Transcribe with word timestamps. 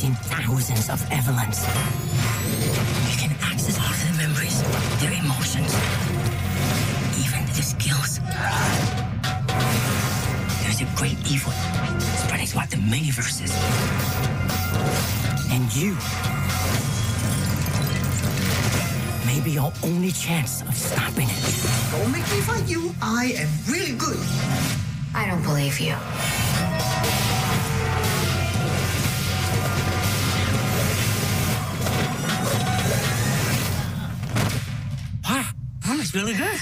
seen 0.00 0.14
thousands 0.14 0.88
of 0.88 0.98
Evelyns. 1.10 1.60
You 3.12 3.18
can 3.18 3.36
access 3.42 3.76
all 3.76 3.92
their 4.00 4.16
memories, 4.16 4.62
their 4.98 5.12
emotions, 5.12 5.74
even 7.20 7.44
their 7.52 7.68
skills. 7.74 8.18
There's 10.62 10.80
a 10.80 10.88
great 10.96 11.18
evil 11.30 11.52
spreading 12.16 12.46
throughout 12.46 12.70
the 12.70 12.78
many 12.78 13.10
verses. 13.10 13.52
And 15.52 15.68
you 15.76 15.92
may 19.26 19.44
be 19.44 19.50
your 19.50 19.70
only 19.84 20.12
chance 20.12 20.62
of 20.62 20.74
stopping 20.74 21.28
it. 21.28 21.42
Don't 21.92 22.10
make 22.10 22.24
me 22.32 22.40
fight 22.48 22.66
you. 22.66 22.94
I 23.02 23.34
am 23.36 23.48
really 23.68 23.96
good. 23.96 24.16
I 25.14 25.26
don't 25.26 25.42
believe 25.42 25.78
you. 25.78 25.94
That 36.12 36.24
was 36.24 36.24
really 36.24 36.36
good. 36.36 36.60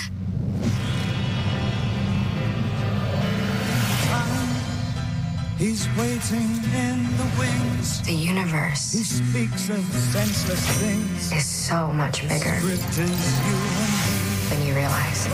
He's 5.59 5.88
waiting 5.98 6.51
in 6.73 7.16
the 7.16 7.29
wings. 7.38 8.02
The 8.02 8.12
universe. 8.12 8.93
He 8.93 8.98
universe 8.98 9.33
speaks 9.33 9.71
of 9.71 9.84
senseless 10.12 10.65
things. 10.79 11.33
is 11.33 11.45
so 11.45 11.88
much 11.88 12.23
bigger 12.23 12.61
Script 12.61 12.98
is 12.98 12.98
you 12.98 13.07
and 13.07 13.93
me. 13.93 14.48
than 14.51 14.66
you 14.66 14.74
realize. 14.74 15.27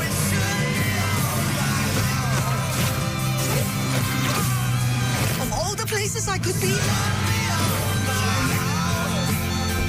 Of 5.42 5.52
all 5.52 5.74
the 5.74 5.86
places 5.86 6.28
I 6.28 6.38
could 6.38 6.58
be, 6.60 6.74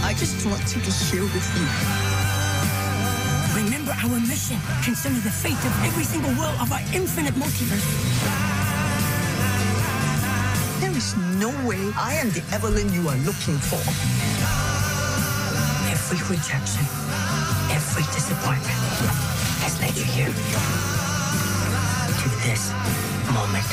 I 0.03 0.13
just 0.17 0.45
want 0.45 0.67
to 0.67 0.79
just 0.81 1.11
share 1.11 1.23
with 1.23 1.57
you. 1.57 2.24
Our 4.05 4.19
mission 4.19 4.59
concerning 4.83 5.21
the 5.21 5.31
fate 5.31 5.57
of 5.65 5.73
every 5.83 6.03
single 6.03 6.29
world 6.37 6.53
of 6.61 6.71
our 6.71 6.81
infinite 6.93 7.33
multiverse. 7.33 7.81
There 10.79 10.91
is 10.91 11.17
no 11.41 11.49
way 11.67 11.81
I 11.97 12.13
am 12.13 12.29
the 12.29 12.43
Evelyn 12.53 12.93
you 12.93 13.09
are 13.09 13.17
looking 13.25 13.57
for. 13.57 13.81
Every 15.89 16.21
rejection, 16.29 16.85
every 17.73 18.03
disappointment 18.13 18.77
has 19.65 19.81
led 19.81 19.97
you 19.97 20.05
here. 20.05 20.29
To 22.21 22.29
this 22.45 22.69
moment. 23.33 23.65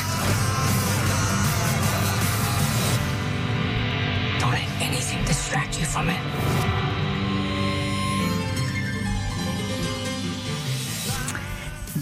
Don't 4.39 4.49
let 4.49 4.81
anything 4.81 5.23
distract 5.25 5.79
you 5.79 5.85
from 5.85 6.09
it. 6.09 6.82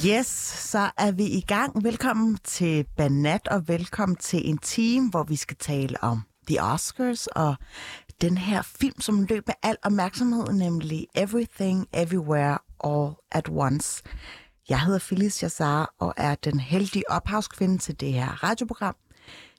Yes, 0.05 0.27
så 0.71 0.91
er 0.97 1.11
vi 1.11 1.23
i 1.23 1.41
gang. 1.41 1.83
Velkommen 1.83 2.37
til 2.43 2.85
Banat, 2.97 3.47
og 3.47 3.67
velkommen 3.67 4.15
til 4.15 4.49
en 4.49 4.57
team, 4.57 5.05
hvor 5.05 5.23
vi 5.23 5.35
skal 5.35 5.57
tale 5.57 6.03
om 6.03 6.21
The 6.47 6.63
Oscars 6.63 7.27
og 7.27 7.55
den 8.21 8.37
her 8.37 8.61
film, 8.61 9.01
som 9.01 9.23
løb 9.23 9.47
med 9.47 9.55
al 9.63 9.77
opmærksomhed, 9.83 10.47
nemlig 10.53 11.07
Everything, 11.15 11.87
Everywhere, 11.93 12.57
All 12.83 13.11
at 13.31 13.49
Once. 13.49 14.03
Jeg 14.69 14.81
hedder 14.81 14.99
Phyllis 14.99 15.43
Jassar 15.43 15.93
og 15.99 16.13
er 16.17 16.35
den 16.35 16.59
heldige 16.59 17.11
ophavskvinde 17.11 17.77
til 17.77 17.99
det 17.99 18.13
her 18.13 18.43
radioprogram. 18.43 18.95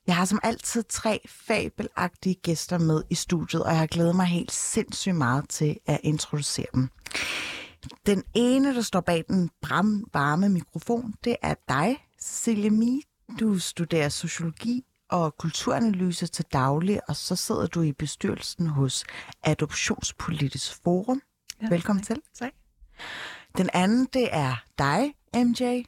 Jeg 0.07 0.17
har 0.17 0.25
som 0.25 0.41
altid 0.43 0.83
tre 0.83 1.21
fabelagtige 1.29 2.35
gæster 2.35 2.79
med 2.79 3.03
i 3.11 3.15
studiet, 3.15 3.63
og 3.63 3.71
jeg 3.71 3.79
har 3.79 3.87
glædet 3.87 4.17
mig 4.17 4.27
helt 4.27 4.53
sindssygt 4.53 5.17
meget 5.17 5.49
til 5.49 5.77
at 5.87 6.01
introducere 6.03 6.67
dem. 6.75 6.89
Den 8.07 8.23
ene, 8.35 8.75
der 8.75 8.81
står 8.81 9.01
bag 9.01 9.25
den 9.29 9.51
bram 9.61 10.05
varme 10.13 10.49
mikrofon, 10.49 11.15
det 11.25 11.37
er 11.43 11.55
dig, 11.69 12.07
Cecilie. 12.21 13.03
Du 13.41 13.59
studerer 13.59 14.09
sociologi 14.09 14.85
og 15.09 15.37
kulturanalyse 15.37 16.27
til 16.27 16.45
daglig, 16.53 17.01
og 17.09 17.17
så 17.17 17.37
sidder 17.37 17.67
du 17.67 17.83
i 17.83 17.93
bestyrelsen 17.93 18.67
hos 18.67 19.05
Adoptionspolitisk 19.43 20.83
Forum. 20.85 21.23
Ja, 21.63 21.69
Velkommen 21.69 22.03
til. 22.03 22.21
Tak. 22.35 22.53
Den 23.57 23.71
anden, 23.73 24.09
det 24.13 24.29
er 24.33 24.65
dig, 24.79 25.15
MJ. 25.35 25.83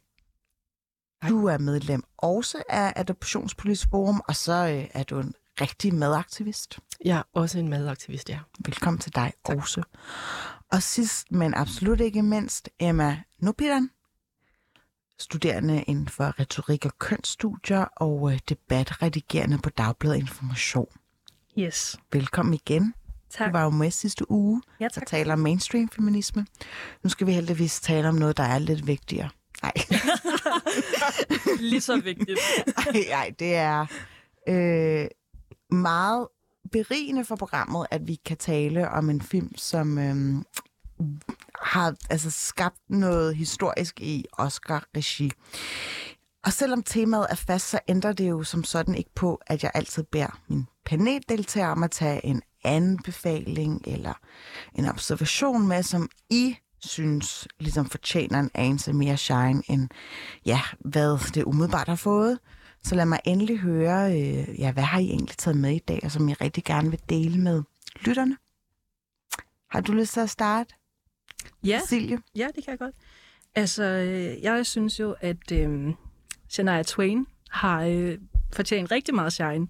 Du 1.28 1.46
er 1.46 1.58
medlem 1.58 2.02
også 2.16 2.62
af 2.68 2.92
Adoptionspolitisk 2.96 3.90
Forum, 3.90 4.22
og 4.28 4.36
så 4.36 4.52
øh, 4.52 4.90
er 4.94 5.02
du 5.02 5.20
en 5.20 5.34
rigtig 5.60 5.94
madaktivist. 5.94 6.78
Jeg 7.04 7.18
er 7.18 7.22
også 7.34 7.58
en 7.58 7.68
madaktivist, 7.68 8.28
ja. 8.30 8.38
Velkommen 8.64 9.00
til 9.00 9.14
dig 9.14 9.32
tak. 9.46 9.56
også. 9.56 9.82
Og 10.72 10.82
sidst, 10.82 11.32
men 11.32 11.54
absolut 11.54 12.00
ikke 12.00 12.22
mindst, 12.22 12.68
Emma 12.80 13.22
Nupidan, 13.38 13.90
studerende 15.18 15.82
inden 15.82 16.08
for 16.08 16.40
retorik 16.40 16.84
og 16.86 16.98
kønsstudier 16.98 17.84
og 17.96 18.32
øh, 18.32 18.38
debatredigerende 18.48 19.58
på 19.58 19.70
Dagbladet 19.70 20.18
Information. 20.18 20.86
Yes. 21.58 21.96
Velkommen 22.12 22.54
igen. 22.54 22.94
Tak. 23.30 23.46
Du 23.46 23.52
var 23.52 23.64
jo 23.64 23.70
med 23.70 23.90
sidste 23.90 24.30
uge 24.30 24.62
Ja, 24.80 24.88
tak. 24.88 25.06
taler 25.06 25.32
om 25.32 25.38
mainstream 25.38 25.88
feminisme. 25.88 26.46
Nu 27.02 27.10
skal 27.10 27.26
vi 27.26 27.32
heldigvis 27.32 27.80
tale 27.80 28.08
om 28.08 28.14
noget, 28.14 28.36
der 28.36 28.42
er 28.42 28.58
lidt 28.58 28.86
vigtigere. 28.86 29.28
Nej, 29.62 29.72
Lige 31.70 31.80
så 31.80 32.00
vigtigt. 32.00 32.38
Ej, 32.76 33.04
ej, 33.10 33.32
det 33.38 33.54
er 33.54 33.86
øh, 34.48 35.06
meget 35.74 36.28
berigende 36.72 37.24
for 37.24 37.36
programmet, 37.36 37.86
at 37.90 38.08
vi 38.08 38.14
kan 38.14 38.36
tale 38.36 38.90
om 38.90 39.10
en 39.10 39.20
film, 39.20 39.56
som 39.56 39.98
øhm, 39.98 40.44
har 41.62 41.94
altså, 42.10 42.30
skabt 42.30 42.80
noget 42.88 43.36
historisk 43.36 44.00
i 44.00 44.24
Oscar-regi. 44.32 45.32
Og 46.44 46.52
selvom 46.52 46.82
temaet 46.82 47.26
er 47.30 47.34
fast, 47.34 47.70
så 47.70 47.78
ændrer 47.88 48.12
det 48.12 48.28
jo 48.30 48.42
som 48.42 48.64
sådan 48.64 48.94
ikke 48.94 49.14
på, 49.14 49.40
at 49.46 49.62
jeg 49.62 49.70
altid 49.74 50.02
beder 50.02 50.40
min 50.48 50.66
paneldeltager 50.84 51.68
om 51.68 51.82
at 51.82 51.90
tage 51.90 52.26
en 52.26 52.42
anbefaling 52.64 53.82
eller 53.86 54.12
en 54.74 54.88
observation 54.88 55.68
med, 55.68 55.82
som 55.82 56.08
I 56.30 56.56
synes 56.80 57.48
ligesom 57.58 57.86
fortjener 57.86 58.40
en 58.40 58.50
anelse 58.54 58.92
mere 58.92 59.16
shine 59.16 59.62
end 59.68 59.88
ja, 60.46 60.60
hvad 60.80 61.32
det 61.34 61.44
umiddelbart 61.44 61.88
har 61.88 61.96
fået. 61.96 62.38
Så 62.84 62.94
lad 62.94 63.06
mig 63.06 63.20
endelig 63.24 63.58
høre, 63.58 64.12
øh, 64.12 64.60
ja, 64.60 64.72
hvad 64.72 64.82
har 64.82 64.98
I 64.98 65.04
egentlig 65.04 65.36
taget 65.36 65.56
med 65.56 65.70
i 65.74 65.78
dag, 65.78 66.00
og 66.04 66.10
som 66.10 66.28
I 66.28 66.32
rigtig 66.32 66.64
gerne 66.64 66.90
vil 66.90 67.00
dele 67.08 67.38
med 67.40 67.62
lytterne? 68.00 68.36
Har 69.70 69.80
du 69.80 69.92
lyst 69.92 70.12
til 70.12 70.20
at 70.20 70.30
starte, 70.30 70.74
Ja, 71.64 71.80
Cecilie? 71.80 72.18
ja, 72.36 72.46
det 72.56 72.64
kan 72.64 72.70
jeg 72.70 72.78
godt. 72.78 72.94
Altså, 73.54 73.82
øh, 73.84 74.42
jeg 74.42 74.66
synes 74.66 75.00
jo, 75.00 75.14
at 75.20 75.52
øh, 75.52 75.94
Shania 76.48 76.82
Twain 76.82 77.26
har 77.50 77.82
øh, 77.84 78.18
fortjent 78.52 78.90
rigtig 78.90 79.14
meget 79.14 79.32
shine. 79.32 79.66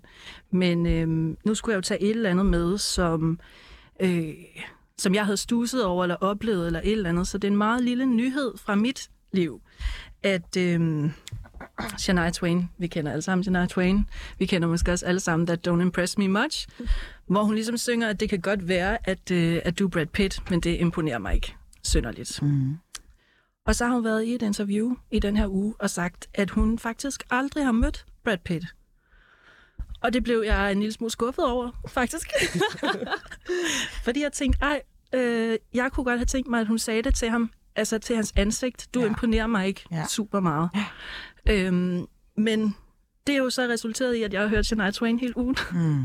Men 0.51 0.87
øh, 0.87 1.37
nu 1.45 1.55
skulle 1.55 1.73
jeg 1.73 1.77
jo 1.77 1.83
tage 1.83 2.03
et 2.03 2.11
eller 2.11 2.31
andet 2.31 2.47
med, 2.47 2.79
som, 2.79 3.41
øh, 4.01 4.35
som 4.99 5.15
jeg 5.15 5.25
havde 5.25 5.37
stusset 5.37 5.85
over, 5.85 6.05
eller 6.05 6.17
oplevet, 6.17 6.67
eller 6.67 6.81
et 6.81 6.93
eller 6.93 7.09
andet. 7.09 7.29
Så 7.29 7.39
det 7.39 7.49
er 7.49 7.53
en 7.53 7.59
meget 7.59 7.85
lille 7.85 8.07
nyhed 8.07 8.53
fra 8.59 8.75
mit 8.75 9.11
liv, 9.33 9.61
at 10.23 10.57
øh, 10.57 11.11
Shania 11.99 12.31
Twain, 12.31 12.71
vi 12.79 12.87
kender 12.87 13.13
alle 13.13 13.23
sammen 13.23 13.45
Shania 13.45 13.67
Twain, 13.67 14.09
vi 14.39 14.47
kender 14.47 14.69
måske 14.69 14.93
også 14.93 15.07
alle 15.07 15.21
sammen 15.21 15.47
That 15.47 15.69
Don't 15.69 15.81
Impress 15.81 16.19
Me 16.19 16.29
Much, 16.29 16.67
hvor 17.27 17.43
hun 17.45 17.55
ligesom 17.55 17.77
synger, 17.77 18.09
at 18.09 18.21
det 18.21 18.31
kan 18.31 18.41
godt 18.41 18.69
være, 18.69 19.09
at, 19.09 19.31
øh, 19.31 19.61
at 19.65 19.79
du 19.79 19.85
er 19.85 19.89
Brad 19.91 20.07
Pitt, 20.07 20.51
men 20.51 20.61
det 20.61 20.81
imponerer 20.81 21.19
mig 21.19 21.35
ikke 21.35 21.55
synderligt. 21.83 22.43
Mm. 22.43 22.77
Og 23.67 23.75
så 23.75 23.87
har 23.87 23.95
hun 23.95 24.05
været 24.05 24.25
i 24.25 24.35
et 24.35 24.43
interview 24.43 24.95
i 25.11 25.19
den 25.19 25.37
her 25.37 25.47
uge 25.49 25.75
og 25.79 25.91
sagt, 25.91 26.27
at 26.35 26.51
hun 26.51 26.79
faktisk 26.79 27.23
aldrig 27.31 27.65
har 27.65 27.73
mødt 27.73 28.07
Brad 28.25 28.39
Pitt. 28.45 28.65
Og 30.01 30.13
det 30.13 30.23
blev 30.25 30.43
jeg 30.47 30.73
en 30.73 30.79
lille 30.81 30.93
smule 30.93 31.11
skuffet 31.11 31.45
over, 31.45 31.71
faktisk. 31.89 32.29
Fordi 34.05 34.23
jeg 34.23 34.33
tænkte, 34.33 34.59
ej, 34.63 34.83
øh, 35.15 35.59
jeg 35.75 35.93
kunne 35.93 36.05
godt 36.05 36.19
have 36.19 36.27
tænkt 36.27 36.49
mig, 36.49 36.61
at 36.61 36.67
hun 36.67 36.79
sagde 36.79 37.03
det 37.03 37.15
til 37.15 37.31
ham, 37.31 37.51
altså 37.77 37.99
til 37.99 38.17
hans 38.17 38.33
ansigt. 38.37 38.89
Du 38.95 39.01
Ja. 39.01 39.07
imponerer 39.07 39.47
mig 39.47 39.67
ikke 39.67 39.85
ja. 39.91 40.07
super 40.07 40.41
meget. 40.41 40.71
Ja. 40.75 40.85
Øhm, 41.51 42.07
men 42.37 42.77
det 43.27 43.35
er 43.35 43.39
jo 43.39 43.51
så 43.51 43.63
resulteret 43.63 44.15
i, 44.15 44.23
at 44.23 44.33
jeg 44.33 44.41
har 44.41 44.49
hørt 44.49 44.67
Shania 44.67 44.91
Twain 44.91 45.19
hele 45.19 45.37
ugen. 45.39 45.57
Mm. 45.73 46.05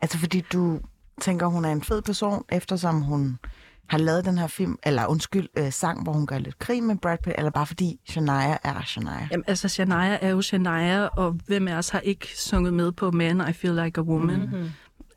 Altså 0.00 0.18
fordi 0.18 0.40
du 0.52 0.80
tænker, 1.20 1.46
hun 1.46 1.64
er 1.64 1.72
en 1.72 1.82
fed 1.82 2.02
person, 2.02 2.44
eftersom 2.48 3.00
hun 3.00 3.38
har 3.86 3.98
lavet 3.98 4.24
den 4.24 4.38
her 4.38 4.46
film, 4.46 4.76
eller 4.82 5.06
undskyld, 5.06 5.48
øh, 5.58 5.72
sang, 5.72 6.02
hvor 6.02 6.12
hun 6.12 6.26
gør 6.26 6.38
lidt 6.38 6.58
krig 6.58 6.82
med 6.82 6.96
Brad 6.96 7.18
Pitt, 7.24 7.34
eller 7.38 7.50
bare 7.50 7.66
fordi 7.66 8.00
Shania 8.08 8.56
er 8.64 8.82
Shania? 8.86 9.28
Jamen, 9.30 9.44
altså, 9.46 9.68
Shania 9.68 10.18
er 10.20 10.28
jo 10.28 10.42
Shania, 10.42 11.06
og 11.06 11.38
hvem 11.46 11.68
af 11.68 11.76
os 11.76 11.88
har 11.88 12.00
ikke 12.00 12.28
sunget 12.36 12.74
med 12.74 12.92
på 12.92 13.10
Man, 13.10 13.48
I 13.50 13.52
Feel 13.52 13.74
Like 13.74 14.00
a 14.00 14.04
Woman? 14.04 14.40
Mm-hmm. 14.40 14.70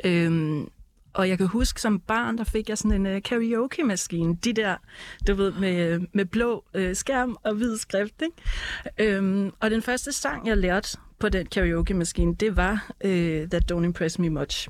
Øhm, 0.06 0.68
og 1.14 1.30
jeg 1.30 1.38
kan 1.38 1.48
huske, 1.48 1.82
som 1.82 2.00
barn, 2.00 2.38
der 2.38 2.44
fik 2.44 2.70
jeg 2.70 2.78
sådan 2.78 3.06
en 3.06 3.16
uh, 3.16 3.22
karaoke-maskine. 3.22 4.36
De 4.36 4.54
der, 4.54 4.76
du 5.28 5.36
ved, 5.36 5.52
med, 5.52 6.00
med 6.14 6.26
blå 6.26 6.66
uh, 6.78 6.94
skærm 6.94 7.38
og 7.44 7.54
hvid 7.54 7.78
skrift, 7.78 8.22
ikke? 8.22 9.16
Øhm, 9.16 9.52
og 9.60 9.72
den 9.72 9.82
første 9.82 10.12
sang, 10.12 10.48
jeg 10.48 10.58
lærte 10.58 10.98
på 11.20 11.30
den 11.30 11.46
karaoke-maskine, 11.46 12.36
det 12.36 12.58
var 12.58 12.88
uh, 13.06 13.10
That 13.50 13.72
Don't 13.72 13.84
Impress 13.84 14.20
Me 14.20 14.30
Much. 14.30 14.70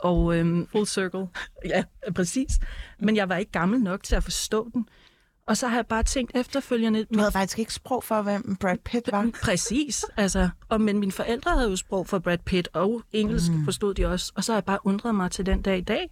Og, 0.00 0.36
øhm, 0.36 0.66
Full 0.72 0.86
circle. 0.86 1.26
ja, 1.64 1.84
præcis. 2.14 2.50
Men 2.98 3.16
jeg 3.16 3.28
var 3.28 3.36
ikke 3.36 3.52
gammel 3.52 3.80
nok 3.80 4.02
til 4.02 4.16
at 4.16 4.24
forstå 4.24 4.70
den. 4.74 4.88
Og 5.48 5.56
så 5.56 5.68
har 5.68 5.76
jeg 5.76 5.86
bare 5.86 6.02
tænkt 6.02 6.32
efterfølgende... 6.34 7.04
Du 7.04 7.18
havde 7.18 7.32
faktisk 7.32 7.58
ikke 7.58 7.74
sprog 7.74 8.04
for, 8.04 8.22
hvem 8.22 8.56
Brad 8.60 8.76
Pitt 8.84 9.12
var. 9.12 9.30
Præcis, 9.42 10.04
altså. 10.16 10.48
Og, 10.68 10.80
men 10.80 10.98
mine 10.98 11.12
forældre 11.12 11.50
havde 11.50 11.70
jo 11.70 11.76
sprog 11.76 12.06
for 12.06 12.18
Brad 12.18 12.38
Pitt, 12.38 12.68
og 12.72 13.02
engelsk 13.12 13.52
mm. 13.52 13.64
forstod 13.64 13.94
de 13.94 14.06
også. 14.06 14.32
Og 14.36 14.44
så 14.44 14.52
har 14.52 14.56
jeg 14.56 14.64
bare 14.64 14.78
undret 14.84 15.14
mig 15.14 15.30
til 15.30 15.46
den 15.46 15.62
dag 15.62 15.78
i 15.78 15.80
dag. 15.80 16.10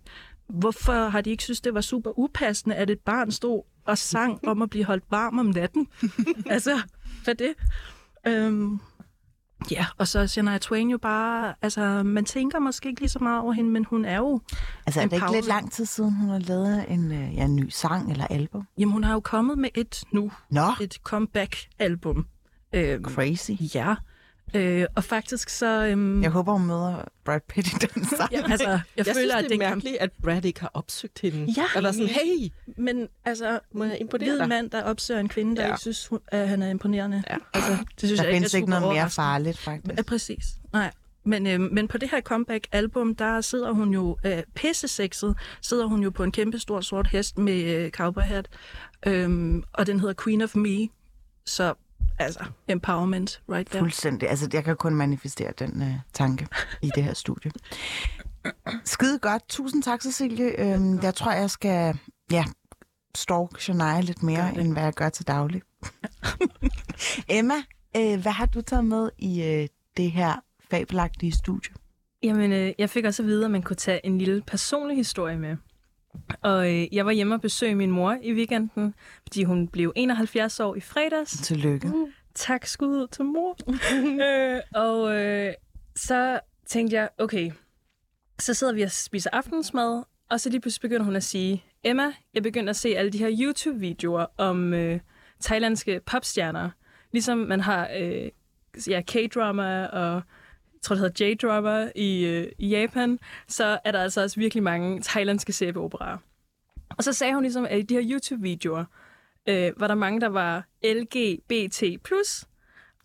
Hvorfor 0.49 1.09
har 1.09 1.21
de 1.21 1.31
ikke 1.31 1.43
synes, 1.43 1.61
det 1.61 1.75
var 1.75 1.81
super 1.81 2.19
upassende, 2.19 2.77
at 2.77 2.91
et 2.91 3.01
barn 3.01 3.33
stod 3.33 3.63
og 3.85 3.99
sang 3.99 4.49
om 4.49 4.63
at 4.63 4.71
blive 4.71 4.85
holdt 4.85 5.05
varm 5.11 5.39
om 5.39 5.47
natten? 5.47 5.89
altså, 6.47 6.81
hvad 7.25 7.35
det? 7.35 7.55
Øhm, 8.27 8.81
ja, 9.71 9.87
og 9.99 10.09
så 10.09 10.27
Shania 10.27 10.59
Twain 10.59 10.91
jo 10.91 10.99
bare... 10.99 11.55
Altså, 11.63 12.03
man 12.03 12.25
tænker 12.25 12.59
måske 12.59 12.89
ikke 12.89 13.01
lige 13.01 13.11
så 13.11 13.19
meget 13.19 13.43
over 13.43 13.53
hende, 13.53 13.71
men 13.71 13.85
hun 13.85 14.05
er 14.05 14.17
jo... 14.17 14.41
Altså, 14.87 15.01
er 15.01 15.07
det 15.07 15.17
ikke 15.17 15.33
lidt 15.33 15.47
lang 15.47 15.73
tid 15.73 15.87
siden, 15.87 16.13
hun 16.15 16.29
har 16.29 16.39
lavet 16.39 16.85
en, 16.89 17.13
øh, 17.13 17.35
ja, 17.35 17.45
en 17.45 17.57
ny 17.57 17.69
sang 17.69 18.11
eller 18.13 18.27
album? 18.27 18.63
Jamen, 18.79 18.93
hun 18.93 19.05
har 19.05 19.13
jo 19.13 19.21
kommet 19.21 19.59
med 19.59 19.69
et 19.75 20.05
nu. 20.13 20.33
Nå, 20.51 20.67
Et 20.81 20.95
comeback-album. 20.95 22.27
Øhm, 22.73 23.05
crazy. 23.05 23.51
ja, 23.75 23.95
øh, 24.55 24.87
og 24.97 25.05
faktisk 25.05 25.49
så... 25.49 25.87
Øhm, 25.87 26.23
Jeg 26.23 26.31
håber, 26.31 26.53
hun 26.53 26.67
møder 26.67 27.05
Brad 27.25 27.41
Pitt 27.49 27.67
i 27.69 27.71
den 27.87 28.05
sang. 28.17 28.33
Ja, 28.33 28.43
altså, 28.51 28.69
jeg, 28.69 28.81
Jeg 28.97 29.07
føler, 29.07 29.15
synes, 29.15 29.33
at 29.35 29.45
det 29.45 29.45
er 29.45 29.49
kan... 29.49 29.59
mærkeligt, 29.59 29.97
at 30.01 30.11
Brad 30.23 30.45
ikke 30.45 30.61
har 30.61 30.71
opsøgt 30.75 31.19
hende. 31.21 31.55
Ja. 31.57 31.65
Og 31.77 31.83
var 31.83 31.93
sådan, 31.93 32.07
hey, 32.09 32.49
Men 32.77 33.09
altså, 33.25 33.59
må 33.73 33.85
jeg 33.85 34.01
imponere 34.01 34.39
dig? 34.39 34.49
mand, 34.49 34.71
der 34.71 34.83
opsøger 34.83 35.21
en 35.21 35.29
kvinde, 35.29 35.57
der 35.57 35.63
Ja. 35.63 35.69
ikke 35.69 35.81
synes, 35.81 36.07
hun, 36.07 36.19
at 36.29 36.49
han 36.49 36.63
er 36.63 36.69
imponerende. 36.69 37.23
Ja. 37.31 37.37
Altså, 37.55 37.73
det 38.01 38.09
synes 38.09 38.21
Der 38.21 38.27
jeg 38.27 38.35
findes 38.35 38.55
er 38.55 38.59
ikke 38.59 38.71
noget 38.71 38.83
super 38.83 38.95
mere 38.95 39.11
farligt, 39.11 39.59
faktisk. 39.59 39.97
Ja, 39.99 40.03
præcis. 40.03 40.45
Nej. 40.73 40.91
Men, 41.29 41.47
øh, 41.47 41.61
men 41.61 41.89
på 41.89 41.99
det 41.99 42.11
her 42.11 42.21
comeback-album, 42.21 43.15
der 43.15 43.41
sidder 43.41 43.73
hun 43.73 43.91
jo 43.93 44.17
øh, 44.27 44.43
pissesexet, 44.55 45.37
sidder 45.63 45.87
hun 45.87 46.03
jo 46.03 46.11
på 46.11 46.25
en 46.25 46.33
kæmpe 46.33 46.59
stor 46.59 46.81
sort 46.81 47.07
hest 47.09 47.39
med 47.39 47.63
øh, 47.65 47.91
cowboy 47.91 48.23
hat, 48.23 48.49
øhm, 49.07 49.63
og 49.73 49.87
den 49.87 50.01
hedder 50.01 50.15
Queen 50.25 50.43
of 50.43 50.57
Me. 50.57 50.89
Så 51.47 51.75
altså, 52.19 52.45
empowerment 52.69 53.43
right 53.49 53.69
there. 53.69 53.81
Fuldstændig. 53.81 54.31
Altså, 54.31 54.49
jeg 54.53 54.65
kan 54.65 54.77
kun 54.77 54.95
manifestere 54.95 55.53
den 55.59 55.83
øh, 55.83 55.95
tanke 56.13 56.47
i 56.83 56.91
det 56.95 57.05
her 57.05 57.15
studie. 57.15 57.51
Skide 58.85 59.19
godt. 59.19 59.49
Tusind 59.49 59.83
tak, 59.83 60.03
Cecilie. 60.03 60.61
Øhm, 60.61 61.03
jeg 61.03 61.15
tror, 61.15 61.33
jeg 61.33 61.51
skal 61.51 61.99
ja, 62.31 62.45
stalk 63.15 63.61
Shania 63.61 64.01
lidt 64.01 64.23
mere, 64.23 64.59
end 64.59 64.73
hvad 64.73 64.83
jeg 64.83 64.95
gør 64.95 65.09
til 65.09 65.27
daglig. 65.27 65.63
Emma, 67.29 67.55
øh, 67.97 68.21
hvad 68.23 68.33
har 68.33 68.47
du 68.47 68.61
taget 68.61 68.85
med 68.85 69.11
i 69.19 69.43
øh, 69.43 69.69
det 69.97 70.11
her 70.11 70.35
fabelagtige 70.71 71.33
studie? 71.33 71.75
Jamen, 72.23 72.53
øh, 72.53 72.73
jeg 72.79 72.91
fik 72.91 73.05
også 73.05 73.23
at 73.23 73.27
vide, 73.27 73.45
at 73.45 73.51
man 73.51 73.63
kunne 73.63 73.77
tage 73.77 74.07
en 74.07 74.19
lille 74.19 74.43
personlig 74.47 74.97
historie 74.97 75.39
med. 75.39 75.57
Og 76.43 76.75
øh, 76.75 76.95
jeg 76.95 77.07
var 77.07 77.13
hjemme 77.13 77.35
og 77.35 77.41
besøge 77.41 77.75
min 77.75 77.91
mor 77.91 78.17
i 78.23 78.33
weekenden, 78.33 78.95
fordi 79.23 79.45
hun 79.45 79.69
blev 79.69 79.93
71 79.97 80.61
år 80.61 80.75
i 80.75 80.81
fredags. 80.81 81.31
Tillykke. 81.43 81.93
Tak 82.35 82.67
skud 82.67 82.89
ud 82.89 83.07
til 83.07 83.25
mor. 83.25 83.57
øh, 84.27 84.61
og 84.75 85.17
øh, 85.17 85.53
så 85.97 86.41
tænkte 86.67 86.97
jeg, 86.97 87.09
okay, 87.19 87.51
så 88.39 88.55
sidder 88.55 88.73
vi 88.73 88.83
og 88.83 88.91
spiser 88.91 89.31
aftensmad, 89.33 90.03
og 90.31 90.41
så 90.41 90.51
lige 90.51 90.61
pludselig 90.61 90.91
begynder 90.91 91.05
hun 91.05 91.17
at 91.17 91.25
sige, 91.25 91.65
Emma, 91.85 92.13
jeg 92.35 92.43
begynder 92.43 92.71
at 92.71 92.77
se 92.77 92.89
alle 92.89 93.13
de 93.13 93.19
her 93.19 93.31
YouTube-videoer 93.41 94.27
om 94.37 94.75
øh, 94.75 95.01
thailandske 95.43 96.01
popstjerner. 96.07 96.71
Ligesom 97.13 97.39
man 97.39 97.61
har 97.61 97.89
øh, 97.99 98.31
ja, 98.89 99.03
K-drama 99.11 99.87
og 99.87 100.23
tror, 100.87 100.97
det 100.97 101.03
hedder 101.03 101.35
J-dropper 101.35 101.93
i, 101.95 102.25
øh, 102.25 102.53
i 102.59 102.69
Japan, 102.69 103.19
så 103.49 103.79
er 103.85 103.93
der 103.93 104.01
altså 104.03 104.23
også 104.23 104.41
virkelig 104.41 104.63
mange 104.63 105.01
thailandske 105.03 105.53
sæbeoperaer. 105.53 106.19
Og 106.91 107.05
så 107.05 107.13
sagde 107.13 107.35
hun 107.35 107.43
ligesom, 107.43 107.65
at 107.65 107.79
i 107.79 107.83
de 107.83 107.95
her 107.95 108.11
YouTube-videoer, 108.11 108.85
øh, 109.47 109.73
var 109.81 109.87
der 109.87 109.95
mange, 109.95 110.21
der 110.21 110.29
var 110.29 110.67
LGBT+, 110.85 111.83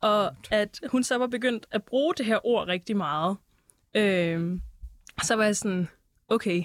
og 0.01 0.35
at 0.51 0.79
hun 0.91 1.03
så 1.03 1.17
var 1.17 1.27
begyndt 1.27 1.65
at 1.71 1.83
bruge 1.83 2.13
det 2.17 2.25
her 2.25 2.45
ord 2.45 2.67
rigtig 2.67 2.97
meget. 2.97 3.37
Øh, 3.95 4.59
så 5.23 5.35
var 5.35 5.43
jeg 5.43 5.55
sådan, 5.55 5.87
okay, 6.27 6.63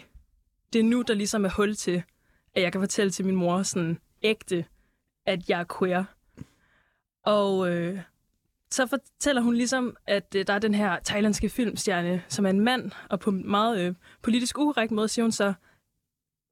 det 0.72 0.78
er 0.78 0.84
nu, 0.84 1.02
der 1.02 1.14
ligesom 1.14 1.44
er 1.44 1.50
hul 1.50 1.74
til, 1.74 2.02
at 2.54 2.62
jeg 2.62 2.72
kan 2.72 2.80
fortælle 2.80 3.10
til 3.10 3.26
min 3.26 3.36
mor 3.36 3.62
sådan 3.62 3.98
ægte, 4.22 4.64
at 5.26 5.48
jeg 5.48 5.60
er 5.60 5.78
queer. 5.78 6.04
Og 7.22 7.70
øh, 7.70 8.00
så 8.70 8.86
fortæller 8.86 9.42
hun 9.42 9.54
ligesom, 9.54 9.96
at 10.06 10.34
øh, 10.36 10.46
der 10.46 10.52
er 10.52 10.58
den 10.58 10.74
her 10.74 10.98
thailandske 11.04 11.48
filmstjerne, 11.48 12.22
som 12.28 12.46
er 12.46 12.50
en 12.50 12.60
mand, 12.60 12.90
og 13.10 13.20
på 13.20 13.30
en 13.30 13.50
meget 13.50 13.80
øh, 13.80 13.94
politisk 14.22 14.58
ukorrekt 14.58 14.92
måde 14.92 15.08
siger 15.08 15.24
hun 15.24 15.32
så, 15.32 15.54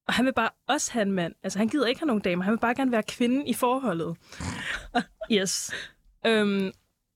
og 0.07 0.15
han 0.15 0.25
vil 0.25 0.33
bare 0.33 0.51
også 0.69 0.93
have 0.93 1.03
en 1.03 1.13
mand. 1.13 1.35
Altså, 1.43 1.59
han 1.59 1.69
gider 1.69 1.87
ikke 1.87 2.01
have 2.01 2.07
nogen 2.07 2.23
damer. 2.23 2.45
Han 2.45 2.53
vil 2.53 2.59
bare 2.59 2.75
gerne 2.75 2.93
være 2.93 3.03
kvinden 3.03 3.47
i 3.47 3.55
forholdet. 3.55 4.17
yes. 5.33 5.73
Øhm, 6.27 6.73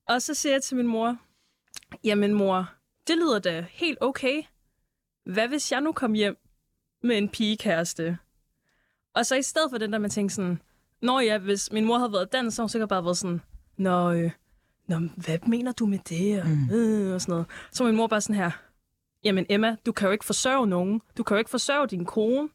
og 0.07 0.21
så 0.21 0.33
siger 0.33 0.53
jeg 0.53 0.63
til 0.63 0.77
min 0.77 0.87
mor, 0.87 1.17
jamen 2.03 2.33
mor, 2.33 2.71
det 3.07 3.15
lyder 3.17 3.39
da 3.39 3.65
helt 3.69 3.97
okay. 4.01 4.43
Hvad 5.25 5.47
hvis 5.47 5.71
jeg 5.71 5.81
nu 5.81 5.91
kom 5.91 6.13
hjem 6.13 6.37
med 7.03 7.17
en 7.17 7.29
pigekæreste? 7.29 8.17
Og 9.13 9.25
så 9.25 9.35
i 9.35 9.41
stedet 9.41 9.71
for 9.71 9.77
den 9.77 9.93
der, 9.93 9.99
man 9.99 10.09
tænker 10.09 10.33
sådan, 10.33 10.61
Nå 11.01 11.19
ja, 11.19 11.37
hvis 11.37 11.71
min 11.71 11.85
mor 11.85 11.97
havde 11.97 12.13
været 12.13 12.31
dansk, 12.31 12.55
så 12.55 12.61
hun 12.61 12.69
sikkert 12.69 12.89
bare 12.89 13.03
været 13.03 13.17
sådan, 13.17 13.41
Nå, 13.77 14.11
øh, 14.11 14.31
Nå 14.89 14.99
hvad 15.15 15.37
mener 15.47 15.71
du 15.71 15.85
med 15.85 15.99
det? 16.09 16.41
Og, 16.41 16.47
mm. 16.47 16.69
øh, 16.75 17.13
og 17.13 17.21
sådan 17.21 17.31
noget. 17.31 17.45
Så 17.71 17.83
min 17.83 17.95
mor 17.95 18.07
bare 18.07 18.21
sådan 18.21 18.35
her, 18.35 18.51
Jamen 19.23 19.45
Emma, 19.49 19.75
du 19.85 19.91
kan 19.91 20.05
jo 20.05 20.11
ikke 20.11 20.25
forsørge 20.25 20.67
nogen. 20.67 21.01
Du 21.17 21.23
kan 21.23 21.35
jo 21.35 21.39
ikke 21.39 21.49
forsørge 21.49 21.87
din 21.87 22.05
kone. 22.05 22.49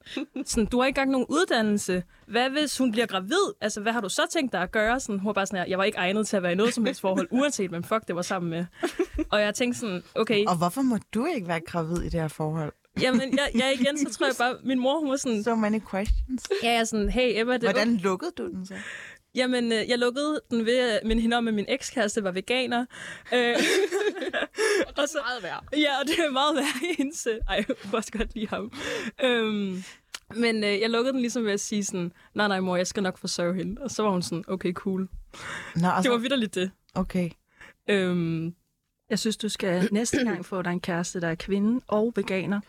Sådan, 0.44 0.66
du 0.66 0.78
har 0.78 0.86
ikke 0.86 0.98
engang 1.00 1.10
nogen 1.10 1.26
uddannelse. 1.28 2.02
Hvad 2.26 2.50
hvis 2.50 2.78
hun 2.78 2.92
bliver 2.92 3.06
gravid? 3.06 3.54
Altså, 3.60 3.80
hvad 3.80 3.92
har 3.92 4.00
du 4.00 4.08
så 4.08 4.22
tænkt 4.30 4.52
dig 4.52 4.62
at 4.62 4.72
gøre? 4.72 5.00
Sådan, 5.00 5.18
hun 5.18 5.26
var 5.26 5.32
bare 5.32 5.46
sådan 5.46 5.58
her, 5.58 5.66
jeg 5.68 5.78
var 5.78 5.84
ikke 5.84 5.98
egnet 5.98 6.26
til 6.26 6.36
at 6.36 6.42
være 6.42 6.52
i 6.52 6.54
noget 6.54 6.74
som 6.74 6.84
helst 6.84 7.00
forhold, 7.00 7.28
uanset 7.30 7.70
hvem 7.70 7.82
fuck 7.82 8.06
det 8.08 8.16
var 8.16 8.22
sammen 8.22 8.50
med. 8.50 8.64
Og 9.30 9.40
jeg 9.40 9.54
tænkte 9.54 9.80
sådan, 9.80 10.02
okay, 10.14 10.44
Og 10.46 10.56
hvorfor 10.56 10.82
må 10.82 10.98
du 11.14 11.26
ikke 11.26 11.48
være 11.48 11.60
gravid 11.60 11.96
i 12.02 12.08
det 12.08 12.20
her 12.20 12.28
forhold? 12.28 12.72
jamen, 13.00 13.38
jeg, 13.38 13.50
jeg 13.54 13.76
igen, 13.80 13.98
så 13.98 14.18
tror 14.18 14.26
jeg 14.26 14.34
bare, 14.38 14.56
min 14.64 14.78
mor, 14.78 15.00
hun 15.00 15.10
var 15.10 15.16
sådan, 15.16 15.44
So 15.48 15.54
many 15.54 15.80
questions. 15.90 16.42
ja, 16.62 16.70
jeg 16.70 16.80
er 16.80 16.84
sådan, 16.84 17.08
hey 17.08 17.40
Emma, 17.40 17.52
det 17.52 17.62
Hvordan 17.62 17.96
lukkede 17.96 18.30
du 18.38 18.48
den 18.48 18.66
så? 18.66 18.74
Jamen, 19.34 19.72
øh, 19.72 19.88
jeg 19.88 19.98
lukkede 19.98 20.40
den 20.50 20.66
ved 20.66 20.78
at 20.78 21.00
minde 21.06 21.22
hende 21.22 21.36
om, 21.36 21.48
at 21.48 21.54
min 21.54 21.64
ekskæreste 21.68 22.24
var 22.24 22.30
veganer. 22.30 22.86
Øh, 23.34 23.56
og 24.98 25.08
så, 25.08 25.18
meget 25.26 25.42
værd. 25.42 25.64
Ja, 25.76 26.00
og 26.00 26.06
det 26.06 26.18
er 26.18 26.30
meget 26.30 26.56
værd 26.56 26.82
i 26.82 26.94
hendes... 26.98 27.26
øh, 27.26 27.38
Ej, 27.48 27.64
jeg 27.68 27.76
kunne 27.82 27.98
også 27.98 28.12
godt 28.12 28.34
lide 28.34 28.46
ham. 28.48 28.72
Øhm, 29.24 29.82
men 30.36 30.64
øh, 30.64 30.80
jeg 30.80 30.90
lukkede 30.90 31.12
den 31.12 31.20
ligesom 31.20 31.44
ved 31.44 31.52
at 31.52 31.60
sige 31.60 31.84
sådan, 31.84 32.12
nej, 32.34 32.48
nej, 32.48 32.60
mor, 32.60 32.76
jeg 32.76 32.86
skal 32.86 33.02
nok 33.02 33.18
forsørge 33.18 33.54
hende. 33.54 33.82
Og 33.82 33.90
så 33.90 34.02
var 34.02 34.10
hun 34.10 34.22
sådan, 34.22 34.44
okay, 34.48 34.72
cool. 34.72 35.00
Nå, 35.76 35.88
og 35.88 36.02
Det 36.02 36.10
var 36.10 36.16
så, 36.16 36.20
vidderligt 36.20 36.54
det. 36.54 36.70
okay. 36.94 37.30
Øhm, 37.90 38.54
Jeg 39.10 39.18
synes, 39.18 39.36
du 39.36 39.48
skal 39.48 39.88
næste 39.92 40.24
gang 40.24 40.46
få 40.46 40.62
dig 40.62 40.70
en 40.70 40.80
kæreste, 40.80 41.20
der 41.20 41.28
er 41.28 41.34
kvinde 41.34 41.80
og 41.88 42.12
veganer. 42.16 42.60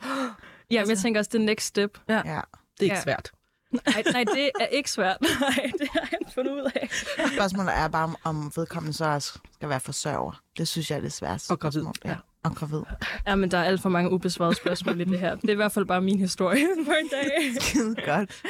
ja, 0.72 0.82
men 0.82 0.90
jeg 0.90 0.98
tænker 0.98 1.20
også, 1.20 1.30
det 1.34 1.42
er 1.42 1.46
next 1.46 1.66
step. 1.66 1.98
Ja. 2.10 2.14
Det 2.16 2.24
er 2.30 2.42
ikke 2.82 2.96
Ja. 2.96 3.02
svært. 3.04 3.32
Nej, 3.72 4.04
nej, 4.12 4.24
det 4.24 4.52
er 4.60 4.66
ikke 4.66 4.92
svært. 4.92 5.18
Nej, 5.42 5.72
det 5.80 5.88
har 5.92 6.08
jeg 6.12 6.20
fundet 6.36 6.52
ud 6.52 6.72
af. 6.76 6.90
Spørgsmålet 7.34 7.74
er 7.78 7.88
bare, 7.88 8.04
om- 8.04 8.16
om 8.24 8.52
vedkommende 8.56 8.98
så 8.98 9.06
også 9.06 9.40
skal 9.54 9.70
være 9.70 9.80
forsørger. 9.80 10.42
Det 10.58 10.68
synes 10.68 10.92
jeg 10.92 10.98
er 10.98 11.02
det 11.02 11.14
sværeste. 11.14 11.52
Og 11.52 11.60
gravid. 11.60 11.82
spørgsmål. 11.82 11.94
Ja. 12.06 12.16
Og 12.44 12.56
gravid. 12.56 12.82
Ja, 13.28 13.36
men 13.36 13.52
der 13.52 13.58
er 13.58 13.64
alt 13.64 13.82
for 13.82 13.90
mange 13.90 14.12
ubesvarede 14.12 14.56
spørgsmål 14.56 15.02
i 15.02 15.04
det 15.04 15.20
her. 15.20 15.36
Det 15.36 15.50
er 15.50 15.54
i 15.54 15.56
hvert 15.56 15.72
fald 15.72 15.86
bare 15.86 16.02
min 16.02 16.20
historie 16.20 16.68
for 16.86 16.92
en 16.94 17.08
dag. 17.12 17.62
Skide 17.62 17.96
godt. 18.06 18.42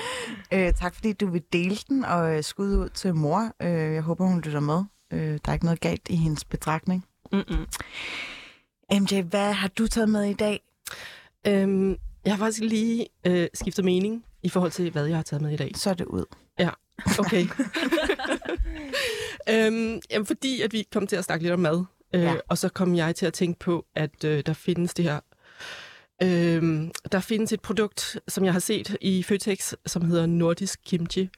Øh, 0.53 0.73
tak 0.73 0.95
fordi 0.95 1.13
du 1.13 1.27
vil 1.27 1.43
dele 1.53 1.75
den, 1.89 2.05
og 2.05 2.37
øh, 2.37 2.43
skud 2.43 2.77
ud 2.77 2.89
til 2.89 3.15
mor. 3.15 3.51
Øh, 3.61 3.93
jeg 3.93 4.01
håber, 4.01 4.25
hun 4.25 4.41
lytter 4.41 4.59
med. 4.59 4.83
Øh, 5.13 5.19
der 5.19 5.39
er 5.45 5.53
ikke 5.53 5.65
noget 5.65 5.79
galt 5.79 6.07
i 6.09 6.15
hendes 6.15 6.45
betragtning. 6.45 7.05
Mm-mm. 7.31 7.65
MJ, 9.01 9.21
hvad 9.21 9.53
har 9.53 9.67
du 9.67 9.87
taget 9.87 10.09
med 10.09 10.23
i 10.23 10.33
dag? 10.33 10.61
Øhm, 11.47 11.95
jeg 12.25 12.33
har 12.33 12.37
faktisk 12.37 12.63
lige 12.63 13.07
øh, 13.27 13.47
skiftet 13.53 13.85
mening 13.85 14.23
i 14.45 14.49
forhold 14.49 14.71
til, 14.71 14.91
hvad 14.91 15.05
jeg 15.05 15.15
har 15.15 15.23
taget 15.23 15.41
med 15.41 15.51
i 15.51 15.55
dag. 15.55 15.71
Så 15.75 15.89
er 15.89 15.93
det 15.93 16.05
ud. 16.05 16.25
Okay. 17.19 17.47
øhm, 19.49 20.01
jamen, 20.11 20.25
fordi 20.25 20.61
at 20.61 20.73
vi 20.73 20.87
kom 20.93 21.07
til 21.07 21.15
at 21.15 21.25
snakke 21.25 21.43
lidt 21.43 21.53
om 21.53 21.59
mad, 21.59 21.83
øh, 22.13 22.21
Ja. 22.21 22.31
ja. 22.31 22.35
og 22.49 22.57
så 22.57 22.69
kom 22.69 22.95
jeg 22.95 23.15
til 23.15 23.25
at 23.25 23.33
tænke 23.33 23.59
på, 23.59 23.85
at 23.95 24.23
øh, 24.23 24.43
der 24.45 24.53
findes 24.53 24.93
det 24.93 25.05
her... 25.05 25.19
Øh, 26.23 26.87
der 27.11 27.19
findes 27.19 27.53
et 27.53 27.61
produkt, 27.61 28.19
som 28.27 28.45
jeg 28.45 28.53
har 28.53 28.59
set 28.59 28.97
i 29.01 29.23
Føtex, 29.23 29.73
som 29.85 30.05
hedder 30.05 30.25
Nordisk 30.25 30.79
Kimchi. 30.85 31.29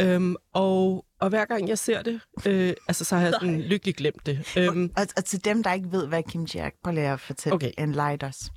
Øhm, 0.00 0.36
og, 0.52 1.04
og 1.20 1.28
hver 1.28 1.44
gang 1.44 1.68
jeg 1.68 1.78
ser 1.78 2.02
det, 2.02 2.20
øh, 2.46 2.74
altså, 2.88 3.04
så 3.04 3.16
har 3.16 3.22
jeg 3.22 3.32
sådan 3.40 3.60
lykkeligt 3.60 3.96
glemt 3.96 4.26
det. 4.26 4.52
Øhm, 4.56 4.92
Og, 4.96 5.06
og 5.16 5.24
til 5.24 5.44
dem, 5.44 5.62
der 5.62 5.72
ikke 5.72 5.92
ved, 5.92 6.06
hvad 6.06 6.22
kimchi 6.22 6.58
er, 6.58 6.70
prøv 6.84 6.94
lige 6.94 7.08
at 7.08 7.20
fortælle 7.20 7.54
Okay. 7.54 7.72
en 7.78 7.92
light 7.92 8.24
os. 8.24 8.50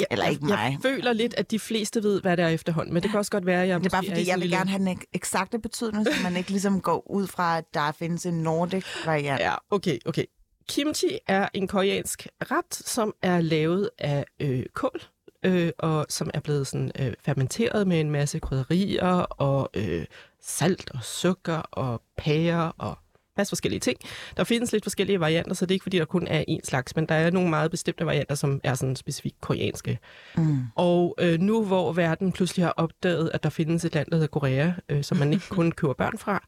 Ja, 0.00 0.04
Eller 0.10 0.26
ikke 0.26 0.40
jeg, 0.42 0.48
mig. 0.48 0.78
Jeg 0.82 0.90
føler 0.92 1.12
lidt, 1.12 1.34
at 1.34 1.50
de 1.50 1.58
fleste 1.58 2.02
ved, 2.02 2.20
hvad 2.20 2.36
det 2.36 2.44
er 2.44 2.48
efterhånden, 2.48 2.94
men 2.94 3.02
det 3.02 3.10
kan 3.10 3.18
også 3.18 3.30
godt 3.30 3.46
være, 3.46 3.62
at 3.62 3.68
jeg 3.68 3.80
Det 3.80 3.86
er 3.86 3.90
bare 3.90 4.04
fordi, 4.08 4.20
i 4.22 4.28
jeg 4.28 4.40
vil 4.40 4.50
gerne 4.50 4.70
have 4.70 4.78
den 4.84 4.88
ek- 4.98 5.04
eksakte 5.12 5.58
betydning, 5.58 6.06
så 6.06 6.12
man 6.22 6.36
ikke 6.36 6.50
ligesom 6.50 6.80
går 6.80 7.10
ud 7.10 7.26
fra, 7.26 7.58
at 7.58 7.64
der 7.74 7.92
findes 7.92 8.26
en 8.26 8.34
nordic 8.42 8.84
variant. 9.06 9.40
Ja, 9.40 9.54
okay, 9.70 9.98
okay. 10.06 10.24
Kimchi 10.68 11.18
er 11.26 11.48
en 11.54 11.68
koreansk 11.68 12.26
ret, 12.50 12.74
som 12.74 13.14
er 13.22 13.40
lavet 13.40 13.90
af 13.98 14.24
øh, 14.40 14.62
kål, 14.74 15.02
øh, 15.42 15.70
og 15.78 16.06
som 16.08 16.30
er 16.34 16.40
blevet 16.40 16.66
sådan 16.66 16.92
øh, 16.98 17.12
fermenteret 17.24 17.88
med 17.88 18.00
en 18.00 18.10
masse 18.10 18.38
krydderier 18.38 19.06
og 19.20 19.70
øh, 19.74 20.04
salt 20.42 20.90
og 20.94 21.04
sukker 21.04 21.56
og 21.58 22.02
pærer 22.16 22.72
og 22.78 22.98
masse 23.38 23.50
forskellige 23.50 23.80
ting. 23.80 23.98
Der 24.36 24.44
findes 24.44 24.72
lidt 24.72 24.84
forskellige 24.84 25.20
varianter, 25.20 25.54
så 25.54 25.66
det 25.66 25.70
er 25.70 25.74
ikke 25.74 25.82
fordi, 25.82 25.98
der 25.98 26.04
kun 26.04 26.26
er 26.26 26.44
én 26.48 26.60
slags, 26.64 26.96
men 26.96 27.06
der 27.06 27.14
er 27.14 27.30
nogle 27.30 27.50
meget 27.50 27.70
bestemte 27.70 28.06
varianter, 28.06 28.34
som 28.34 28.60
er 28.64 28.74
sådan 28.74 28.96
specifikt 28.96 29.40
koreanske. 29.40 29.98
Mm. 30.36 30.58
Og 30.76 31.14
øh, 31.20 31.40
nu 31.40 31.64
hvor 31.64 31.92
verden 31.92 32.32
pludselig 32.32 32.64
har 32.64 32.74
opdaget, 32.76 33.30
at 33.34 33.42
der 33.42 33.50
findes 33.50 33.84
et 33.84 33.94
land, 33.94 34.10
der 34.10 34.16
hedder 34.16 34.28
Korea, 34.28 34.72
øh, 34.88 35.04
som 35.04 35.18
man 35.18 35.32
ikke 35.32 35.48
kun 35.58 35.72
køber 35.72 35.94
børn 35.94 36.18
fra, 36.18 36.44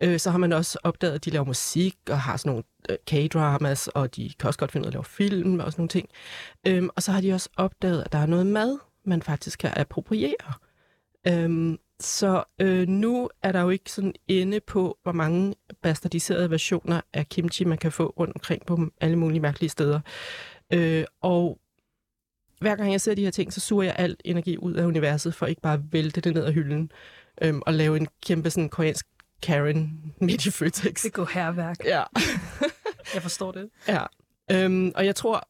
øh, 0.00 0.18
så 0.18 0.30
har 0.30 0.38
man 0.38 0.52
også 0.52 0.78
opdaget, 0.84 1.14
at 1.14 1.24
de 1.24 1.30
laver 1.30 1.44
musik 1.44 1.96
og 2.10 2.20
har 2.20 2.36
sådan 2.36 2.50
nogle 2.50 2.64
øh, 2.90 2.96
K-dramas, 3.10 3.88
og 3.88 4.16
de 4.16 4.30
kan 4.38 4.46
også 4.46 4.58
godt 4.58 4.72
finde 4.72 4.84
ud 4.84 4.86
af 4.86 4.90
at 4.90 4.94
lave 4.94 5.04
film 5.04 5.60
og 5.60 5.72
sådan 5.72 5.80
nogle 5.80 5.88
ting. 5.88 6.08
Øhm, 6.66 6.90
og 6.96 7.02
så 7.02 7.12
har 7.12 7.20
de 7.20 7.32
også 7.32 7.48
opdaget, 7.56 8.02
at 8.02 8.12
der 8.12 8.18
er 8.18 8.26
noget 8.26 8.46
mad, 8.46 8.78
man 9.06 9.22
faktisk 9.22 9.58
kan 9.58 9.72
appropriere. 9.76 10.52
Øhm, 11.26 11.78
så 12.00 12.44
øh, 12.60 12.88
nu 12.88 13.28
er 13.42 13.52
der 13.52 13.60
jo 13.60 13.70
ikke 13.70 13.92
sådan 13.92 14.14
inde 14.28 14.60
på, 14.60 14.98
hvor 15.02 15.12
mange 15.12 15.54
bastardiserede 15.82 16.50
versioner 16.50 17.00
af 17.12 17.28
kimchi, 17.28 17.64
man 17.64 17.78
kan 17.78 17.92
få 17.92 18.06
rundt 18.06 18.34
omkring 18.34 18.66
på 18.66 18.78
alle 19.00 19.16
mulige 19.16 19.40
mærkelige 19.40 19.70
steder. 19.70 20.00
Øh, 20.72 21.04
og 21.20 21.58
hver 22.60 22.76
gang 22.76 22.92
jeg 22.92 23.00
ser 23.00 23.14
de 23.14 23.24
her 23.24 23.30
ting, 23.30 23.52
så 23.52 23.60
suger 23.60 23.84
jeg 23.84 23.94
alt 23.98 24.22
energi 24.24 24.58
ud 24.58 24.74
af 24.74 24.84
universet, 24.84 25.34
for 25.34 25.46
ikke 25.46 25.60
bare 25.60 25.74
at 25.74 25.92
vælte 25.92 26.20
det 26.20 26.34
ned 26.34 26.44
ad 26.44 26.52
hylden 26.52 26.92
øh, 27.42 27.54
og 27.66 27.74
lave 27.74 27.96
en 27.96 28.08
kæmpe 28.26 28.50
sådan 28.50 28.68
koreansk 28.68 29.06
Karen 29.42 30.14
midt 30.20 30.46
i 30.46 30.50
Føtex. 30.50 31.02
Det 31.02 31.12
går 31.12 31.30
herværk. 31.32 31.84
Ja. 31.84 32.02
Jeg 33.14 33.22
forstår 33.22 33.52
det. 33.52 33.70
Ja. 33.88 34.04
Øhm, 34.50 34.92
og 34.94 35.06
jeg 35.06 35.16
tror, 35.16 35.48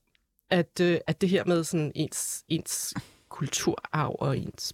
at, 0.50 0.80
øh, 0.80 0.98
at 1.06 1.20
det 1.20 1.28
her 1.28 1.44
med 1.44 1.64
sådan 1.64 1.92
ens, 1.94 2.44
ens 2.48 2.94
kulturarv 3.28 4.16
og 4.18 4.38
ens 4.38 4.72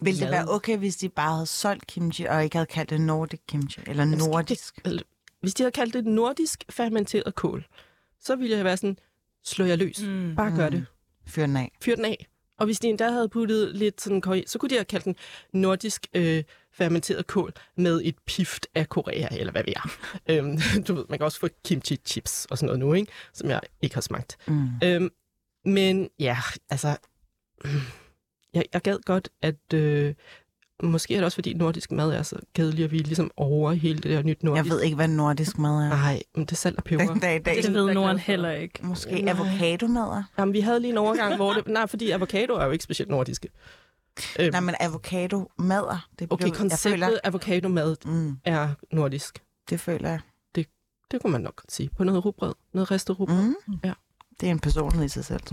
Vil 0.00 0.20
det 0.20 0.30
være 0.30 0.48
okay, 0.48 0.76
hvis 0.78 0.96
de 0.96 1.08
bare 1.08 1.32
havde 1.34 1.46
solgt 1.46 1.86
kimchi, 1.86 2.24
og 2.24 2.44
ikke 2.44 2.56
havde 2.56 2.66
kaldt 2.66 2.90
det 2.90 3.00
nordic 3.00 3.40
kimchi, 3.48 3.80
eller 3.86 4.04
nordisk? 4.04 4.84
Det, 4.84 5.02
hvis 5.40 5.54
de 5.54 5.62
havde 5.62 5.72
kaldt 5.72 5.94
det 5.94 6.06
nordisk 6.06 6.64
fermenteret 6.70 7.34
kål, 7.34 7.66
så 8.20 8.36
ville 8.36 8.56
jeg 8.56 8.64
være 8.64 8.76
sådan, 8.76 8.98
slå 9.44 9.64
jer 9.64 9.76
løs. 9.76 10.02
Mm. 10.02 10.34
Bare 10.36 10.56
gør 10.56 10.68
det. 10.68 10.86
Fyr 11.26 11.46
den 11.46 11.56
af. 11.56 11.72
Fyr 11.82 11.94
den 11.94 12.04
af. 12.04 12.26
Og 12.58 12.66
hvis 12.66 12.80
de 12.80 12.88
endda 12.88 13.10
havde 13.10 13.28
puttet 13.28 13.76
lidt 13.76 14.00
sådan, 14.00 14.20
kore- 14.20 14.44
så 14.46 14.58
kunne 14.58 14.68
de 14.70 14.74
have 14.74 14.84
kaldt 14.84 15.04
den 15.04 15.16
nordisk 15.52 16.06
øh, 16.14 16.44
fermenteret 16.72 17.26
kål 17.26 17.52
med 17.76 18.00
et 18.04 18.14
pift 18.26 18.66
af 18.74 18.88
Korea, 18.88 19.28
eller 19.38 19.52
hvad 19.52 19.62
ved 19.64 19.72
jeg. 19.76 19.82
øhm, 20.36 20.58
du 20.82 20.94
ved, 20.94 21.04
man 21.08 21.18
kan 21.18 21.24
også 21.24 21.38
få 21.40 21.48
kimchi 21.64 21.96
chips 22.06 22.46
og 22.50 22.58
sådan 22.58 22.66
noget 22.66 22.80
nu, 22.80 22.92
ikke? 22.92 23.12
som 23.32 23.50
jeg 23.50 23.60
ikke 23.82 23.94
har 23.96 24.00
smagt. 24.00 24.36
Mm. 24.46 24.68
Øhm, 24.84 25.10
men 25.64 26.08
ja, 26.18 26.38
altså, 26.70 26.96
jeg, 28.54 28.64
jeg 28.72 28.82
gad 28.82 28.98
godt, 29.04 29.28
at 29.42 29.72
øh, 29.74 30.14
måske 30.82 31.14
er 31.14 31.18
det 31.18 31.24
også 31.24 31.34
fordi 31.36 31.54
nordisk 31.54 31.92
mad 31.92 32.10
er 32.10 32.22
så 32.22 32.36
kedelig, 32.54 32.84
at 32.84 32.92
vi 32.92 32.98
er 32.98 33.02
ligesom 33.04 33.30
over 33.36 33.72
hele 33.72 33.98
det 33.98 34.10
der 34.10 34.22
nyt 34.22 34.42
nordisk. 34.42 34.64
Jeg 34.64 34.70
ved 34.72 34.82
ikke, 34.82 34.96
hvad 34.96 35.08
nordisk 35.08 35.58
mad 35.58 35.70
er. 35.70 35.88
Nej, 35.88 36.22
men 36.34 36.44
det 36.44 36.52
er 36.52 36.56
salt 36.56 36.76
og 36.76 36.84
peber. 36.84 37.04
Den 37.06 37.18
dag 37.20 37.36
i 37.36 37.38
dag. 37.42 37.62
Det 37.62 37.74
ved 37.74 37.94
Norden 37.94 38.18
heller 38.18 38.50
ikke. 38.50 38.86
Måske 38.86 39.22
Nej. 39.22 39.32
avocadomad. 39.34 40.02
er. 40.02 40.22
Jamen, 40.38 40.52
vi 40.52 40.60
havde 40.60 40.80
lige 40.80 40.90
en 40.90 40.98
overgang, 40.98 41.36
hvor 41.36 41.52
det... 41.52 41.66
Nej, 41.68 41.86
fordi 41.86 42.10
avocado 42.10 42.52
er 42.54 42.64
jo 42.64 42.70
ikke 42.70 42.84
specielt 42.84 43.10
nordiske. 43.10 43.48
Øhm, 44.40 44.50
Nej, 44.50 44.60
men 44.60 44.74
avocado 44.80 45.50
mader. 45.58 46.08
Det 46.18 46.26
okay, 46.30 46.44
blev- 46.44 46.54
konceptet 46.56 46.90
føler, 46.92 47.18
avocado-mad 47.24 47.96
mm, 48.04 48.38
er 48.44 48.68
nordisk. 48.92 49.42
det 49.70 49.80
føler 49.80 50.08
jeg. 50.08 50.20
Det 51.10 51.22
kunne 51.22 51.30
man 51.32 51.40
nok 51.40 51.56
godt 51.56 51.72
sige. 51.72 51.90
På 51.96 52.04
noget 52.04 52.24
rugbrød. 52.24 52.54
Noget 52.74 52.90
ristet 52.90 53.20
rugbrød. 53.20 53.42
Mm. 53.66 53.78
Ja. 53.84 53.92
Det 54.40 54.46
er 54.46 54.50
en 54.50 54.58
personlighed 54.60 55.04
i 55.04 55.08
sig 55.08 55.24
selv. 55.24 55.40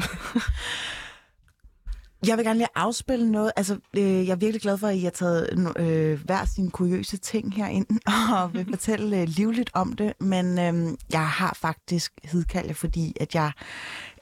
Jeg 2.28 2.38
vil 2.38 2.46
gerne 2.46 2.60
lige 2.60 2.68
afspille 2.76 3.32
noget. 3.32 3.52
Altså, 3.56 3.80
øh, 3.98 4.28
jeg 4.28 4.32
er 4.32 4.36
virkelig 4.36 4.62
glad 4.62 4.78
for, 4.78 4.88
at 4.88 4.96
I 4.96 5.04
har 5.04 5.10
taget 5.10 5.74
øh, 5.80 6.24
hver 6.26 6.46
sine 6.46 6.72
kuriøse 6.72 7.18
ting 7.18 7.56
herind 7.56 7.88
og 8.34 8.54
vil 8.54 8.66
fortælle 8.70 9.22
øh, 9.22 9.28
livligt 9.28 9.70
om 9.74 9.94
det. 9.94 10.14
Men 10.20 10.60
øh, 10.60 10.98
jeg 11.12 11.28
har 11.28 11.58
faktisk 11.62 12.12
hidkaldt 12.24 12.68
jer, 12.68 12.74
fordi 12.74 13.18
at 13.20 13.36
jeg 13.36 13.52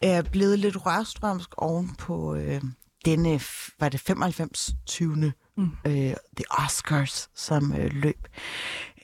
er 0.01 0.21
blevet 0.21 0.59
lidt 0.59 0.85
rørstrømsk 0.85 1.49
oven 1.57 1.95
på 1.97 2.35
øh, 2.35 2.61
denne, 3.05 3.39
var 3.79 3.89
det 3.89 3.99
95. 3.99 4.75
20. 4.85 5.33
Mm. 5.57 5.71
Øh, 5.85 5.93
The 6.37 6.45
Oscars, 6.49 7.29
som 7.35 7.73
øh, 7.73 7.91
løb 7.93 8.27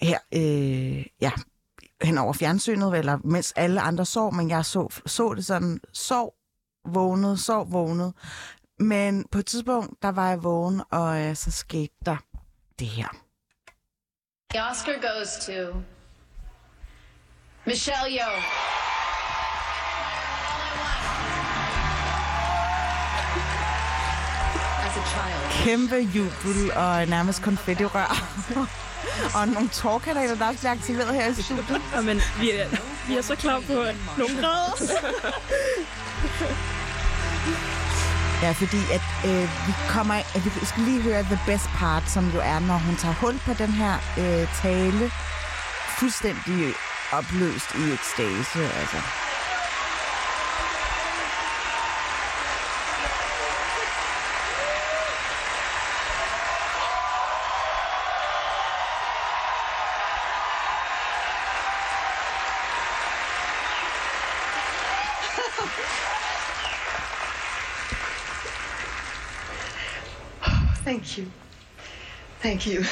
her, 0.02 0.18
øh, 0.34 1.06
ja, 1.22 1.32
hen 2.04 2.18
over 2.18 2.34
fjernsynet, 2.34 2.98
eller 2.98 3.18
mens 3.24 3.54
alle 3.56 3.82
andre 3.82 4.06
sov, 4.06 4.34
men 4.34 4.50
jeg 4.50 4.66
så, 4.66 5.02
så 5.06 5.34
det 5.34 5.46
sådan, 5.46 5.80
sov, 5.94 6.34
vågnede, 6.86 7.38
sov, 7.38 7.72
vågnede. 7.72 8.14
Men 8.80 9.26
på 9.32 9.40
et 9.40 9.46
tidspunkt, 9.46 10.02
der 10.02 10.10
var 10.10 10.30
jeg 10.30 10.44
vågen, 10.44 10.82
og 10.92 11.22
øh, 11.22 11.36
så 11.36 11.52
skete 11.52 11.94
der 12.06 12.18
det 12.80 12.88
her. 12.88 13.08
The 14.52 14.64
Oscar 14.72 14.94
goes 14.94 15.46
to 15.46 15.82
Michelle 17.66 18.10
Yeoh. 18.10 18.44
Kæmpe 25.52 25.96
jubel 25.96 26.72
og 26.76 27.06
nærmest 27.08 27.42
konfettirør. 27.42 28.26
og 29.36 29.48
nogle 29.48 29.70
tårkanaler, 29.70 30.36
der 30.36 30.48
også 30.48 30.60
bliver 30.60 30.72
aktiveret 30.72 31.14
her 31.16 31.28
i 31.30 31.34
studiet. 31.42 31.82
Ja, 31.96 32.02
men 32.02 32.22
vi 32.40 32.52
er, 32.52 32.68
vi 33.08 33.18
er 33.18 33.22
så 33.22 33.36
klar 33.36 33.60
på 33.60 33.74
nogle 34.18 34.42
grader. 34.42 34.74
Ja, 38.44 38.52
fordi 38.52 38.82
at 38.98 39.08
øh, 39.26 39.68
vi 39.68 39.74
kommer, 39.90 40.14
at 40.14 40.46
vi 40.46 40.66
skal 40.66 40.84
lige 40.84 41.02
høre 41.02 41.24
the 41.24 41.40
best 41.46 41.68
part, 41.76 42.10
som 42.10 42.30
jo 42.36 42.40
er, 42.40 42.60
når 42.60 42.78
hun 42.78 42.96
tager 42.96 43.14
hul 43.14 43.40
på 43.46 43.54
den 43.54 43.72
her 43.72 43.94
øh, 44.18 44.48
tale, 44.62 45.12
fuldstændig 46.00 46.64
øh, 46.66 46.74
opløst 47.12 47.76
i 47.76 47.94
ekstase. 47.94 48.60
Altså. 48.80 48.98
Thank 70.90 71.20
you. 71.20 71.32
Thank 72.42 72.66
you. 72.66 72.84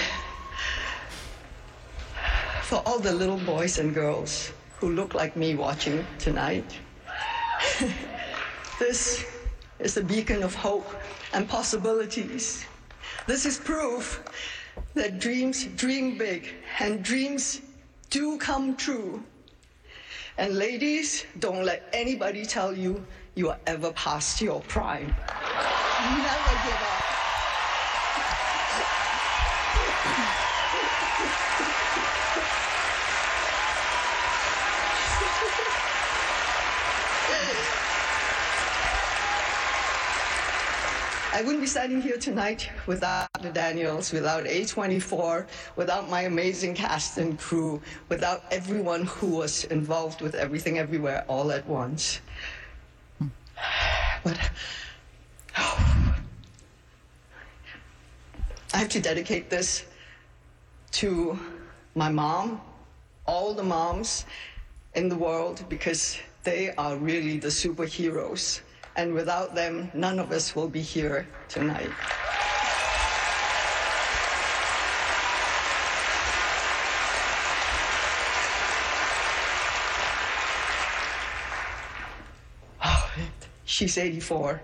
For 2.62 2.76
all 2.86 3.00
the 3.00 3.12
little 3.12 3.40
boys 3.40 3.80
and 3.80 3.92
girls 3.92 4.52
who 4.78 4.92
look 4.92 5.16
like 5.16 5.36
me 5.36 5.56
watching 5.56 6.06
tonight. 6.20 6.78
this 8.80 9.26
is 9.80 9.98
a 9.98 10.04
beacon 10.04 10.44
of 10.44 10.54
hope 10.54 10.86
and 11.34 11.50
possibilities. 11.50 12.68
This 13.26 13.48
is 13.48 13.58
proof 13.58 14.22
that 14.94 15.18
dreams 15.18 15.66
dream 15.76 16.20
big 16.20 16.54
and 16.80 17.02
dreams 17.02 17.62
do 18.12 18.38
come 18.38 18.76
true. 18.76 19.24
And 20.38 20.54
ladies, 20.54 21.26
don't 21.40 21.66
let 21.66 21.90
anybody 21.94 22.46
tell 22.46 22.78
you 22.78 23.04
you 23.34 23.50
are 23.50 23.58
ever 23.66 23.92
past 23.94 24.40
your 24.40 24.62
prime. 24.70 25.08
Never 25.08 26.54
give 26.62 26.82
up. 26.94 27.07
I 41.38 41.42
wouldn't 41.42 41.62
be 41.62 41.68
standing 41.68 42.02
here 42.02 42.18
tonight 42.18 42.68
without 42.88 43.28
the 43.44 43.52
Daniels, 43.52 44.12
without 44.12 44.46
A24, 44.46 45.46
without 45.76 46.10
my 46.10 46.22
amazing 46.22 46.74
cast 46.74 47.20
and 47.20 47.38
crew, 47.38 47.80
without 48.10 48.44
everyone 48.50 49.04
who 49.04 49.28
was 49.28 49.66
involved 49.66 50.22
with 50.22 50.34
everything 50.34 50.80
everywhere 50.80 51.26
all 51.28 51.52
at 51.52 51.64
once. 51.68 52.22
But 54.24 54.40
I 55.56 56.08
have 58.74 58.90
to 58.90 59.00
dedicate 59.00 59.52
this 59.52 59.86
to 60.94 61.38
my 61.94 62.10
mom, 62.10 62.62
all 63.28 63.54
the 63.54 63.62
moms 63.62 64.26
in 64.96 65.08
the 65.08 65.16
world, 65.16 65.64
because 65.70 66.18
they 66.44 66.74
are 66.78 66.98
really 66.98 67.38
the 67.38 67.50
superheroes. 67.50 68.62
And 68.98 69.14
without 69.14 69.54
them, 69.54 69.92
none 69.94 70.18
of 70.18 70.32
us 70.32 70.56
will 70.56 70.68
be 70.68 70.82
here 70.82 71.28
tonight. 71.48 71.92
She's 83.66 84.00
84, 84.00 84.60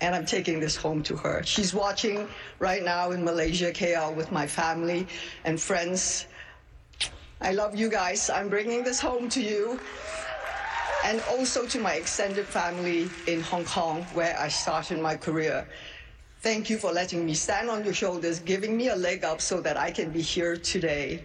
and 0.00 0.14
I'm 0.14 0.24
taking 0.26 0.60
this 0.60 0.76
home 0.76 1.02
to 1.02 1.16
her. 1.16 1.42
She's 1.42 1.74
watching 1.74 2.28
right 2.60 2.84
now 2.84 3.10
in 3.10 3.24
Malaysia, 3.24 3.72
KL, 3.72 4.14
with 4.14 4.30
my 4.30 4.46
family 4.46 5.08
and 5.44 5.60
friends. 5.60 6.26
I 7.40 7.50
love 7.50 7.74
you 7.74 7.88
guys. 7.88 8.30
I'm 8.30 8.48
bringing 8.48 8.84
this 8.84 9.00
home 9.00 9.28
to 9.30 9.42
you. 9.42 9.80
And 11.04 11.20
also 11.30 11.66
to 11.66 11.80
my 11.80 11.94
extended 11.94 12.46
family 12.46 13.10
in 13.26 13.40
Hong 13.42 13.64
Kong, 13.64 14.02
where 14.14 14.38
I 14.38 14.48
started 14.48 15.00
my 15.00 15.16
career. 15.16 15.66
Thank 16.40 16.70
you 16.70 16.78
for 16.78 16.92
letting 16.92 17.24
me 17.24 17.34
stand 17.34 17.70
on 17.70 17.84
your 17.84 17.94
shoulders, 17.94 18.40
giving 18.40 18.76
me 18.76 18.88
a 18.88 18.96
leg 18.96 19.24
up 19.24 19.40
so 19.40 19.60
that 19.60 19.76
I 19.76 19.90
can 19.90 20.10
be 20.10 20.20
here 20.20 20.56
today. 20.56 21.24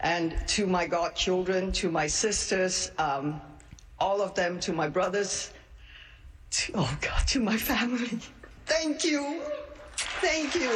And 0.00 0.36
to 0.48 0.66
my 0.66 0.86
godchildren, 0.86 1.72
to 1.72 1.90
my 1.90 2.06
sisters, 2.06 2.90
um, 2.98 3.40
all 3.98 4.20
of 4.20 4.34
them, 4.34 4.60
to 4.60 4.72
my 4.72 4.88
brothers, 4.88 5.52
to, 6.50 6.72
oh 6.74 6.98
God, 7.00 7.26
to 7.28 7.40
my 7.40 7.56
family. 7.56 8.18
Thank 8.66 9.04
you. 9.04 9.40
Thank 10.20 10.54
you. 10.54 10.70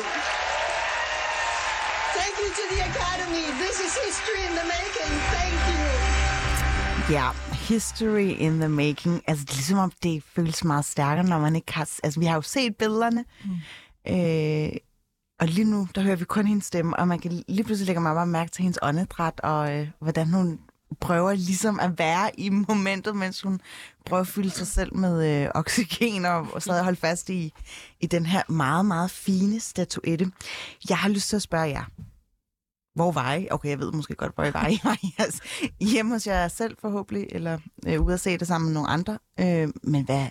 Thank 2.15 2.39
you 2.39 2.49
to 2.49 2.75
the 2.75 2.81
Academy. 2.91 3.45
This 3.59 3.81
is 3.81 3.97
history 3.97 4.45
in 4.47 4.55
the 4.55 4.65
making. 4.65 5.13
Thank 5.33 5.53
you. 5.69 7.15
Ja, 7.15 7.35
history 7.73 8.37
in 8.39 8.59
the 8.59 8.69
making. 8.69 9.23
Altså, 9.27 9.45
det 9.45 9.51
er 9.51 9.57
ligesom 9.57 9.79
om, 9.79 9.93
det 10.03 10.23
føles 10.35 10.65
meget 10.65 10.85
stærkere, 10.85 11.27
når 11.27 11.39
man 11.39 11.57
ikke 11.57 11.73
har... 11.73 11.89
Altså, 12.03 12.21
vi 12.21 12.27
har 12.27 12.35
jo 12.35 12.43
set 12.43 12.77
billederne, 12.77 13.25
mm. 13.45 14.15
øh, 14.15 14.73
og 15.41 15.49
lige 15.49 15.65
nu, 15.65 15.89
der 15.95 16.03
hører 16.03 16.17
vi 16.17 16.25
kun 16.25 16.47
hendes 16.47 16.65
stemme, 16.65 16.97
og 16.97 17.09
man 17.09 17.19
kan 17.19 17.45
lige 17.49 17.65
pludselig 17.65 17.87
lægge 17.87 18.01
mig 18.01 18.15
bare 18.15 18.27
mærke 18.27 18.51
til 18.51 18.63
hendes 18.63 18.79
åndedræt, 18.83 19.41
og 19.41 19.73
øh, 19.75 19.89
hvordan 20.01 20.33
hun 20.33 20.61
prøver 21.01 21.35
ligesom 21.35 21.81
at 21.81 21.99
være 21.99 22.41
i 22.41 22.51
momentet, 22.51 23.17
mens 23.17 23.41
hun 23.41 23.61
prøver 24.07 24.21
at 24.21 24.27
fylde 24.27 24.51
sig 24.51 24.67
selv 24.67 24.97
med 24.97 25.43
øh, 25.45 25.51
oxygen 25.55 26.25
og, 26.25 26.47
og 26.53 26.63
stadig 26.63 26.85
holde 26.85 27.01
fast 27.01 27.31
i, 27.31 27.53
i 28.01 28.07
den 28.07 28.27
her 28.27 28.43
meget, 28.49 28.87
meget 28.87 29.11
fine 29.11 29.61
statuette. 29.61 30.31
Jeg 30.89 30.99
har 30.99 31.09
lyst 31.09 31.29
til 31.29 31.37
at 31.37 31.43
spørge 31.43 31.69
jer, 31.69 31.85
hvor 32.95 33.13
var 33.13 33.35
I? 33.35 33.49
Okay, 33.51 33.69
jeg 33.69 33.79
ved 33.79 33.93
måske 33.93 34.15
godt, 34.15 34.35
hvor 34.35 34.45
I 34.45 34.55
var. 34.55 34.69
I 34.69 34.81
var 34.85 34.99
I 35.03 35.15
jeres, 35.19 35.41
hjemme 35.81 36.13
hos 36.13 36.27
jer 36.27 36.49
selv 36.49 36.77
forhåbentlig, 36.81 37.27
eller 37.31 37.59
øh, 37.87 38.01
ude 38.01 38.15
at 38.15 38.21
se 38.21 38.39
det 38.39 38.47
sammen 38.47 38.69
med 38.69 38.75
nogle 38.75 38.89
andre. 38.89 39.19
Øh, 39.41 39.69
men 39.83 40.05
hvad, 40.05 40.27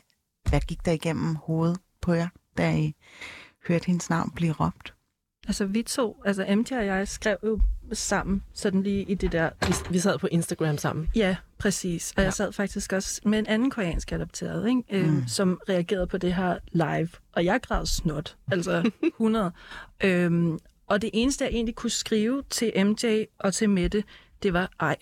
hvad 0.50 0.62
gik 0.62 0.86
der 0.86 0.91
igennem 0.91 1.36
hovedet 1.36 1.80
på 2.01 2.13
jer, 2.13 2.27
da 2.58 2.75
I 2.75 2.96
hørte 3.68 3.86
hendes 3.86 4.10
navn 4.10 4.32
blive 4.36 4.53
råbt? 4.53 4.94
Altså, 5.48 5.65
vi 5.65 5.84
to, 5.84 6.22
altså 6.25 6.46
MJ 6.56 6.77
og 6.77 6.86
jeg 6.86 7.08
skrev 7.08 7.38
jo 7.44 7.60
sammen, 7.94 8.44
sådan 8.53 8.84
lige 8.84 9.03
i 9.03 9.13
det 9.13 9.32
der... 9.32 9.50
Vi, 9.68 9.74
vi 9.89 10.00
sad 10.00 10.18
på 10.18 10.27
Instagram 10.27 10.77
sammen. 10.77 11.10
Ja, 11.15 11.36
præcis. 11.58 12.12
Og 12.12 12.22
ja. 12.22 12.24
jeg 12.24 12.34
sad 12.34 12.51
faktisk 12.51 12.94
også 12.94 13.22
med 13.25 13.39
en 13.39 13.48
anden 13.48 13.70
koreansk 13.70 14.12
adopteret, 14.12 14.70
ikke? 14.70 14.84
Øhm, 14.89 15.10
mm. 15.10 15.27
som 15.27 15.60
reagerede 15.70 16.08
på 16.08 16.18
det 16.18 16.34
her 16.34 16.58
live. 16.72 17.10
Og 17.32 17.46
jeg 17.46 17.62
græd 17.62 17.86
snot, 17.86 18.38
altså 18.51 18.91
100. 19.03 19.51
øhm, 20.03 20.60
og 20.92 21.02
det 21.02 21.10
eneste, 21.14 21.44
jeg 21.46 21.54
egentlig 21.54 21.76
kunne 21.76 21.90
skrive 21.90 22.44
til 22.50 22.86
MJ 22.86 23.24
og 23.40 23.54
til 23.54 23.70
Mette, 23.70 24.04
det 24.44 24.54
var 24.54 24.72
ej. 24.80 24.96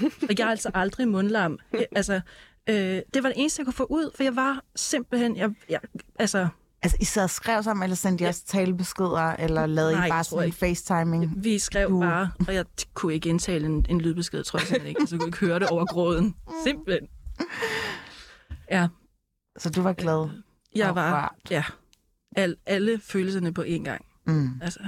og 0.00 0.38
jeg 0.38 0.44
er 0.46 0.50
altså 0.50 0.70
aldrig 0.74 1.08
mundlam. 1.08 1.58
Altså, 1.96 2.20
øh, 2.68 2.74
det 3.14 3.22
var 3.22 3.28
det 3.28 3.32
eneste, 3.36 3.60
jeg 3.60 3.66
kunne 3.66 3.72
få 3.74 3.84
ud, 3.90 4.10
for 4.14 4.22
jeg 4.22 4.36
var 4.36 4.64
simpelthen... 4.76 5.36
Jeg, 5.36 5.50
jeg, 5.68 5.80
altså, 6.18 6.48
Altså, 6.82 6.98
I 7.00 7.04
sad 7.04 7.22
og 7.24 7.30
skrev 7.30 7.62
sammen, 7.62 7.82
eller 7.82 7.96
sendte 7.96 8.24
I 8.24 8.26
også 8.26 8.44
talebeskeder, 8.46 9.32
eller 9.32 9.66
lavede 9.66 9.92
Nej, 9.92 10.06
I 10.06 10.08
bare 10.08 10.16
jeg 10.16 10.24
sådan 10.24 10.46
en 10.48 10.52
facetiming? 10.52 11.44
vi 11.44 11.58
skrev 11.58 11.88
Du- 11.88 12.00
bare, 12.00 12.30
og 12.48 12.54
jeg 12.54 12.64
kunne 12.94 13.14
ikke 13.14 13.28
indtale 13.28 13.66
en, 13.66 13.86
en 13.88 14.00
lydbesked, 14.00 14.42
tror 14.44 14.58
jeg 14.58 14.66
simpelthen 14.66 14.88
ikke. 14.88 15.06
Så 15.06 15.14
jeg 15.14 15.20
kunne 15.20 15.28
ikke 15.28 15.38
høre 15.38 15.58
det 15.58 15.68
over 15.68 15.84
gråden. 15.86 16.34
Simpelthen. 16.66 17.08
Ja, 18.70 18.88
Så 19.58 19.70
du 19.70 19.82
var 19.82 19.92
glad? 19.92 20.28
jeg 20.74 20.88
Og 20.88 20.94
var... 20.94 21.22
rørt. 21.22 21.50
Ja, 21.50 21.64
al, 22.36 22.56
alle 22.66 23.00
følelserne 23.00 23.54
på 23.54 23.62
én 23.62 23.82
gang. 23.84 24.04
Mm. 24.26 24.60
Altså, 24.62 24.80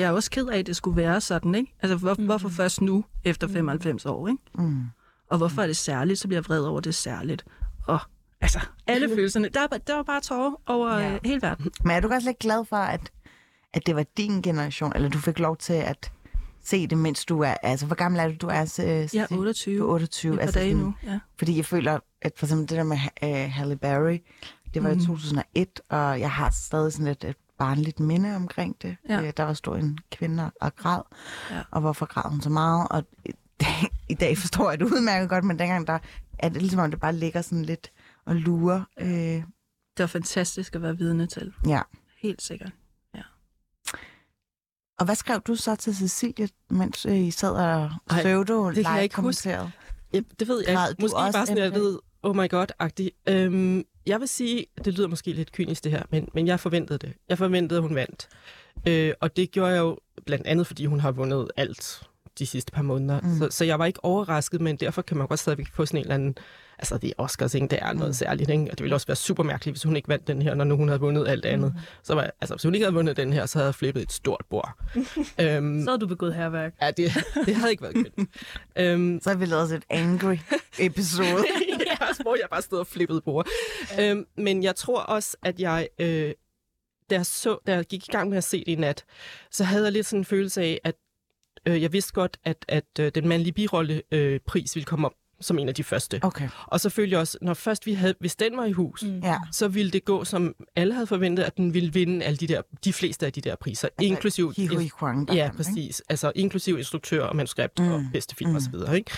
jeg 0.00 0.08
er 0.08 0.12
også 0.12 0.30
ked 0.30 0.46
af, 0.46 0.58
at 0.58 0.66
det 0.66 0.76
skulle 0.76 0.96
være 0.96 1.20
sådan, 1.20 1.54
ikke? 1.54 1.74
Altså, 1.82 1.96
hvor, 1.96 2.14
mm. 2.18 2.24
hvorfor 2.24 2.48
først 2.48 2.80
nu, 2.80 3.04
efter 3.24 3.48
95 3.48 4.06
år, 4.06 4.28
ikke? 4.28 4.42
Mm. 4.58 4.82
Og 5.30 5.38
hvorfor 5.38 5.62
er 5.62 5.66
det 5.66 5.76
særligt, 5.76 6.18
så 6.18 6.28
bliver 6.28 6.38
jeg 6.38 6.44
vred 6.48 6.60
over, 6.62 6.80
det 6.80 6.90
er 6.90 6.92
særligt. 6.94 7.44
Og 7.86 7.98
altså, 8.40 8.60
alle 8.86 9.08
følelserne. 9.14 9.48
Der, 9.48 9.60
er 9.60 9.66
bare- 9.66 9.80
der 9.86 9.94
var 9.96 10.02
bare 10.02 10.20
tårer 10.20 10.60
over 10.66 10.98
Ja. 10.98 11.12
ja. 11.12 11.18
hele 11.24 11.42
verden. 11.42 11.70
Men 11.84 11.96
er 11.96 12.00
du 12.00 12.08
også 12.08 12.28
lidt 12.28 12.38
glad 12.38 12.64
for, 12.64 12.76
at, 12.76 13.12
at 13.74 13.86
det 13.86 13.96
var 13.96 14.04
din 14.16 14.42
generation, 14.42 14.92
eller 14.94 15.08
du 15.08 15.18
fik 15.18 15.38
lov 15.38 15.56
til 15.56 15.72
at 15.72 16.12
se 16.64 16.86
det, 16.86 16.98
mens 16.98 17.24
du 17.24 17.40
er... 17.40 17.54
Altså, 17.62 17.86
hvor 17.86 17.96
gammel 17.96 18.20
er 18.20 18.28
du? 18.28 18.34
Du 18.40 18.46
er... 18.46 18.74
Øh, 18.84 18.86
Jeg 19.16 19.26
er 19.30 19.36
28. 19.36 19.78
Du 19.78 19.88
er 19.88 19.92
28. 19.92 20.32
Et 20.32 20.36
par 20.38 20.42
altså, 20.42 20.58
dage 20.58 20.70
sådan- 20.72 20.84
nu, 20.84 20.94
ja. 21.06 21.18
Fordi 21.38 21.56
jeg 21.56 21.64
føler, 21.64 21.98
at 22.22 22.32
for 22.36 22.46
eksempel 22.46 22.68
det 22.68 22.76
der 22.76 22.84
med 22.84 22.96
uh, 23.22 23.52
Halle 23.52 23.76
Berry, 23.76 24.18
det 24.74 24.82
var 24.82 24.94
mm. 24.94 25.00
i 25.00 25.06
2001, 25.06 25.80
og 25.88 26.20
jeg 26.20 26.30
har 26.30 26.50
stadig 26.66 26.92
sådan 26.92 27.06
et, 27.06 27.24
et 27.24 27.36
barnligt 27.58 28.00
minde 28.00 28.36
omkring 28.36 28.76
det. 28.82 28.96
Ja. 29.08 29.22
Øh, 29.22 29.32
Der 29.36 29.42
var 29.42 29.52
stå 29.52 29.74
en 29.74 29.98
kvinde 30.12 30.50
og 30.60 30.76
græd, 30.76 31.02
Ja. 31.50 31.62
og 31.70 31.80
hvorfor 31.80 32.06
græd 32.06 32.30
hun 32.30 32.40
så 32.40 32.50
meget? 32.50 32.88
Og 32.90 33.04
i 34.08 34.14
dag 34.14 34.38
forstår 34.38 34.70
jeg 34.70 34.78
det 34.78 34.84
udmærket 34.84 35.28
godt, 35.28 35.44
men 35.44 35.58
dengang 35.58 35.86
der 35.86 35.98
er 36.38 36.48
det 36.48 36.62
ligesom, 36.62 36.80
om 36.80 36.90
det 36.90 37.00
bare 37.00 37.12
ligger 37.12 37.42
sådan 37.42 37.64
lidt 37.64 37.92
og 38.26 38.36
lurer. 38.36 38.82
Øh, 39.00 39.08
Det 39.08 39.44
var 39.98 40.06
fantastisk 40.06 40.74
at 40.74 40.82
være 40.82 40.96
vidne 40.98 41.26
til. 41.26 41.52
ja. 41.66 41.80
Helt 42.22 42.42
sikkert. 42.42 42.72
Og 44.98 45.04
hvad 45.04 45.14
skrev 45.14 45.40
du 45.40 45.54
så 45.54 45.76
til 45.76 45.96
Cecilie, 45.96 46.48
mens 46.70 47.06
øh, 47.06 47.16
I 47.18 47.30
sad 47.30 47.50
og 47.52 47.90
pseudo 48.08 48.70
det 48.70 48.84
kan 48.84 48.94
jeg 48.94 49.02
ikke 49.02 49.14
kommenterede? 49.14 49.70
Ja, 50.12 50.20
det 50.40 50.48
ved 50.48 50.64
jeg 50.68 50.88
ikke. 50.90 51.02
Måske 51.02 51.16
også, 51.16 51.38
bare 51.38 51.46
sådan, 51.46 51.62
jeg 51.62 51.72
ved, 51.74 51.98
oh 52.22 52.36
my 52.36 52.48
god-agtig. 52.54 53.08
Øhm, 53.28 53.84
jeg 54.08 54.20
vil 54.20 54.28
sige, 54.28 54.66
det 54.84 54.94
lyder 54.94 55.08
måske 55.08 55.32
lidt 55.32 55.52
kynisk 55.52 55.84
det 55.84 55.92
her, 55.92 56.02
men, 56.10 56.28
men 56.34 56.46
jeg 56.46 56.60
forventede 56.60 56.98
det. 56.98 57.12
Jeg 57.28 57.38
forventede, 57.38 57.78
at 57.78 57.82
hun 57.82 57.94
vandt. 57.94 58.28
Øh, 58.88 59.12
og 59.20 59.36
det 59.36 59.50
gjorde 59.50 59.72
jeg 59.72 59.78
jo 59.80 59.98
blandt 60.26 60.46
andet, 60.46 60.66
fordi 60.66 60.86
hun 60.86 61.00
har 61.00 61.10
vundet 61.10 61.48
alt 61.56 62.02
de 62.38 62.46
sidste 62.46 62.72
par 62.72 62.82
måneder. 62.82 63.20
Mm. 63.20 63.38
Så, 63.38 63.48
så 63.50 63.64
jeg 63.64 63.78
var 63.78 63.86
ikke 63.86 64.04
overrasket, 64.04 64.60
men 64.60 64.76
derfor 64.76 65.02
kan 65.02 65.16
man 65.16 65.26
godt 65.26 65.40
stadigvæk 65.40 65.66
få 65.72 65.86
sådan 65.86 65.98
en 65.98 66.02
eller 66.04 66.14
anden... 66.14 66.34
Altså, 66.80 66.98
det 66.98 67.08
er 67.08 67.12
Oscars, 67.18 67.54
ikke? 67.54 67.66
Det 67.66 67.78
er 67.82 67.92
noget 67.92 68.08
mm. 68.08 68.12
særligt, 68.12 68.50
ikke? 68.50 68.62
Og 68.62 68.70
det 68.70 68.80
ville 68.82 68.94
også 68.94 69.06
være 69.06 69.16
super 69.16 69.42
mærkeligt, 69.42 69.74
hvis 69.74 69.82
hun 69.82 69.96
ikke 69.96 70.08
vandt 70.08 70.26
den 70.26 70.42
her, 70.42 70.54
når 70.54 70.64
nu 70.64 70.76
hun 70.76 70.88
havde 70.88 71.00
vundet 71.00 71.28
alt 71.28 71.44
andet. 71.44 71.72
Mm. 71.74 71.80
Så 72.02 72.14
var, 72.14 72.30
altså, 72.40 72.54
hvis 72.54 72.62
hun 72.62 72.74
ikke 72.74 72.84
havde 72.84 72.94
vundet 72.94 73.16
den 73.16 73.32
her, 73.32 73.46
så 73.46 73.58
havde 73.58 73.66
jeg 73.66 73.74
flippet 73.74 74.02
et 74.02 74.12
stort 74.12 74.44
bord. 74.50 74.78
øhm, 75.40 75.84
Så 75.84 75.90
har 75.90 75.96
du 75.96 76.06
begået 76.06 76.34
herværk. 76.34 76.74
ja, 76.82 76.90
det, 76.90 77.12
det 77.46 77.54
havde 77.54 77.70
ikke 77.70 77.82
været 77.82 77.94
kønt. 77.94 78.30
øhm, 78.76 79.20
Så 79.22 79.30
har 79.30 79.36
vi 79.36 79.44
lavet 79.44 79.72
et 79.72 79.82
angry 79.90 80.36
episode. 80.78 81.44
ja, 82.00 82.22
hvor 82.22 82.36
jeg 82.36 82.46
bare 82.50 82.62
stod 82.62 82.78
og 82.78 82.86
flippede 82.86 83.20
bord. 83.20 83.48
Øhm, 84.00 84.26
men 84.36 84.62
jeg 84.62 84.76
tror 84.76 85.00
også, 85.00 85.36
at 85.42 85.60
jeg, 85.60 85.88
øh, 85.98 86.32
da, 87.10 87.14
jeg 87.14 87.26
så, 87.26 87.58
da 87.66 87.74
jeg 87.74 87.84
gik 87.84 88.08
i 88.08 88.12
gang 88.12 88.28
med 88.30 88.38
at 88.38 88.44
se 88.44 88.58
det 88.58 88.68
i 88.68 88.74
nat, 88.74 89.04
så 89.50 89.64
havde 89.64 89.84
jeg 89.84 89.92
lidt 89.92 90.06
sådan 90.06 90.20
en 90.20 90.24
følelse 90.24 90.62
af, 90.62 90.80
at 90.84 90.94
øh, 91.66 91.82
jeg 91.82 91.92
vidste 91.92 92.12
godt, 92.12 92.36
at, 92.44 92.64
at 92.68 92.84
øh, 93.00 93.12
den 93.14 93.28
mandlige 93.28 93.52
birolle 93.52 94.02
øh, 94.12 94.40
pris 94.46 94.74
ville 94.76 94.84
komme 94.84 95.06
op 95.06 95.12
som 95.40 95.58
en 95.58 95.68
af 95.68 95.74
de 95.74 95.84
første. 95.84 96.20
Okay. 96.22 96.48
Og 96.66 96.80
så 96.80 96.90
følte 96.90 97.12
jeg 97.12 97.20
også, 97.20 97.38
når 97.42 97.54
først 97.54 97.86
vi 97.86 97.92
havde, 97.92 98.14
hvis 98.20 98.36
den 98.36 98.56
var 98.56 98.64
i 98.64 98.72
hus, 98.72 99.02
mm. 99.02 99.18
Ja. 99.20 99.38
så 99.52 99.68
ville 99.68 99.90
det 99.90 100.04
gå, 100.04 100.24
som 100.24 100.54
alle 100.76 100.94
havde 100.94 101.06
forventet, 101.06 101.42
at 101.42 101.56
den 101.56 101.74
ville 101.74 101.92
vinde 101.92 102.24
alle 102.24 102.36
de 102.36 102.46
der, 102.46 102.62
de 102.84 102.92
fleste 102.92 103.26
af 103.26 103.32
de 103.32 103.40
der 103.40 103.56
priser, 103.56 103.88
inklusiv... 104.00 104.52
Hi 104.56 104.66
Hui 104.66 104.88
Kwang, 104.98 105.28
der 105.28 105.34
Ja, 105.34 105.42
vandt, 105.42 105.54
ikke? 105.54 105.56
præcis. 105.70 106.02
Altså 106.08 106.32
inklusiv 106.34 106.78
instruktør 106.78 107.24
og 107.24 107.36
manuskript 107.36 107.78
mm. 107.78 107.92
og 107.92 108.02
bedste 108.12 108.36
film 108.36 108.50
Mm. 108.50 108.56
og 108.56 108.62
så 108.62 108.70
videre, 108.70 108.96
ikke? 108.96 109.10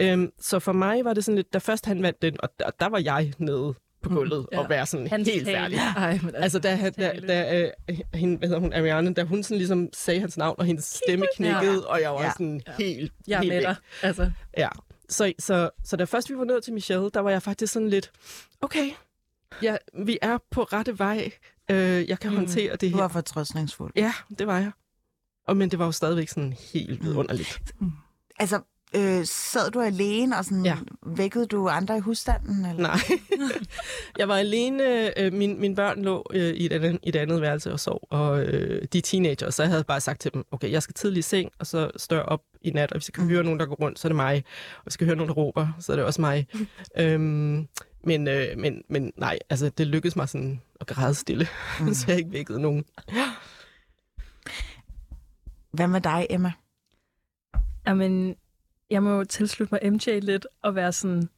Øhm, 0.00 0.30
så 0.40 0.58
for 0.58 0.72
mig 0.72 1.04
var 1.04 1.14
det 1.14 1.24
sådan 1.24 1.36
lidt, 1.36 1.52
da 1.52 1.58
først 1.58 1.86
han 1.86 2.02
vandt 2.02 2.22
den, 2.22 2.36
og 2.42 2.48
der, 2.58 2.70
der 2.80 2.86
var 2.88 2.98
jeg 2.98 3.32
nede 3.38 3.74
på 4.02 4.08
gulvet 4.08 4.46
Ja. 4.52 4.58
og 4.58 4.68
være 4.68 4.86
sådan 4.86 5.06
Hans 5.08 5.28
helt 5.28 5.44
tale. 5.46 5.58
færdig. 5.58 5.78
Ej, 5.96 6.18
men 6.22 6.34
Altså, 6.34 6.58
da, 6.58 6.74
han- 6.74 6.92
da, 6.92 7.20
da 7.28 7.60
øh, 7.88 7.98
hende, 8.14 8.38
hvad 8.38 8.48
hedder 8.48 8.60
hun, 8.60 8.72
Ariane, 8.72 9.14
da 9.14 9.22
hun 9.22 9.42
sådan 9.42 9.56
ligesom 9.56 9.88
sagde 9.92 10.20
hans 10.20 10.36
navn, 10.36 10.54
og 10.58 10.64
hendes 10.64 11.00
stemme 11.04 11.26
knækkede, 11.36 11.72
Ja. 11.86 11.92
og 11.92 12.00
jeg 12.00 12.10
var 12.10 12.22
Ja. 12.22 12.30
sådan 12.32 12.60
helt, 12.78 13.12
jeg 13.26 13.38
helt 13.40 13.52
med 13.54 13.62
dig. 13.62 13.76
Altså, 14.02 14.30
Ja. 14.58 14.68
Så, 15.08 15.32
så, 15.38 15.70
så 15.84 15.96
da 15.96 16.04
først 16.04 16.30
vi 16.30 16.36
var 16.36 16.44
nået 16.44 16.64
til 16.64 16.72
Michelle, 16.72 17.10
der 17.14 17.20
var 17.20 17.30
jeg 17.30 17.42
faktisk 17.42 17.72
sådan 17.72 17.88
lidt, 17.88 18.10
okay, 18.60 18.90
ja, 19.62 19.76
vi 20.04 20.18
er 20.22 20.38
på 20.50 20.62
rette 20.62 20.98
vej. 20.98 21.30
Øh, 21.70 22.08
jeg 22.08 22.18
kan 22.20 22.30
mm. 22.30 22.36
håndtere 22.36 22.76
det 22.76 22.92
Du 22.92 22.96
var 22.96 23.04
her. 23.04 23.08
fortrøstningsfuld. 23.08 23.92
Ja, 23.96 24.12
det 24.38 24.46
var 24.46 24.58
jeg. 24.58 24.70
Og, 25.46 25.56
men 25.56 25.70
det 25.70 25.78
var 25.78 25.84
jo 25.84 25.92
stadigvæk 25.92 26.28
sådan 26.28 26.52
helt 26.74 27.04
vidunderligt. 27.04 27.60
Altså, 28.38 28.60
øh, 28.96 29.24
sad 29.24 29.70
du 29.70 29.80
alene 29.80 30.38
og 30.38 30.44
sådan, 30.44 30.64
Ja. 30.64 30.76
vækkede 31.06 31.46
du 31.46 31.68
andre 31.68 31.96
i 31.96 32.00
husstanden? 32.00 32.64
Eller? 32.64 32.82
Nej. 32.82 33.20
jeg 34.18 34.28
var 34.28 34.36
alene. 34.36 35.18
Øh, 35.20 35.32
min, 35.32 35.60
mine 35.60 35.76
børn 35.76 36.02
lå 36.02 36.26
øh, 36.32 36.54
i, 36.54 36.66
et 36.66 36.72
andet, 36.72 36.98
i 37.02 37.08
et 37.08 37.16
andet 37.16 37.40
værelse 37.40 37.72
og 37.72 37.80
sov, 37.80 38.06
og 38.10 38.40
øh, 38.40 38.82
de 38.92 38.98
er 38.98 39.02
teenager, 39.02 39.50
så 39.50 39.62
jeg 39.62 39.70
havde 39.70 39.84
bare 39.84 40.00
sagt 40.00 40.20
til 40.20 40.34
dem, 40.34 40.44
okay, 40.50 40.70
jeg 40.70 40.82
skal 40.82 40.94
tidligt 40.94 41.26
i 41.26 41.28
seng, 41.28 41.50
og 41.58 41.66
så 41.66 41.90
står 41.96 42.16
jeg 42.16 42.24
op 42.24 42.42
i 42.62 42.70
nat, 42.70 42.92
og 42.92 42.98
hvis 42.98 43.08
jeg 43.08 43.14
kan 43.14 43.24
mm. 43.24 43.30
høre 43.30 43.44
nogen, 43.44 43.60
der 43.60 43.66
går 43.66 43.74
rundt, 43.74 43.98
så 43.98 44.08
er 44.08 44.10
det 44.10 44.16
mig. 44.16 44.36
Og 44.76 44.82
hvis 44.82 44.86
jeg 44.86 44.92
skal 44.92 45.06
høre 45.06 45.16
nogen, 45.16 45.28
der 45.28 45.34
råber, 45.34 45.68
så 45.78 45.92
er 45.92 45.96
det 45.96 46.04
også 46.04 46.20
mig. 46.20 46.46
øhm, 46.98 47.68
men, 48.04 48.28
øh, 48.28 48.58
men, 48.58 48.82
men 48.88 49.12
nej, 49.16 49.38
altså 49.50 49.70
det 49.78 49.86
lykkedes 49.86 50.16
mig 50.16 50.28
sådan 50.28 50.60
at 50.80 50.86
græde 50.86 51.14
stille, 51.14 51.48
mm. 51.80 51.94
så 51.94 52.04
jeg 52.08 52.18
ikke 52.18 52.32
vækkede 52.32 52.60
nogen. 52.60 52.84
Hvad 55.72 55.86
med 55.86 56.00
dig, 56.00 56.26
Emma? 56.30 56.52
Jamen, 57.86 58.34
jeg 58.90 59.02
må 59.02 59.10
jo 59.10 59.24
tilslutte 59.24 59.74
mig 59.82 59.92
MJ 59.92 60.18
lidt 60.22 60.46
og 60.62 60.74
være 60.74 60.92
sådan, 60.92 61.28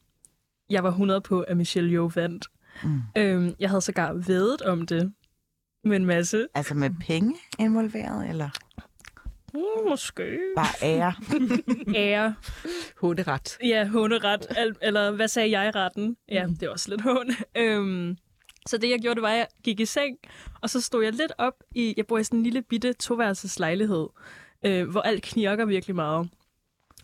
jeg 0.69 0.83
var 0.83 0.89
100 0.89 1.21
på, 1.21 1.41
at 1.41 1.57
Michelle 1.57 1.91
Yeoh 1.93 2.15
vandt. 2.15 2.47
Mm. 2.83 3.01
Øhm, 3.17 3.55
jeg 3.59 3.69
havde 3.69 3.81
sågar 3.81 4.13
vedet 4.13 4.61
om 4.61 4.85
det 4.87 5.13
med 5.83 5.95
en 5.95 6.05
masse. 6.05 6.47
Altså 6.53 6.73
med 6.73 6.89
penge 7.07 7.35
involveret, 7.59 8.29
eller 8.29 8.49
Mm, 9.53 9.89
måske. 9.89 10.39
bare 10.55 10.67
ære? 10.83 11.13
Ære. 11.95 12.35
Hunderet. 12.97 13.57
Ja, 13.63 13.87
hunderet. 13.87 14.45
Al- 14.57 14.75
eller 14.81 15.11
hvad 15.11 15.27
sagde 15.27 15.59
jeg 15.59 15.75
retten? 15.75 16.17
Ja, 16.29 16.45
det 16.59 16.63
er 16.63 16.69
også 16.69 16.89
lidt 16.89 17.01
hund. 17.01 17.29
Øhm, 17.57 18.17
så 18.67 18.77
det, 18.77 18.89
jeg 18.89 18.99
gjorde, 18.99 19.15
det 19.15 19.21
var, 19.21 19.29
at 19.29 19.37
jeg 19.37 19.47
gik 19.63 19.79
i 19.79 19.85
seng, 19.85 20.17
og 20.61 20.69
så 20.69 20.81
stod 20.81 21.03
jeg 21.03 21.13
lidt 21.13 21.31
op 21.37 21.53
i... 21.75 21.93
Jeg 21.97 22.07
bor 22.07 22.17
i 22.17 22.23
sådan 22.23 22.39
en 22.39 22.43
lille 22.43 22.61
bitte 22.61 22.93
toværelses 22.93 23.59
lejlighed, 23.59 24.07
øh, 24.65 24.89
hvor 24.89 25.01
alt 25.01 25.23
knirker 25.23 25.65
virkelig 25.65 25.95
meget. 25.95 26.29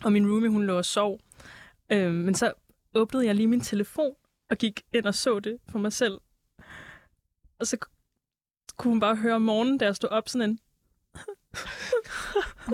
Og 0.04 0.12
min 0.12 0.30
roomie, 0.30 0.50
hun 0.50 0.64
lå 0.66 0.76
og 0.76 0.84
sov. 0.84 1.20
Øh, 1.90 2.12
men 2.12 2.34
så 2.34 2.52
åbnede 2.94 3.26
jeg 3.26 3.34
lige 3.34 3.46
min 3.46 3.60
telefon 3.60 4.14
og 4.50 4.58
gik 4.58 4.82
ind 4.92 5.06
og 5.06 5.14
så 5.14 5.40
det 5.40 5.58
for 5.68 5.78
mig 5.78 5.92
selv. 5.92 6.20
Og 7.58 7.66
så 7.66 7.76
kunne 8.76 8.92
hun 8.92 9.00
bare 9.00 9.16
høre 9.16 9.34
om 9.34 9.42
morgenen, 9.42 9.78
da 9.78 9.84
jeg 9.84 9.96
stod 9.96 10.08
op 10.08 10.28
sådan 10.28 10.50
en... 10.50 10.58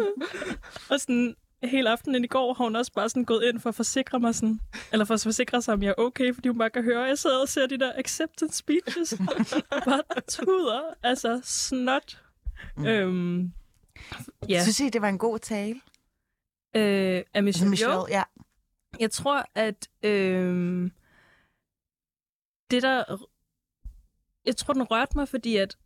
og 0.91 1.01
sådan 1.01 1.37
hele 1.63 1.91
aftenen 1.91 2.25
i 2.25 2.27
går 2.27 2.55
har 2.55 2.65
hun 2.65 2.77
også 2.77 2.93
bare 2.93 3.09
sådan 3.09 3.25
gået 3.25 3.45
ind 3.45 3.61
for 3.61 3.69
at 3.69 3.75
forsikre 3.75 4.21
mig 4.21 4.35
sådan, 4.35 4.61
eller 4.93 5.05
for 5.05 5.15
at 5.15 5.21
forsikre 5.21 5.63
sig, 5.63 5.75
om 5.75 5.83
jeg 5.83 5.89
er 5.89 5.95
okay, 5.99 6.35
fordi 6.35 6.49
hun 6.49 6.59
bare 6.59 6.71
kan 6.71 6.85
høre, 6.85 7.03
at 7.03 7.09
jeg 7.09 7.19
sidder 7.19 7.41
og 7.41 7.49
ser 7.49 7.67
de 7.67 7.79
der 7.79 7.93
acceptance 7.97 8.59
speeches. 8.59 9.15
bare 9.87 10.21
tuder, 10.29 10.95
altså 11.03 11.41
snot. 11.45 12.23
Mm. 12.77 12.87
Øhm, 12.87 13.53
ja, 14.49 14.63
Synes 14.63 14.81
I, 14.81 14.89
det 14.89 15.03
var 15.03 15.09
en 15.09 15.19
god 15.19 15.39
tale? 15.39 15.81
øh, 16.77 17.16
af 17.37 17.43
Michelle, 17.43 17.71
Michelle, 17.71 17.95
Yeoh. 17.95 18.07
ja. 18.11 18.23
Jeg 19.01 19.11
tror, 19.11 19.45
at 19.55 19.89
øh, 20.03 20.91
det 22.71 22.83
der... 22.83 23.27
Jeg 24.47 24.57
tror, 24.57 24.75
den 24.75 24.83
rørte 24.83 25.13
mig, 25.17 25.29
fordi 25.29 25.57
at 25.57 25.77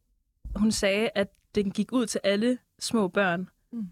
hun 0.56 0.72
sagde, 0.72 1.10
at 1.14 1.28
den 1.54 1.70
gik 1.70 1.92
ud 1.92 2.06
til 2.06 2.20
alle 2.24 2.58
små 2.78 3.08
børn. 3.08 3.48
Mm. 3.72 3.88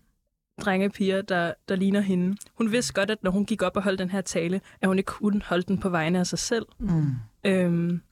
Drenge 0.60 0.86
og 0.86 0.92
piger, 0.92 1.22
der, 1.22 1.54
der 1.68 1.76
ligner 1.76 2.00
hende. 2.00 2.36
Hun 2.54 2.72
vidste 2.72 2.94
godt, 2.94 3.10
at 3.10 3.22
når 3.22 3.30
hun 3.30 3.46
gik 3.46 3.62
op 3.62 3.76
og 3.76 3.82
holdt 3.82 3.98
den 3.98 4.10
her 4.10 4.20
tale, 4.20 4.60
at 4.80 4.88
hun 4.88 4.98
ikke 4.98 5.08
kunne 5.08 5.42
holde 5.42 5.62
den 5.62 5.78
på 5.78 5.88
vegne 5.88 6.18
af 6.18 6.26
sig 6.26 6.38
selv. 6.38 6.66
Mm. 6.78 7.14
Øhm, 7.44 8.02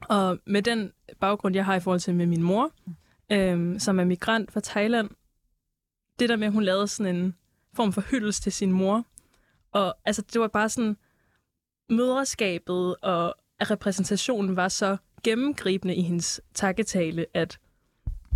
og 0.00 0.38
med 0.46 0.62
den 0.62 0.92
baggrund, 1.20 1.54
jeg 1.54 1.64
har 1.64 1.74
i 1.74 1.80
forhold 1.80 2.00
til 2.00 2.14
med 2.14 2.26
min 2.26 2.42
mor, 2.42 2.72
øhm, 3.32 3.78
som 3.78 3.98
er 4.00 4.04
migrant 4.04 4.52
fra 4.52 4.60
Thailand, 4.60 5.10
det 6.18 6.28
der 6.28 6.36
med, 6.36 6.46
at 6.46 6.52
hun 6.52 6.62
lavede 6.62 6.88
sådan 6.88 7.16
en 7.16 7.34
form 7.74 7.92
for 7.92 8.00
hyldest 8.00 8.42
til 8.42 8.52
sin 8.52 8.72
mor, 8.72 9.04
og 9.72 9.94
altså, 10.04 10.22
det 10.32 10.40
var 10.40 10.48
bare 10.48 10.68
sådan, 10.68 10.96
møderskabet 11.90 12.96
og 12.96 13.34
repræsentationen 13.62 14.56
var 14.56 14.68
så 14.68 14.96
gennemgribende 15.22 15.94
i 15.94 16.02
hendes 16.02 16.40
takketale, 16.54 17.26
at 17.34 17.58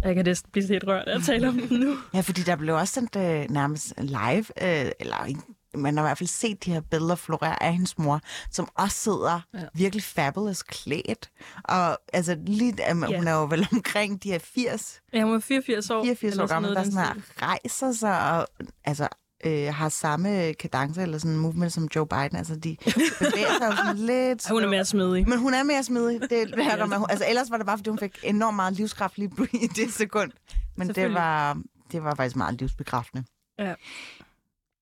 jeg 0.02 0.14
kan 0.14 0.24
næsten 0.24 0.50
blive 0.52 0.68
helt 0.68 0.84
rørt 0.86 1.08
af 1.08 1.16
at 1.16 1.22
tale 1.22 1.48
om 1.48 1.60
den 1.60 1.80
nu. 1.80 1.96
Ja, 2.14 2.20
fordi 2.20 2.42
der 2.42 2.56
blev 2.56 2.74
også 2.74 2.94
sendt 2.94 3.16
øh, 3.16 3.50
nærmest 3.50 3.94
live, 3.98 4.44
øh, 4.62 4.90
eller 5.00 5.40
man 5.74 5.96
har 5.96 6.04
i 6.04 6.06
hvert 6.06 6.18
fald 6.18 6.28
set 6.28 6.64
de 6.64 6.72
her 6.72 6.80
billeder 6.80 7.14
florere 7.14 7.62
af 7.62 7.72
hendes 7.72 7.98
mor, 7.98 8.20
som 8.50 8.68
også 8.74 8.96
sidder 8.96 9.40
ja. 9.54 9.58
virkelig 9.74 10.02
fabulous 10.04 10.62
klædt. 10.62 11.30
Og 11.64 11.98
altså, 12.12 12.36
lige, 12.46 12.74
um, 12.90 13.04
Ja. 13.10 13.16
hun 13.16 13.28
er 13.28 13.32
jo 13.32 13.44
vel 13.44 13.68
omkring 13.72 14.22
de 14.22 14.30
her 14.30 14.38
80, 14.38 15.00
Ja, 15.12 15.22
hun 15.22 15.32
var 15.32 15.38
84 15.38 15.90
år. 15.90 16.02
84 16.04 16.32
eller 16.32 16.44
år 16.44 16.48
gammel, 16.48 16.74
der 16.74 16.82
sådan 16.82 16.98
her 16.98 17.14
rejser 17.42 17.92
sig 17.92 18.32
og 18.32 18.48
altså, 18.84 19.08
øh, 19.44 19.74
har 19.74 19.88
samme 19.88 20.54
kadence 20.54 21.02
eller 21.02 21.18
sådan 21.18 21.36
movement 21.36 21.72
som 21.72 21.88
Joe 21.96 22.06
Biden. 22.06 22.36
Altså, 22.36 22.56
de 22.56 22.76
bevæger 23.18 23.58
sig 23.58 23.66
jo 23.70 23.76
sådan 23.76 23.96
lidt... 23.96 24.48
Hun 24.50 24.64
er 24.64 24.68
mere 24.68 24.84
smidig. 24.84 25.28
Men 25.28 25.38
hun 25.38 25.54
er 25.54 25.62
mere 25.62 25.84
smidig. 25.84 26.20
Det, 26.20 26.30
det 26.30 26.64
her, 26.64 26.86
med, 26.86 26.96
altså, 27.08 27.24
ellers 27.28 27.50
var 27.50 27.56
det 27.56 27.66
bare, 27.66 27.78
fordi 27.78 27.90
hun 27.90 27.98
fik 27.98 28.18
enormt 28.22 28.56
meget 28.56 28.72
livskraft 28.72 29.18
lige 29.18 29.32
i 29.52 29.66
det 29.66 29.92
sekund. 29.92 30.32
Men 30.76 30.88
det 30.88 31.14
var, 31.14 31.62
det 31.92 32.04
var 32.04 32.14
faktisk 32.14 32.36
meget 32.36 32.60
livsbekræftende. 32.60 33.24
Ja. 33.58 33.74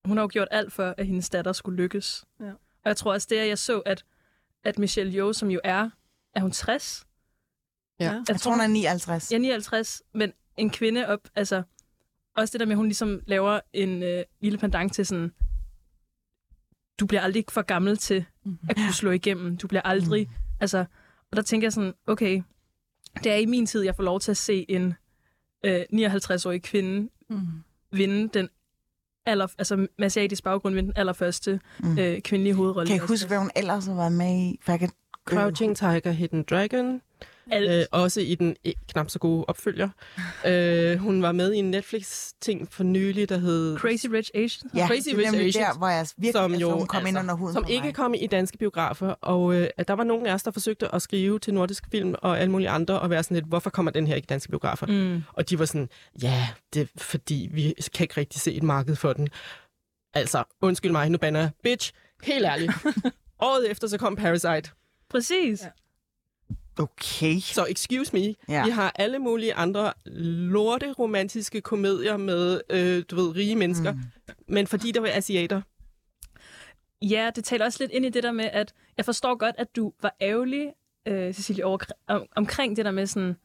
Hun 0.05 0.17
har 0.17 0.25
jo 0.25 0.29
gjort 0.33 0.49
alt 0.51 0.73
for, 0.73 0.95
at 0.99 1.07
hendes 1.07 1.31
datter 1.31 1.53
skulle 1.53 1.77
lykkes. 1.77 2.25
Ja. 2.41 2.51
Og 2.85 2.89
jeg 2.89 2.97
tror 2.97 3.13
også, 3.13 3.27
det 3.31 3.41
er, 3.41 3.45
jeg 3.45 3.59
så, 3.59 3.81
at, 3.81 4.05
at 4.65 4.79
Michelle 4.79 5.13
Yeoh, 5.13 5.35
som 5.35 5.51
jo 5.51 5.61
er, 5.65 5.91
er 6.35 6.41
hun 6.41 6.51
60? 6.51 7.07
Ja. 8.01 8.05
Jeg, 8.05 8.23
Jeg 8.29 8.41
tror, 8.41 8.51
hun 8.51 8.61
er 8.61 8.67
59. 8.67 9.31
Jeg 9.31 9.37
er 9.37 9.41
59, 9.41 10.03
men 10.15 10.33
en 10.57 10.71
kvinde 10.71 11.07
op, 11.09 11.21
altså 11.35 11.63
også 12.37 12.53
det 12.53 12.61
der 12.61 12.67
med, 12.67 12.73
at 12.73 12.77
hun 12.77 12.87
ligesom 12.87 13.21
laver 13.27 13.61
en 13.73 14.03
øh, 14.03 14.25
lille 14.41 14.59
pendant 14.59 14.93
til 14.93 15.07
sådan, 15.07 15.33
du 17.01 17.07
bliver 17.07 17.21
aldrig 17.21 17.45
for 17.49 17.63
gammel 17.63 17.97
til 17.97 18.25
at 18.69 18.77
kunne 18.77 18.93
slå 18.93 19.11
igennem. 19.11 19.57
Du 19.57 19.67
bliver 19.67 19.83
aldrig, 19.83 20.29
altså, 20.61 20.79
og 21.31 21.37
der 21.37 21.43
tænker 21.43 21.65
jeg 21.67 21.73
sådan, 21.73 21.95
okay, 22.07 22.43
det 23.25 23.33
er 23.33 23.37
i 23.37 23.47
min 23.47 23.67
tid, 23.67 23.83
jeg 23.83 23.97
får 23.97 24.03
lov 24.03 24.21
til 24.21 24.31
at 24.31 24.37
se 24.37 24.67
en 24.69 24.95
øh, 25.65 25.81
59-årig 25.93 26.63
kvinde 26.63 27.09
Mm. 27.31 27.39
vinde 27.93 28.29
den 28.29 28.49
aller, 29.27 29.47
altså 29.59 29.77
med 29.77 30.07
asiatisk 30.07 30.45
baggrund 30.45 30.75
vinde 30.75 30.87
den 30.87 30.97
allerførste 30.99 31.61
mm. 31.81 31.99
øh, 31.99 32.21
kvindelige 32.21 32.55
hovedrolle. 32.55 32.87
Kan 32.89 32.97
I 32.97 32.99
huske, 32.99 33.29
hvad 33.29 33.39
hun 33.39 33.51
ellers 33.57 33.87
har 33.87 33.95
været 33.95 34.13
med 34.13 34.39
i? 34.39 34.59
For 34.63 34.73
jeg 34.73 34.79
kan... 34.79 34.91
Crouching 35.25 35.77
Tiger, 35.77 36.11
Hidden 36.11 36.43
Dragon. 36.43 37.03
Alt. 37.51 37.71
Øh, 37.71 37.85
også 37.91 38.21
i 38.21 38.35
den 38.35 38.57
eh, 38.65 38.73
knap 38.89 39.11
så 39.11 39.19
gode 39.19 39.45
opfølger. 39.45 39.89
øh, 40.47 40.97
hun 40.99 41.23
var 41.23 41.33
med 41.33 41.53
i 41.53 41.57
en 41.59 41.71
Netflix-ting 41.71 42.73
for 42.73 42.85
nylig, 42.85 43.29
der 43.29 43.39
hed... 43.39 43.79
Crazy 43.79 44.07
Rich 44.07 44.31
Asians? 44.35 44.75
Ja, 44.75 44.87
Crazy 44.87 45.05
det 45.05 45.13
er 45.13 45.19
Rich 45.19 45.31
nemlig 45.33 45.49
Asians, 45.49 45.67
der, 45.67 45.79
hvor 45.79 45.89
jeg 45.89 46.07
virkelig, 46.17 46.33
som 46.33 46.53
altså, 46.53 46.69
jo, 46.69 46.79
hun 46.79 46.87
kom 46.87 47.07
ind 47.07 47.09
altså, 47.09 47.21
under 47.21 47.35
huden 47.35 47.55
som 47.55 47.63
på 47.63 47.71
ikke 47.71 47.85
mig. 47.85 47.95
kom 47.95 48.15
i 48.15 48.27
danske 48.27 48.59
biografer. 48.59 49.09
Og 49.09 49.55
øh, 49.55 49.69
der 49.89 49.95
var 49.95 50.05
nogen 50.05 50.27
af 50.27 50.35
os, 50.35 50.43
der 50.43 50.51
forsøgte 50.51 50.95
at 50.95 51.03
skrive 51.03 51.39
til 51.39 51.55
nordisk 51.55 51.85
film 51.91 52.15
og 52.23 52.41
alle 52.41 52.53
mulige 52.53 52.69
andre, 52.69 53.01
og 53.01 53.11
være 53.11 53.23
sådan 53.23 53.35
lidt, 53.35 53.47
hvorfor 53.47 53.71
kommer 53.71 53.93
den 53.93 54.07
her 54.07 54.15
ikke 54.15 54.27
i 54.27 54.33
danske 54.33 54.51
biografer? 54.51 54.87
Mm. 54.87 55.23
Og 55.33 55.51
de 55.51 55.59
var 55.59 55.65
sådan, 55.65 55.89
ja, 56.23 56.49
det 56.75 56.83
er 56.83 56.87
fordi, 56.97 57.49
vi 57.53 57.75
kan 57.95 58.05
ikke 58.05 58.17
rigtig 58.17 58.41
se 58.41 58.55
et 58.55 58.63
marked 58.63 58.97
for 58.97 59.13
den. 59.13 59.29
Altså, 60.15 60.45
undskyld 60.63 60.93
mig, 60.93 61.11
nu 61.11 61.19
banner 61.19 61.41
jeg. 61.41 61.51
Bitch, 61.63 61.93
helt 62.23 62.45
ærligt. 62.45 62.73
Året 63.41 63.71
efter, 63.71 63.89
så 63.89 63.99
kom 63.99 64.17
Parasite. 64.17 64.71
Præcis. 65.11 65.63
Ja. 65.63 65.69
Okay. 66.79 67.39
Så 67.41 67.67
excuse 67.71 68.13
me, 68.13 68.21
Ja. 68.21 68.35
ja. 68.49 68.65
vi 68.65 68.71
har 68.71 68.93
alle 68.95 69.19
mulige 69.19 69.55
andre 69.55 69.93
lorte 70.07 70.93
romantiske 70.93 71.61
komedier 71.61 72.17
med, 72.17 72.61
øh, 72.71 73.05
du 73.11 73.17
ved, 73.17 73.37
rige 73.37 73.57
mennesker. 73.57 73.93
Mm. 73.93 74.01
Men 74.49 74.67
fordi 74.67 74.93
der 74.93 75.01
var 75.01 75.09
asiater. 75.13 75.61
Ja, 77.03 77.31
det 77.37 77.45
taler 77.45 77.65
også 77.65 77.79
lidt 77.81 77.93
ind 77.93 78.05
i 78.07 78.09
det 78.11 78.23
der 78.23 78.33
med, 78.33 78.45
at 78.45 78.73
jeg 78.97 79.05
forstår 79.05 79.35
godt, 79.37 79.55
at 79.59 79.77
du 79.77 79.93
var 80.03 80.17
ærgerlig, 80.21 80.73
øh, 81.09 81.35
Cecilie, 81.35 81.65
over, 81.65 81.79
om, 82.07 82.27
omkring 82.37 82.77
det 82.77 82.85
der 82.85 82.91
med 82.91 83.07
sådan... 83.07 83.37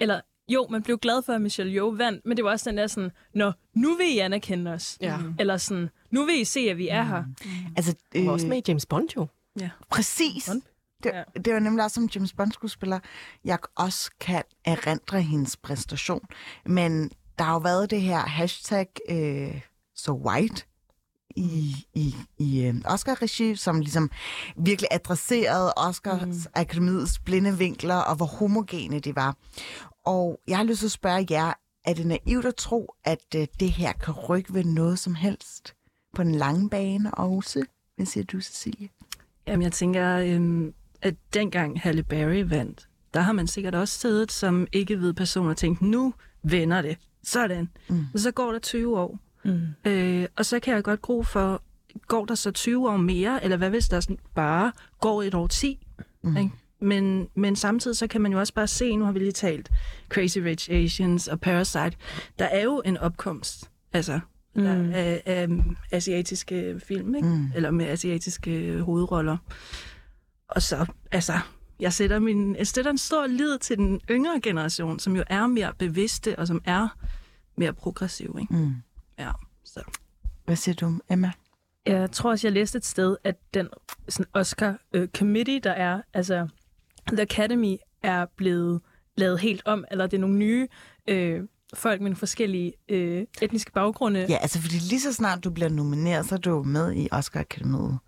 Eller 0.00 0.20
jo, 0.48 0.66
man 0.70 0.82
blev 0.82 0.98
glad 0.98 1.22
for, 1.22 1.32
at 1.32 1.40
Michelle 1.40 1.72
Yeoh 1.74 1.98
vandt, 1.98 2.26
men 2.26 2.36
det 2.36 2.44
var 2.44 2.50
også 2.50 2.70
den 2.70 2.78
der 2.78 2.86
sådan, 2.86 3.10
Nå, 3.34 3.52
nu 3.74 3.96
vil 3.96 4.06
I 4.14 4.18
anerkende 4.18 4.70
os. 4.70 4.98
Ja. 5.00 5.18
Eller 5.38 5.56
sådan, 5.56 5.90
nu 6.10 6.24
vil 6.24 6.40
I 6.40 6.44
se, 6.44 6.60
at 6.60 6.78
vi 6.78 6.88
er 6.88 7.02
her. 7.02 7.24
Altså, 7.76 7.94
Hun 8.16 8.26
var 8.26 8.32
også 8.32 8.46
øh, 8.46 8.50
med 8.50 8.58
i 8.58 8.62
James 8.68 8.86
Bond, 8.86 9.08
jo. 9.16 9.26
Præcis. 9.90 10.48
Bond. 10.48 10.62
Det, 11.02 11.10
Ja. 11.14 11.22
det 11.44 11.52
var 11.54 11.58
nemlig 11.58 11.84
også 11.84 11.94
som 11.94 12.08
James 12.14 12.32
Bond-skuespiller, 12.32 12.98
jeg 13.44 13.58
også 13.74 14.10
kan 14.20 14.42
erindre 14.64 15.22
hendes 15.22 15.56
præstation. 15.56 16.20
Men 16.66 17.10
der 17.38 17.44
har 17.44 17.52
jo 17.52 17.58
været 17.58 17.90
det 17.90 18.00
her 18.00 18.18
hashtag 18.18 18.86
øh, 19.08 19.60
so 19.94 20.12
white 20.12 20.64
i, 21.36 21.74
i, 21.94 22.14
i 22.38 22.62
øh, 22.66 22.74
Oscar-regi, 22.84 23.56
som 23.56 23.80
ligesom 23.80 24.10
virkelig 24.56 24.88
adresserede 24.90 25.72
Oscars 25.76 26.26
mm. 26.26 26.52
Akademiets 26.54 27.18
blinde 27.18 27.58
vinkler, 27.58 27.96
og 27.96 28.16
hvor 28.16 28.26
homogene 28.26 29.00
de 29.00 29.16
var. 29.16 29.36
Og 30.04 30.40
jeg 30.48 30.56
har 30.56 30.64
lyst 30.64 30.78
til 30.78 30.86
at 30.86 30.90
spørge 30.92 31.26
jer, 31.30 31.52
er 31.84 31.94
det 31.94 32.06
naivt 32.06 32.44
at 32.44 32.54
tro, 32.56 32.94
at 33.04 33.34
øh, 33.36 33.46
det 33.60 33.70
her 33.70 33.92
kan 33.92 34.14
rykke 34.14 34.54
ved 34.54 34.64
noget 34.64 34.98
som 34.98 35.14
helst 35.14 35.74
på 36.14 36.22
den 36.22 36.34
lange 36.34 36.70
bane 36.70 37.14
også? 37.14 37.62
Hvad 37.96 38.06
siger 38.06 38.24
du, 38.24 38.40
Cecilie? 38.40 38.88
Jamen, 39.46 39.62
jeg 39.62 39.72
tænker, 39.72 40.16
øhm, 40.16 40.74
at 41.02 41.14
dengang 41.34 41.80
Halle 41.80 42.02
Berry 42.02 42.44
vandt, 42.48 42.88
der 43.14 43.20
har 43.20 43.32
man 43.32 43.46
sikkert 43.46 43.74
også 43.74 43.98
siddet 43.98 44.32
som 44.32 44.66
ikke-hvide 44.72 45.14
person 45.14 45.48
og 45.48 45.56
tænkt, 45.56 45.82
nu 45.82 46.14
vender 46.42 46.82
det. 46.82 46.98
Sådan. 47.22 47.68
Mm. 47.88 48.04
Og 48.14 48.20
så 48.20 48.30
går 48.30 48.52
der 48.52 48.58
20 48.58 48.98
år. 48.98 49.18
Mm. 49.44 49.60
Øh, 49.84 50.26
og 50.36 50.46
så 50.46 50.60
kan 50.60 50.74
jeg 50.74 50.84
godt 50.84 51.02
gro 51.02 51.22
for, 51.22 51.62
går 52.06 52.24
der 52.24 52.34
så 52.34 52.50
20 52.50 52.90
år 52.90 52.96
mere, 52.96 53.44
eller 53.44 53.56
hvad 53.56 53.70
hvis 53.70 53.88
der 53.88 54.00
sådan 54.00 54.18
bare 54.34 54.72
går 55.00 55.22
et 55.22 55.34
år 55.34 55.46
10? 55.46 55.86
Mm. 56.22 56.36
Ikke? 56.36 56.50
Men, 56.80 57.28
men 57.34 57.56
samtidig 57.56 57.96
så 57.96 58.06
kan 58.06 58.20
man 58.20 58.32
jo 58.32 58.38
også 58.38 58.54
bare 58.54 58.66
se, 58.66 58.96
nu 58.96 59.04
har 59.04 59.12
vi 59.12 59.18
lige 59.18 59.32
talt 59.32 59.70
Crazy 60.08 60.38
Rich 60.38 60.70
Asians 60.70 61.28
og 61.28 61.40
Parasite, 61.40 61.96
der 62.38 62.44
er 62.44 62.62
jo 62.62 62.82
en 62.84 62.96
opkomst 62.96 63.70
altså, 63.92 64.20
mm. 64.54 64.62
der, 64.62 64.96
af, 64.96 65.22
af 65.26 65.48
asiatiske 65.90 66.80
film, 66.86 67.14
ikke? 67.14 67.28
Mm. 67.28 67.50
eller 67.54 67.70
med 67.70 67.86
asiatiske 67.86 68.80
hovedroller. 68.80 69.36
Og 70.54 70.62
så, 70.62 70.86
altså, 71.12 71.32
jeg 71.80 71.92
sætter, 71.92 72.18
min, 72.18 72.56
jeg 72.56 72.66
sætter 72.66 72.90
en 72.90 72.98
stor 72.98 73.26
lid 73.26 73.58
til 73.58 73.76
den 73.76 74.00
yngre 74.10 74.40
generation, 74.40 74.98
som 74.98 75.16
jo 75.16 75.24
er 75.26 75.46
mere 75.46 75.72
bevidste, 75.78 76.38
og 76.38 76.46
som 76.46 76.62
er 76.64 76.88
mere 77.56 77.72
progressiv. 77.72 78.36
Ikke? 78.40 78.54
Mm. 78.54 78.74
Ja, 79.18 79.30
så. 79.64 79.80
Hvad 80.44 80.56
siger 80.56 80.74
du, 80.74 81.00
Emma? 81.10 81.32
Jeg 81.86 82.10
tror 82.10 82.30
også, 82.30 82.46
jeg 82.46 82.52
læste 82.52 82.78
et 82.78 82.84
sted, 82.84 83.16
at 83.24 83.36
den 83.54 83.68
sådan 84.08 84.26
Oscar 84.32 84.78
øh, 84.92 85.08
committee, 85.08 85.60
der 85.60 85.70
er, 85.70 86.02
altså 86.14 86.48
The 87.08 87.22
Academy 87.22 87.76
er 88.02 88.26
blevet 88.36 88.80
lavet 89.16 89.40
helt 89.40 89.62
om, 89.64 89.84
eller 89.90 90.06
det 90.06 90.16
er 90.16 90.20
nogle 90.20 90.36
nye 90.36 90.68
øh, 91.08 91.42
folk 91.74 92.00
med 92.00 92.14
forskellige 92.14 92.72
øh, 92.88 93.26
etniske 93.42 93.72
baggrunde. 93.72 94.26
Ja, 94.28 94.36
altså 94.36 94.60
fordi 94.60 94.74
lige 94.74 95.00
så 95.00 95.12
snart 95.12 95.44
du 95.44 95.50
bliver 95.50 95.68
nomineret, 95.68 96.26
så 96.26 96.34
er 96.34 96.38
du 96.38 96.62
med 96.62 96.94
i 96.96 97.08
Oscar-akademiet. 97.12 97.98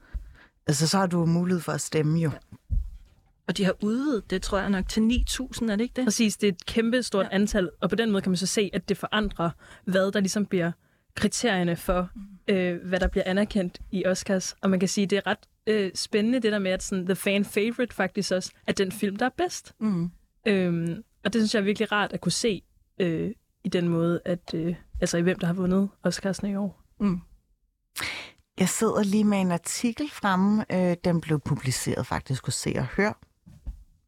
Altså 0.66 0.88
så 0.88 0.98
har 0.98 1.06
du 1.06 1.26
mulighed 1.26 1.60
for 1.60 1.72
at 1.72 1.80
stemme 1.80 2.20
jo. 2.20 2.30
Og 3.46 3.56
de 3.56 3.64
har 3.64 3.74
udvidet 3.82 4.30
det, 4.30 4.42
tror 4.42 4.58
jeg 4.58 4.70
nok, 4.70 4.88
til 4.88 5.00
9.000, 5.00 5.64
er 5.64 5.76
det 5.76 5.80
ikke 5.80 5.92
det? 5.96 6.04
Præcis, 6.04 6.36
det 6.36 6.48
er 6.48 6.52
et 6.52 6.66
kæmpe 6.66 7.02
stort 7.02 7.24
ja. 7.24 7.34
antal, 7.34 7.70
og 7.80 7.90
på 7.90 7.96
den 7.96 8.10
måde 8.10 8.22
kan 8.22 8.30
man 8.30 8.36
så 8.36 8.46
se, 8.46 8.70
at 8.72 8.88
det 8.88 8.96
forandrer, 8.96 9.50
hvad 9.84 10.12
der 10.12 10.20
ligesom 10.20 10.46
bliver 10.46 10.72
kriterierne 11.14 11.76
for, 11.76 12.10
øh, 12.48 12.88
hvad 12.88 13.00
der 13.00 13.08
bliver 13.08 13.24
anerkendt 13.26 13.78
i 13.90 14.06
Oscars. 14.06 14.56
Og 14.62 14.70
man 14.70 14.80
kan 14.80 14.88
sige, 14.88 15.06
det 15.06 15.16
er 15.16 15.26
ret 15.26 15.38
øh, 15.66 15.90
spændende, 15.94 16.40
det 16.40 16.52
der 16.52 16.58
med, 16.58 16.70
at 16.70 16.82
sådan, 16.82 17.06
the 17.06 17.14
fan 17.14 17.44
favorite 17.44 17.94
faktisk 17.94 18.32
også 18.32 18.52
er 18.66 18.72
den 18.72 18.92
film, 18.92 19.16
der 19.16 19.26
er 19.26 19.30
bedst. 19.36 19.74
Mm. 19.78 20.10
Øhm, 20.46 21.04
og 21.24 21.32
det 21.32 21.40
synes 21.40 21.54
jeg 21.54 21.60
er 21.60 21.64
virkelig 21.64 21.92
rart 21.92 22.12
at 22.12 22.20
kunne 22.20 22.32
se 22.32 22.62
øh, 22.98 23.30
i 23.64 23.68
den 23.68 23.88
måde, 23.88 24.20
at 24.24 24.54
øh, 24.54 24.74
altså 25.00 25.18
i 25.18 25.22
hvem, 25.22 25.38
der 25.38 25.46
har 25.46 25.54
vundet 25.54 25.88
Oscarsne 26.02 26.50
i 26.50 26.56
år. 26.56 26.82
Mm. 27.00 27.20
Jeg 28.58 28.68
sidder 28.68 29.02
lige 29.02 29.24
med 29.24 29.40
en 29.40 29.50
artikel 29.50 30.10
fremme. 30.10 30.64
Øh, 30.72 30.96
den 31.04 31.20
blev 31.20 31.40
publiceret 31.40 32.06
faktisk 32.06 32.44
hos 32.44 32.54
Se 32.54 32.74
og 32.78 32.86
Hør. 32.86 33.12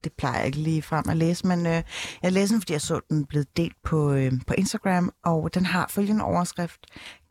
Det 0.04 0.12
plejer 0.12 0.36
jeg 0.36 0.46
ikke 0.46 0.58
lige 0.58 0.82
frem 0.82 1.04
at 1.08 1.16
læse, 1.16 1.46
men 1.46 1.66
øh, 1.66 1.82
jeg 2.22 2.32
læser 2.32 2.54
den, 2.54 2.60
fordi 2.60 2.72
jeg 2.72 2.80
så 2.80 3.00
den 3.10 3.26
blev 3.26 3.44
delt 3.56 3.76
på, 3.84 4.12
øh, 4.12 4.32
på 4.46 4.54
Instagram, 4.54 5.12
og 5.24 5.54
den 5.54 5.66
har 5.66 5.86
følgende 5.90 6.24
overskrift. 6.24 6.86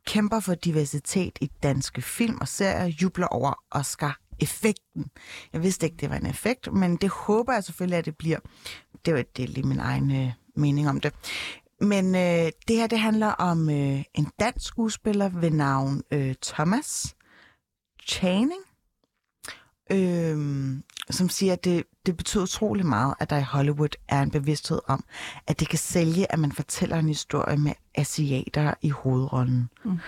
Kæmper 0.07 0.39
for 0.39 0.55
diversitet 0.55 1.37
i 1.41 1.51
danske 1.63 2.01
film 2.01 2.37
og 2.41 2.47
serier, 2.47 2.85
jubler 2.85 3.27
over 3.27 3.53
Oscar-effekten. 3.71 5.05
Jeg 5.53 5.63
vidste 5.63 5.85
ikke, 5.85 5.97
det 5.97 6.09
var 6.09 6.15
en 6.15 6.25
effekt, 6.25 6.73
men 6.73 6.95
det 6.95 7.09
håber 7.09 7.53
jeg 7.53 7.63
selvfølgelig, 7.63 7.97
at 7.97 8.05
det 8.05 8.17
bliver. 8.17 8.39
Det 9.05 9.13
var 9.13 9.23
det 9.37 9.43
er 9.43 9.47
lige 9.47 9.67
min 9.67 9.79
egen 9.79 10.11
øh, 10.11 10.31
mening 10.55 10.89
om 10.89 10.99
det. 10.99 11.13
Men 11.79 12.15
øh, 12.15 12.51
det 12.67 12.75
her, 12.75 12.87
det 12.87 12.99
handler 12.99 13.27
om 13.27 13.69
øh, 13.69 14.03
en 14.13 14.31
dansk 14.39 14.65
skuespiller 14.67 15.29
ved 15.29 15.51
navn 15.51 16.03
øh, 16.11 16.35
Thomas 16.41 17.15
Channing, 18.07 18.61
øh, 19.91 20.37
som 21.09 21.29
siger, 21.29 21.53
at 21.53 21.63
det, 21.63 21.83
det 22.05 22.17
betyder 22.17 22.43
utrolig 22.43 22.85
meget, 22.85 23.13
at 23.19 23.29
der 23.29 23.37
i 23.37 23.41
Hollywood 23.43 23.89
er 24.07 24.21
en 24.21 24.31
bevidsthed 24.31 24.79
om, 24.87 25.03
at 25.47 25.59
det 25.59 25.69
kan 25.69 25.79
sælge, 25.79 26.31
at 26.31 26.39
man 26.39 26.51
fortæller 26.51 26.97
en 26.97 27.07
historie 27.07 27.57
med 27.57 27.71
asiater 27.95 28.73
i 28.81 28.89
hovedrollen. 28.89 29.69
Mm. 29.85 29.99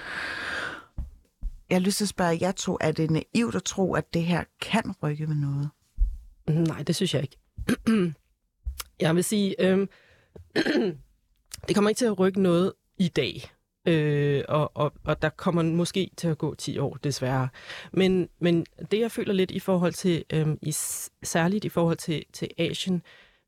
Jeg 1.69 1.75
har 1.75 1.80
lyst 1.80 1.97
til 1.97 2.06
at 2.06 2.10
spørge 2.10 2.38
jer 2.41 2.51
to, 2.51 2.77
er 2.82 2.91
det 2.91 3.12
naivt 3.12 3.56
at 3.56 3.63
tro, 3.63 3.93
at 3.93 4.13
det 4.13 4.23
her 4.23 4.43
kan 4.62 4.93
rykke 5.03 5.27
med 5.27 5.36
noget? 5.36 5.69
Nej, 6.67 6.84
det 6.84 6.95
synes 6.95 7.13
jeg 7.13 7.21
ikke. 7.21 7.38
jeg 8.99 9.15
vil 9.15 9.23
sige, 9.23 9.56
øh, 9.62 9.88
det 11.67 11.76
kommer 11.76 11.89
ikke 11.89 12.00
til 12.00 12.06
at 12.06 12.20
rykke 12.20 12.41
noget 12.41 12.74
i 12.98 13.08
dag. 13.08 13.52
Øh, 13.88 14.43
og, 14.48 14.72
og, 14.78 14.93
og 15.04 15.22
der 15.22 15.30
kommer 15.30 15.63
måske 15.63 16.10
til 16.17 16.28
at 16.28 16.38
gå 16.38 16.56
10 16.56 16.78
år, 16.78 16.98
desværre. 17.04 17.50
Men, 17.93 18.30
men 18.39 18.65
det, 18.91 19.00
jeg 19.00 19.12
føler 19.12 19.34
lidt 19.34 19.52
i 19.52 19.60
forhold 19.60 19.93
til, 19.93 20.24
øh, 20.34 20.48
i, 20.62 20.72
særligt 21.24 21.65
i 21.65 21.70
forhold 21.70 21.98
til, 21.98 22.24
til 22.34 22.48
Asien, 22.58 23.02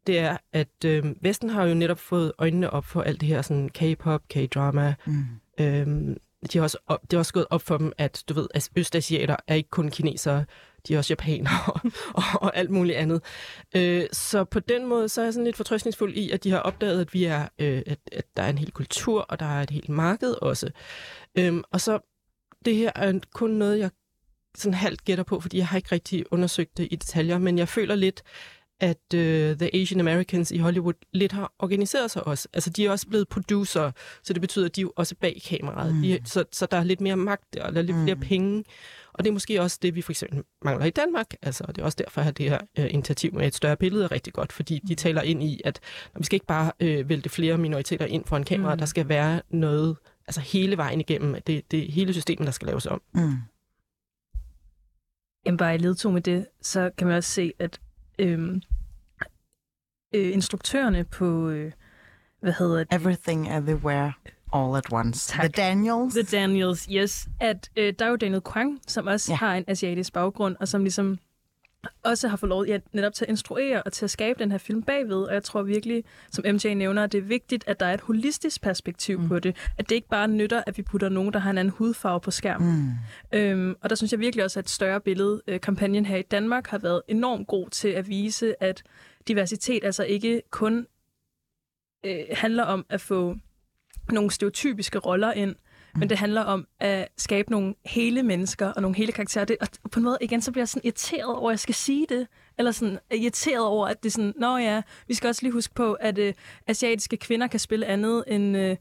det 0.07 0.19
er, 0.19 0.37
at 0.53 0.85
øh, 0.85 1.05
Vesten 1.21 1.49
har 1.49 1.65
jo 1.65 1.73
netop 1.73 1.99
fået 1.99 2.31
øjnene 2.37 2.69
op 2.69 2.85
for 2.85 3.01
alt 3.01 3.21
det 3.21 3.29
her 3.29 3.41
sådan 3.41 3.69
K-pop, 3.69 4.21
K-drama. 4.33 4.95
Mm. 5.05 5.23
Øh, 5.59 6.15
de 6.53 6.57
har 6.57 6.63
også, 6.63 6.77
det 7.01 7.13
er 7.13 7.17
også 7.17 7.33
gået 7.33 7.47
op 7.49 7.61
for 7.61 7.77
dem, 7.77 7.91
at 7.97 8.23
du 8.29 8.33
ved, 8.33 8.47
at 8.53 8.69
østasiater 8.75 9.35
er 9.47 9.55
ikke 9.55 9.69
kun 9.69 9.89
kinesere, 9.89 10.45
de 10.87 10.93
er 10.93 10.97
også 10.97 11.11
japanere 11.11 11.59
og, 11.73 11.81
og, 12.13 12.23
og 12.41 12.57
alt 12.57 12.69
muligt 12.69 12.97
andet. 12.97 13.21
Øh, 13.75 14.07
så 14.11 14.43
på 14.43 14.59
den 14.59 14.85
måde, 14.85 15.09
så 15.09 15.21
er 15.21 15.25
jeg 15.25 15.33
sådan 15.33 15.45
lidt 15.45 15.57
fortrøstningsfuld 15.57 16.13
i, 16.13 16.31
at 16.31 16.43
de 16.43 16.51
har 16.51 16.59
opdaget, 16.59 17.01
at 17.01 17.13
vi 17.13 17.23
er, 17.23 17.47
øh, 17.59 17.81
at, 17.85 17.99
at 18.11 18.25
der 18.37 18.43
er 18.43 18.49
en 18.49 18.57
hel 18.57 18.71
kultur, 18.71 19.21
og 19.21 19.39
der 19.39 19.45
er 19.45 19.61
et 19.63 19.69
helt 19.69 19.89
marked 19.89 20.35
også. 20.41 20.71
Øh, 21.37 21.63
og 21.71 21.81
så, 21.81 21.99
det 22.65 22.75
her 22.75 22.91
er 22.95 23.19
kun 23.33 23.51
noget, 23.51 23.79
jeg 23.79 23.89
sådan 24.57 24.73
halvt 24.73 25.05
gætter 25.05 25.23
på, 25.23 25.39
fordi 25.39 25.57
jeg 25.57 25.67
har 25.67 25.77
ikke 25.77 25.91
rigtig 25.91 26.25
undersøgt 26.31 26.77
det 26.77 26.87
i 26.91 26.95
detaljer, 26.95 27.37
men 27.37 27.57
jeg 27.57 27.67
føler 27.67 27.95
lidt, 27.95 28.23
at 28.79 28.97
uh, 29.13 29.19
The 29.57 29.75
Asian 29.75 29.99
Americans 29.99 30.51
i 30.51 30.57
Hollywood 30.57 30.93
lidt 31.11 31.31
har 31.31 31.53
organiseret 31.59 32.11
sig 32.11 32.27
også. 32.27 32.47
Altså, 32.53 32.69
de 32.69 32.85
er 32.85 32.91
også 32.91 33.07
blevet 33.07 33.27
producer, 33.27 33.91
så 34.23 34.33
det 34.33 34.41
betyder, 34.41 34.65
at 34.65 34.75
de 34.75 34.81
er 34.81 34.83
jo 34.83 34.93
også 34.95 35.15
bag 35.15 35.41
kameraet. 35.45 35.95
Mm. 35.95 36.01
De, 36.01 36.19
så, 36.25 36.43
så 36.51 36.65
der 36.65 36.77
er 36.77 36.83
lidt 36.83 37.01
mere 37.01 37.17
magt, 37.17 37.55
og 37.55 37.73
der 37.73 37.79
er 37.79 37.85
lidt 37.85 37.97
mm. 37.97 38.03
flere 38.03 38.15
penge. 38.15 38.63
Og 39.13 39.23
det 39.23 39.29
er 39.29 39.33
måske 39.33 39.61
også 39.61 39.79
det, 39.81 39.95
vi 39.95 40.01
for 40.01 40.11
eksempel 40.11 40.43
mangler 40.65 40.85
i 40.85 40.89
Danmark. 40.89 41.33
Altså, 41.41 41.63
det 41.67 41.77
er 41.77 41.83
også 41.83 41.97
derfor, 42.05 42.21
at 42.21 42.37
det 42.37 42.49
her 42.49 42.59
uh, 42.79 42.85
initiativ 42.93 43.33
med 43.33 43.47
et 43.47 43.55
større 43.55 43.77
billede 43.77 44.03
er 44.03 44.11
rigtig 44.11 44.33
godt, 44.33 44.53
fordi 44.53 44.79
de 44.87 44.93
mm. 44.93 44.95
taler 44.95 45.21
ind 45.21 45.43
i, 45.43 45.61
at 45.65 45.79
vi 46.17 46.23
skal 46.23 46.35
ikke 46.35 46.45
bare 46.45 46.71
uh, 46.83 47.09
vælte 47.09 47.29
flere 47.29 47.57
minoriteter 47.57 48.05
ind 48.05 48.25
for 48.25 48.37
en 48.37 48.43
kamera. 48.43 48.75
Mm. 48.75 48.79
Der 48.79 48.85
skal 48.85 49.09
være 49.09 49.41
noget, 49.49 49.97
altså 50.27 50.41
hele 50.41 50.77
vejen 50.77 50.99
igennem. 50.99 51.35
Det, 51.47 51.71
det 51.71 51.91
hele 51.91 52.13
systemet, 52.13 52.45
der 52.45 52.51
skal 52.51 52.65
laves 52.65 52.85
om. 52.85 53.01
Mm. 53.13 53.33
Jamen 55.45 55.57
bare 55.57 55.75
i 55.75 55.77
ledtog 55.77 56.13
med 56.13 56.21
det, 56.21 56.45
så 56.61 56.91
kan 56.97 57.07
man 57.07 57.15
også 57.17 57.29
se, 57.29 57.53
at 57.59 57.79
øhm, 58.19 58.61
øh, 60.15 60.33
instruktørerne 60.33 61.03
på, 61.03 61.49
øh, 61.49 61.71
hvad 62.41 62.53
hedder 62.53 62.83
det? 62.83 62.87
Everything 62.93 63.47
Everywhere 63.47 64.13
All 64.53 64.75
at 64.77 64.93
Once. 64.93 65.31
Tak. 65.31 65.41
The 65.41 65.63
Daniels. 65.63 66.13
The 66.13 66.37
Daniels, 66.37 66.87
yes. 66.91 67.27
At, 67.39 67.69
øh, 67.75 67.93
der 67.99 68.05
er 68.05 68.09
jo 68.09 68.15
Daniel 68.15 68.41
Kwang, 68.41 68.79
som 68.87 69.07
også 69.07 69.31
ja. 69.31 69.35
har 69.35 69.55
en 69.55 69.63
asiatisk 69.67 70.13
baggrund, 70.13 70.55
og 70.59 70.67
som 70.67 70.81
ligesom 70.81 71.19
også 72.03 72.27
har 72.27 72.37
fået 72.37 72.49
lov 72.49 72.65
ja, 72.65 72.79
netop 72.93 73.13
til 73.13 73.25
at 73.25 73.29
instruere 73.29 73.83
og 73.83 73.93
til 73.93 74.05
at 74.05 74.11
skabe 74.11 74.39
den 74.39 74.51
her 74.51 74.57
film 74.57 74.83
bagved. 74.83 75.23
Og 75.23 75.33
jeg 75.33 75.43
tror 75.43 75.61
virkelig, 75.61 76.03
som 76.31 76.45
MJ 76.53 76.73
nævner, 76.73 77.03
at 77.03 77.11
det 77.11 77.17
er 77.17 77.21
vigtigt, 77.21 77.63
at 77.67 77.79
der 77.79 77.85
er 77.85 77.93
et 77.93 78.01
holistisk 78.01 78.61
perspektiv 78.61 79.19
mm. 79.19 79.27
på 79.27 79.39
det. 79.39 79.55
At 79.77 79.89
det 79.89 79.95
ikke 79.95 80.07
bare 80.07 80.27
nytter, 80.27 80.63
at 80.67 80.77
vi 80.77 80.81
putter 80.81 81.09
nogen, 81.09 81.33
der 81.33 81.39
har 81.39 81.51
en 81.51 81.57
anden 81.57 81.73
hudfarve 81.77 82.19
på 82.19 82.31
skærmen. 82.31 82.97
Mm. 83.31 83.37
Øhm, 83.39 83.75
og 83.81 83.89
der 83.89 83.95
synes 83.95 84.11
jeg 84.11 84.19
virkelig 84.19 84.45
også, 84.45 84.59
at 84.59 84.65
et 84.65 84.69
større 84.69 85.01
billede, 85.01 85.41
øh, 85.47 85.61
kampagnen 85.61 86.05
her 86.05 86.17
i 86.17 86.21
Danmark, 86.21 86.67
har 86.67 86.77
været 86.77 87.01
enormt 87.07 87.47
god 87.47 87.69
til 87.69 87.87
at 87.87 88.09
vise, 88.09 88.63
at 88.63 88.83
diversitet 89.27 89.83
altså 89.83 90.03
ikke 90.03 90.41
kun 90.49 90.87
øh, 92.05 92.19
handler 92.31 92.63
om 92.63 92.85
at 92.89 93.01
få 93.01 93.35
nogle 94.11 94.31
stereotypiske 94.31 94.99
roller 94.99 95.33
ind, 95.33 95.49
mm. 95.49 95.68
Men 95.95 96.09
det 96.09 96.17
handler 96.17 96.41
om 96.41 96.67
at 96.79 97.07
skabe 97.17 97.51
nogle 97.51 97.75
hele 97.85 98.23
mennesker 98.23 98.67
og 98.67 98.81
nogle 98.81 98.97
hele 98.97 99.11
karakterer. 99.11 99.45
Det, 99.45 99.57
og 99.59 99.91
på 99.91 99.99
en 99.99 100.03
måde, 100.03 100.17
igen, 100.21 100.41
så 100.41 100.51
bliver 100.51 100.61
jeg 100.61 100.69
sådan 100.69 100.85
irriteret 100.85 101.35
over, 101.35 101.49
at 101.49 101.53
jeg 101.53 101.59
skal 101.59 101.75
sige 101.75 102.05
det, 102.09 102.27
eller 102.57 102.71
sådan 102.71 102.99
irriteret 103.11 103.65
over, 103.65 103.87
at 103.87 104.03
det 104.03 104.09
er 104.09 104.11
sådan, 104.11 104.33
nå 104.37 104.57
ja, 104.57 104.81
vi 105.07 105.13
skal 105.13 105.27
også 105.27 105.41
lige 105.43 105.53
huske 105.53 105.73
på, 105.73 105.93
at 105.93 106.17
øh, 106.17 106.33
asiatiske 106.67 107.17
kvinder 107.17 107.47
kan 107.47 107.59
spille 107.59 107.85
andet 107.85 108.23
end... 108.27 108.57
Øh, 108.57 108.75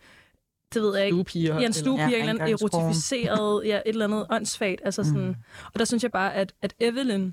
det 0.75 0.83
ved 0.83 0.97
jeg 0.97 1.07
ikke. 1.07 1.15
Stuepiger. 1.15 1.61
Ja, 1.61 1.67
en 1.67 1.73
stuepige, 1.73 2.09
ja, 2.11 2.19
eller 2.19 2.31
andet 2.31 2.51
erotificeret, 2.51 3.67
ja, 3.67 3.77
et 3.77 3.83
eller 3.87 4.05
andet 4.05 4.27
åndssvagt. 4.31 4.81
Altså 4.85 5.05
sådan. 5.05 5.27
Mm. 5.27 5.35
Og 5.75 5.79
der 5.79 5.85
synes 5.85 6.03
jeg 6.03 6.13
bare, 6.13 6.35
at, 6.35 6.53
at 6.63 6.75
Evelyn 6.81 7.33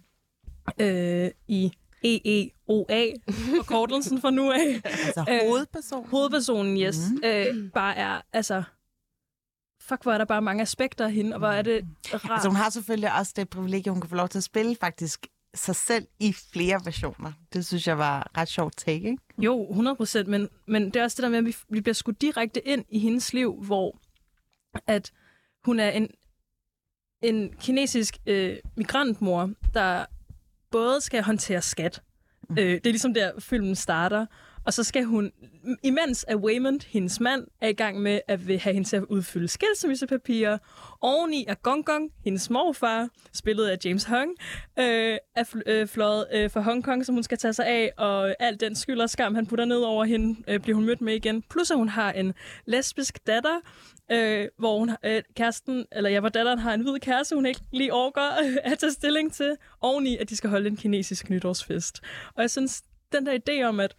øh, 0.81 1.29
i 1.47 1.71
EEOA, 2.03 3.07
forkortelsen 3.29 4.21
for 4.21 4.29
nu 4.29 4.51
af. 4.51 4.81
altså 5.05 5.25
øh, 5.29 5.49
hovedpersonen. 5.49 6.09
hovedpersonen, 6.09 6.77
yes. 6.77 6.97
Mm. 7.11 7.21
Øh, 7.25 7.71
bare 7.71 7.95
er, 7.95 8.21
altså, 8.33 8.63
fuck, 9.87 10.03
hvor 10.03 10.11
er 10.11 10.17
der 10.17 10.25
bare 10.25 10.41
mange 10.41 10.61
aspekter 10.61 11.05
af 11.05 11.11
hende, 11.11 11.33
og 11.33 11.39
hvor 11.39 11.47
er 11.47 11.61
det 11.61 11.85
rart. 12.13 12.31
Altså, 12.31 12.47
hun 12.49 12.55
har 12.55 12.69
selvfølgelig 12.69 13.13
også 13.19 13.33
det 13.35 13.49
privilegie, 13.49 13.91
hun 13.91 14.01
kan 14.01 14.09
få 14.09 14.15
lov 14.15 14.29
til 14.29 14.37
at 14.37 14.43
spille 14.43 14.75
faktisk 14.81 15.27
sig 15.55 15.75
selv 15.75 16.07
i 16.19 16.33
flere 16.53 16.81
versioner. 16.85 17.31
Det 17.53 17.65
synes 17.65 17.87
jeg 17.87 17.97
var 17.97 18.31
ret 18.37 18.47
sjovt 18.47 18.77
take, 18.77 19.09
ikke? 19.09 19.17
Jo, 19.37 19.69
100 19.69 19.95
procent, 19.95 20.27
men, 20.27 20.49
men 20.67 20.85
det 20.85 20.95
er 20.95 21.03
også 21.03 21.15
det 21.15 21.23
der 21.23 21.29
med, 21.29 21.37
at 21.37 21.45
vi, 21.45 21.55
vi 21.69 21.81
bliver 21.81 21.93
skudt 21.93 22.21
direkte 22.21 22.67
ind 22.67 22.85
i 22.89 22.99
hendes 22.99 23.33
liv, 23.33 23.63
hvor 23.63 23.99
at 24.87 25.11
hun 25.63 25.79
er 25.79 25.89
en, 25.89 26.09
en 27.21 27.53
kinesisk 27.59 28.17
øh, 28.25 28.57
migrantmor, 28.75 29.51
der 29.73 30.05
både 30.71 31.01
skal 31.01 31.23
håndtere 31.23 31.61
skat. 31.61 32.01
Mm. 32.49 32.57
Øh, 32.57 32.65
det 32.65 32.87
er 32.87 32.91
ligesom 32.91 33.13
der, 33.13 33.39
filmen 33.39 33.75
starter. 33.75 34.25
Og 34.65 34.73
så 34.73 34.84
skal 34.84 35.04
hun, 35.04 35.32
imens 35.84 36.25
at 36.28 36.36
Waymond, 36.36 36.82
hendes 36.88 37.19
mand, 37.19 37.47
er 37.62 37.67
i 37.67 37.73
gang 37.73 38.01
med 38.01 38.19
at 38.28 38.47
vil 38.47 38.60
have 38.60 38.73
hende 38.73 38.88
til 38.88 38.95
at 38.95 39.04
udfylde 39.04 39.47
skilsmissepapirer. 39.47 40.58
Oveni 41.01 41.45
er 41.47 41.54
Gong 41.54 41.86
Gong, 41.86 42.12
hendes 42.23 42.49
morfar, 42.49 43.10
spillet 43.34 43.67
af 43.67 43.78
James 43.86 44.04
Hong, 44.04 44.32
øh, 44.80 45.17
er 45.36 45.43
fl- 45.43 45.62
øh, 45.65 45.88
fløjet 45.88 46.25
øh, 46.34 46.51
fra 46.51 46.62
Hongkong, 46.62 47.06
som 47.06 47.15
hun 47.15 47.23
skal 47.23 47.38
tage 47.38 47.54
sig 47.54 47.67
af, 47.67 47.91
og 47.97 48.36
alt 48.39 48.62
den 48.62 48.75
skyld 48.75 49.01
og 49.01 49.10
skam, 49.10 49.36
han 49.36 49.47
putter 49.47 49.65
ned 49.65 49.78
over 49.80 50.06
hende, 50.06 50.43
øh, 50.47 50.60
bliver 50.60 50.75
hun 50.75 50.86
mødt 50.86 51.01
med 51.01 51.13
igen. 51.13 51.43
Plus 51.49 51.71
at 51.71 51.78
hun 51.78 51.89
har 51.89 52.12
en 52.12 52.34
lesbisk 52.65 53.28
datter, 53.28 53.60
øh, 54.12 54.47
hvor 54.58 54.80
hun, 54.80 54.91
øh, 55.06 55.21
kæresten, 55.36 55.86
eller 55.91 56.10
ja, 56.10 56.19
hvor 56.19 56.30
datteren 56.30 56.60
har 56.60 56.73
en 56.73 56.82
hvid 56.82 56.99
kæreste, 56.99 57.36
hun 57.36 57.45
ikke 57.45 57.62
lige 57.71 57.93
overgår 57.93 58.43
øh, 58.43 58.58
at 58.63 58.80
tage 58.80 58.91
stilling 58.91 59.34
til, 59.34 59.56
oveni 59.82 60.17
at 60.17 60.30
de 60.30 60.36
skal 60.36 60.49
holde 60.49 60.67
en 60.67 60.78
kinesisk 60.78 61.30
nytårsfest. 61.30 62.01
Og 62.36 62.41
jeg 62.41 62.51
synes, 62.51 62.84
den 63.12 63.25
der 63.25 63.39
idé 63.49 63.63
om, 63.63 63.80
at, 63.80 63.95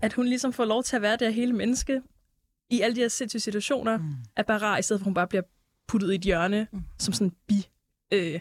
at 0.00 0.12
hun 0.12 0.26
ligesom 0.26 0.52
får 0.52 0.64
lov 0.64 0.82
til 0.82 0.96
at 0.96 1.02
være 1.02 1.16
det 1.16 1.34
hele 1.34 1.52
menneske, 1.52 2.02
i 2.70 2.80
alle 2.80 2.96
de 2.96 3.00
her 3.00 3.08
sindssyge 3.08 3.40
situationer, 3.40 3.96
mm. 3.96 4.14
er 4.36 4.42
bare 4.42 4.58
rar, 4.58 4.78
i 4.78 4.82
stedet 4.82 5.00
for 5.00 5.02
at 5.02 5.06
hun 5.06 5.14
bare 5.14 5.26
bliver 5.26 5.42
puttet 5.88 6.12
i 6.12 6.14
et 6.14 6.20
hjørne, 6.20 6.68
mm. 6.72 6.82
som 6.98 7.14
sådan 7.14 7.26
en 7.26 7.34
bi, 7.46 7.68
øh, 8.12 8.40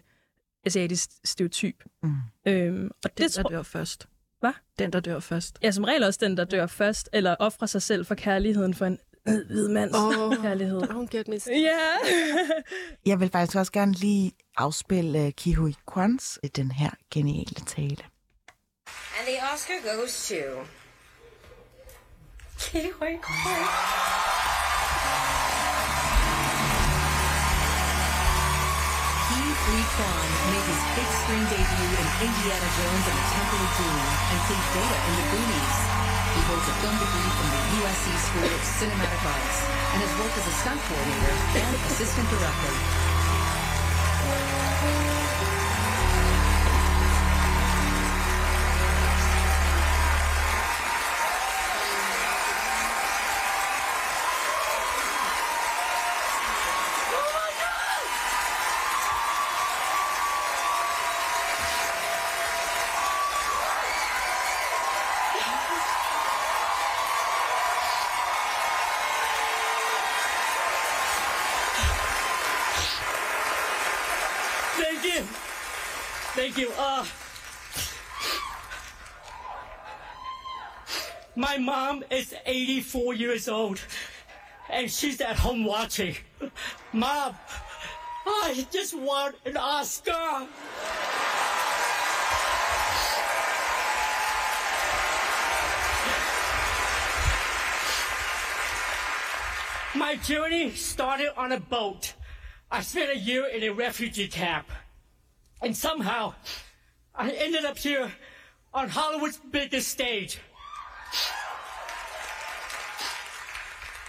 asiatisk 0.66 1.10
stereotyp. 1.24 1.84
Mm. 2.04 2.16
Øhm, 2.48 2.92
og 3.04 3.10
det, 3.10 3.18
det 3.18 3.32
tror... 3.32 3.50
det 3.50 3.58
var 3.58 3.64
først. 3.64 4.08
Hvad? 4.40 4.54
Den, 4.80 4.94
der 4.94 5.00
dør 5.00 5.20
først. 5.20 5.58
Ja, 5.64 5.72
som 5.72 5.84
regel 5.84 6.04
også 6.04 6.20
den, 6.24 6.38
der 6.38 6.44
dør 6.46 6.68
først, 6.68 7.10
eller 7.14 7.36
offrer 7.40 7.68
sig 7.68 7.82
selv 7.82 8.06
for 8.06 8.16
kærligheden 8.16 8.74
for 8.74 8.86
en 8.86 9.00
øh, 9.28 9.48
hvid 9.48 9.68
mands 9.68 9.98
Åh. 9.98 10.42
kærlighed. 10.42 10.82
Don't 10.82 11.08
get 11.08 11.28
me 11.28 11.40
Ja. 11.48 11.80
Jeg 13.12 13.20
vil 13.20 13.30
faktisk 13.30 13.58
også 13.58 13.72
gerne 13.72 13.94
lige 13.94 14.32
afspille 14.58 15.26
uh, 15.26 15.32
Kihui 15.32 15.76
Kwans 15.88 16.40
i 16.44 16.48
den 16.48 16.72
her 16.72 16.90
geniale 17.12 17.66
tale. 17.66 18.04
And 19.18 19.28
the 19.28 19.38
Oscar 19.54 19.98
goes 20.00 20.28
to. 20.28 20.66
Huy 29.66 29.84
Quan 29.98 30.30
made 30.54 30.68
his 30.70 30.82
big 30.94 31.10
screen 31.26 31.42
debut 31.50 31.92
in 31.98 32.08
Indiana 32.22 32.70
Jones 32.78 33.06
and 33.10 33.18
the 33.18 33.28
Temple 33.34 33.60
of 33.66 33.72
Doom 33.76 33.98
and 34.30 34.40
played 34.46 34.66
Data 34.78 34.98
in 35.10 35.14
The 35.18 35.26
Goonies. 35.34 35.78
He 36.38 36.42
holds 36.46 36.68
a 36.70 36.76
film 36.86 36.96
degree 37.02 37.32
from 37.34 37.48
the 37.50 37.62
USC 37.82 38.06
School 38.30 38.46
of 38.46 38.62
Cinematic 38.78 39.24
Arts 39.26 39.58
and 39.90 40.00
has 40.06 40.14
worked 40.22 40.38
as 40.38 40.46
a 40.48 40.56
stunt 40.62 40.80
coordinator 40.86 41.34
and 41.60 41.76
assistant 41.90 42.30
director. 42.30 42.74
My 81.58 81.62
mom 81.62 82.04
is 82.10 82.36
84 82.46 83.14
years 83.14 83.48
old, 83.48 83.80
and 84.70 84.92
she's 84.92 85.22
at 85.22 85.38
home 85.38 85.64
watching. 85.64 86.16
Mom, 86.92 87.34
I 88.26 88.68
just 88.72 88.94
want 88.94 89.36
an 89.46 89.56
Oscar. 89.56 90.48
My 99.96 100.18
journey 100.18 100.72
started 100.72 101.30
on 101.38 101.54
a 101.54 101.60
boat. 101.60 102.16
I 102.70 102.82
spent 102.82 103.12
a 103.12 103.18
year 103.18 103.46
in 103.48 103.64
a 103.64 103.70
refugee 103.70 104.28
camp. 104.28 104.68
And 105.62 105.76
somehow, 105.76 106.34
I 107.16 107.32
ended 107.32 107.64
up 107.64 107.78
here 107.78 108.12
on 108.74 108.90
Hollywood's 108.90 109.38
biggest 109.38 109.88
stage. 109.88 110.38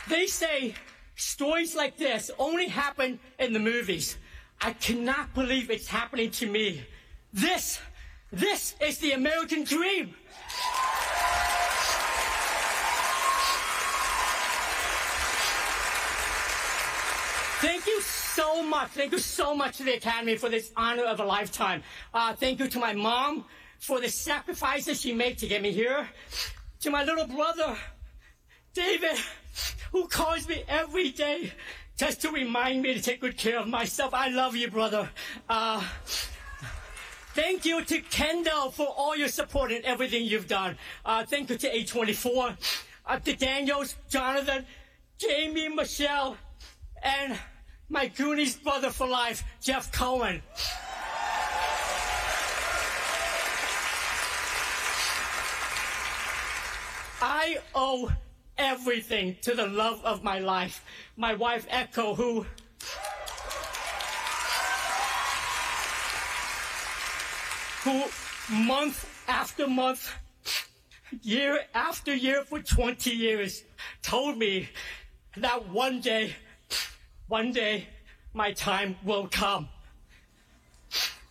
They 0.08 0.26
say 0.26 0.74
stories 1.16 1.74
like 1.74 1.96
this 1.96 2.30
only 2.38 2.68
happen 2.68 3.18
in 3.38 3.52
the 3.52 3.58
movies. 3.58 4.16
I 4.60 4.72
cannot 4.72 5.34
believe 5.34 5.70
it's 5.70 5.88
happening 5.88 6.30
to 6.32 6.46
me. 6.46 6.84
This, 7.32 7.80
this 8.32 8.74
is 8.80 8.98
the 8.98 9.12
American 9.12 9.64
dream. 9.64 10.14
Thank 17.58 17.86
you 17.86 18.00
so 18.00 18.62
much. 18.62 18.90
Thank 18.90 19.12
you 19.12 19.18
so 19.18 19.54
much 19.54 19.78
to 19.78 19.84
the 19.84 19.94
Academy 19.94 20.36
for 20.36 20.48
this 20.48 20.70
honor 20.76 21.04
of 21.04 21.20
a 21.20 21.24
lifetime. 21.24 21.82
Uh, 22.14 22.34
thank 22.34 22.60
you 22.60 22.68
to 22.68 22.78
my 22.78 22.92
mom 22.92 23.44
for 23.80 24.00
the 24.00 24.08
sacrifices 24.08 25.00
she 25.00 25.12
made 25.12 25.38
to 25.38 25.46
get 25.46 25.62
me 25.62 25.72
here. 25.72 26.06
To 26.80 26.90
my 26.90 27.02
little 27.02 27.26
brother, 27.26 27.76
David, 28.76 29.16
who 29.90 30.06
calls 30.06 30.46
me 30.46 30.62
every 30.68 31.08
day 31.08 31.50
just 31.96 32.20
to 32.20 32.30
remind 32.30 32.82
me 32.82 32.92
to 32.92 33.00
take 33.00 33.22
good 33.22 33.38
care 33.38 33.58
of 33.58 33.66
myself. 33.66 34.12
I 34.12 34.28
love 34.28 34.54
you, 34.54 34.70
brother. 34.70 35.08
Uh, 35.48 35.82
thank 37.32 37.64
you 37.64 37.82
to 37.82 38.00
Kendall 38.02 38.70
for 38.70 38.86
all 38.86 39.16
your 39.16 39.28
support 39.28 39.72
and 39.72 39.82
everything 39.86 40.26
you've 40.26 40.46
done. 40.46 40.76
Uh, 41.06 41.24
thank 41.24 41.48
you 41.48 41.56
to 41.56 41.72
A24, 41.72 42.54
uh, 43.06 43.18
to 43.20 43.34
Daniels, 43.34 43.96
Jonathan, 44.10 44.66
Jamie, 45.16 45.68
Michelle, 45.68 46.36
and 47.02 47.38
my 47.88 48.08
Goonies 48.08 48.56
brother 48.56 48.90
for 48.90 49.06
life, 49.06 49.42
Jeff 49.62 49.90
Cohen. 49.90 50.42
I 57.22 57.56
owe 57.74 58.10
everything 58.58 59.36
to 59.42 59.54
the 59.54 59.66
love 59.66 60.04
of 60.04 60.22
my 60.22 60.38
life, 60.38 60.84
my 61.16 61.34
wife 61.34 61.66
Echo, 61.70 62.14
who 62.14 62.46
who 67.84 68.04
month 68.50 69.24
after 69.28 69.66
month, 69.66 70.12
year 71.22 71.60
after 71.74 72.14
year 72.14 72.42
for 72.42 72.60
20 72.60 73.10
years 73.10 73.62
told 74.02 74.36
me 74.36 74.68
that 75.36 75.68
one 75.68 76.00
day, 76.00 76.34
one 77.28 77.52
day 77.52 77.86
my 78.34 78.52
time 78.52 78.96
will 79.04 79.28
come. 79.28 79.68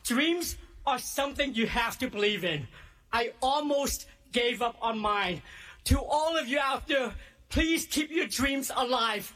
Dreams 0.05 0.55
are 0.85 0.99
something 0.99 1.53
you 1.55 1.67
have 1.67 1.97
to 1.99 2.09
believe 2.09 2.45
in. 2.45 2.67
I 3.11 3.33
almost 3.41 4.07
gave 4.31 4.61
up 4.61 4.75
on 4.81 4.99
mine. 4.99 5.41
To 5.85 5.99
all 5.99 6.35
of 6.37 6.47
you 6.47 6.59
out 6.59 6.87
there, 6.87 7.11
please 7.49 7.85
keep 7.85 8.09
your 8.09 8.27
dreams 8.27 8.71
alive. 8.75 9.33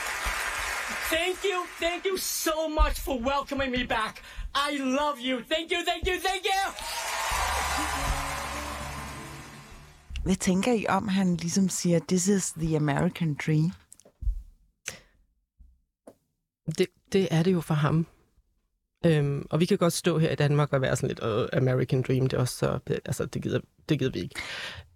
Thank 1.09 1.43
you, 1.43 1.65
thank 1.79 2.05
you 2.05 2.17
so 2.17 2.69
much 2.69 2.99
for 2.99 3.19
welcoming 3.19 3.71
me 3.71 3.83
back. 3.83 4.21
I 4.53 4.77
love 4.77 5.19
you. 5.19 5.41
Thank 5.41 5.71
you, 5.71 5.83
thank 5.83 6.05
you, 6.07 6.19
thank 6.19 6.45
you. 6.45 6.73
Hvad 10.23 10.35
tænker 10.35 10.73
I 10.73 10.85
om, 10.89 11.07
han 11.07 11.35
ligesom 11.35 11.69
siger, 11.69 11.99
this 11.99 12.27
is 12.27 12.51
the 12.51 12.75
American 12.77 13.37
dream? 13.45 13.71
Det, 16.77 16.87
det 17.11 17.27
er 17.31 17.43
det 17.43 17.53
jo 17.53 17.61
for 17.61 17.73
ham. 17.73 18.07
Øhm, 19.05 19.47
og 19.49 19.59
vi 19.59 19.65
kan 19.65 19.77
godt 19.77 19.93
stå 19.93 20.17
her 20.17 20.31
i 20.31 20.35
Danmark 20.35 20.73
og 20.73 20.81
være 20.81 20.95
sådan 20.95 21.07
lidt, 21.07 21.19
uh, 21.19 21.61
American 21.61 22.01
Dream, 22.01 22.27
det 22.27 22.37
er 22.37 22.41
også 22.41 22.55
så, 22.55 22.79
altså 23.05 23.25
det 23.25 23.41
gider, 23.41 23.59
det 23.89 23.99
gider 23.99 24.11
vi 24.11 24.19
ikke. 24.19 24.35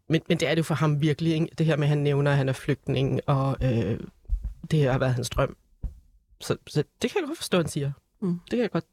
Men, 0.09 0.21
men 0.29 0.39
det 0.39 0.47
er 0.47 0.51
det 0.51 0.57
jo 0.57 0.63
for 0.63 0.75
ham 0.75 1.01
virkelig, 1.01 1.33
ikke? 1.33 1.47
det 1.57 1.65
her 1.65 1.75
med, 1.75 1.83
at 1.83 1.89
han 1.89 1.97
nævner, 1.97 2.31
at 2.31 2.37
han 2.37 2.49
er 2.49 2.53
flygtning, 2.53 3.19
og 3.25 3.57
øh, 3.61 3.99
det 4.71 4.83
har 4.83 4.97
været 4.97 5.13
hans 5.13 5.29
drøm. 5.29 5.57
Så, 6.41 6.57
så 6.67 6.83
det 7.01 7.11
kan 7.11 7.21
jeg 7.21 7.27
godt 7.27 7.37
forstå, 7.37 7.57
han 7.57 7.67
siger. 7.67 7.91
Mm. 8.21 8.39
Det 8.39 8.49
kan 8.49 8.59
jeg 8.59 8.71
godt. 8.71 8.85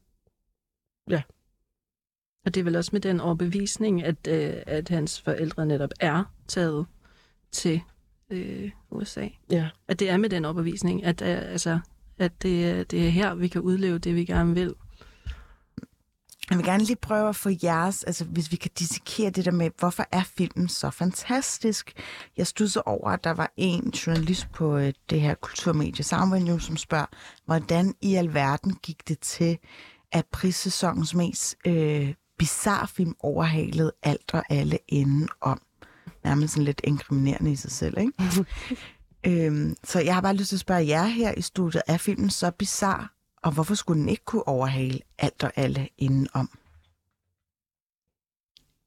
Og 2.45 2.53
det 2.53 2.59
er 2.59 2.63
vel 2.63 2.75
også 2.75 2.89
med 2.93 3.01
den 3.01 3.19
overbevisning, 3.19 4.03
at, 4.03 4.27
øh, 4.27 4.53
at 4.67 4.89
hans 4.89 5.21
forældre 5.21 5.65
netop 5.65 5.89
er 5.99 6.23
taget 6.47 6.85
til 7.51 7.81
øh, 8.29 8.71
USA. 8.91 9.27
Ja. 9.51 9.69
At 9.87 9.99
det 9.99 10.09
er 10.09 10.17
med 10.17 10.29
den 10.29 10.45
overbevisning, 10.45 11.03
at, 11.03 11.21
øh, 11.21 11.27
altså, 11.27 11.79
at 12.21 12.41
det, 12.41 12.65
er- 12.69 12.83
det 12.83 13.05
er 13.05 13.09
her, 13.09 13.33
vi 13.35 13.47
kan 13.47 13.61
udleve 13.61 13.99
det, 13.99 14.15
vi 14.15 14.25
gerne 14.25 14.53
vil. 14.53 14.75
Jeg 16.49 16.57
vil 16.57 16.65
gerne 16.65 16.83
lige 16.83 16.95
prøve 16.95 17.29
at 17.29 17.35
få 17.35 17.49
jeres, 17.63 18.03
altså 18.03 18.25
hvis 18.25 18.51
vi 18.51 18.55
kan 18.55 18.71
dissekere 18.79 19.29
det 19.29 19.45
der 19.45 19.51
med, 19.51 19.69
hvorfor 19.79 20.05
er 20.11 20.23
filmen 20.23 20.67
så 20.69 20.89
fantastisk? 20.89 21.93
Jeg 22.37 22.47
studsede 22.47 22.83
over, 22.85 23.09
at 23.09 23.23
der 23.23 23.31
var 23.31 23.53
en 23.57 23.89
journalist 23.89 24.47
på 24.53 24.77
øh, 24.77 24.93
det 25.09 25.21
her 25.21 25.35
kulturmedie 25.35 26.03
Soundwave 26.03 26.43
News, 26.43 26.63
som 26.63 26.77
spørger, 26.77 27.05
hvordan 27.45 27.93
i 28.01 28.15
alverden 28.15 28.75
gik 28.83 29.07
det 29.07 29.19
til, 29.19 29.57
at 30.11 30.25
prissæsonens 30.31 31.15
mest 31.15 31.55
øh, 31.67 32.13
bizarre 32.37 32.87
film 32.87 33.15
overhalede 33.19 33.91
alt 34.03 34.33
og 34.33 34.43
alle 34.49 34.77
inden 34.87 35.29
om. 35.41 35.61
Nærmest 36.23 36.53
sådan 36.53 36.65
lidt 36.65 36.81
inkriminerende 36.83 37.51
i 37.51 37.55
sig 37.55 37.71
selv, 37.71 37.97
ikke? 37.97 38.13
øhm, 39.27 39.75
så 39.83 39.99
jeg 39.99 40.13
har 40.13 40.21
bare 40.21 40.35
lyst 40.35 40.49
til 40.49 40.55
at 40.55 40.59
spørge 40.59 40.87
jer 40.87 41.03
her 41.05 41.33
i 41.37 41.41
studiet, 41.41 41.83
er 41.87 41.97
filmen 41.97 42.29
så 42.29 42.51
bizarre, 42.51 43.07
og 43.43 43.51
hvorfor 43.51 43.75
skulle 43.75 44.01
den 44.01 44.09
ikke 44.09 44.25
kunne 44.25 44.47
overhale 44.47 44.99
alt 45.17 45.43
og 45.43 45.51
alle 45.55 45.89
indenom? 45.97 46.49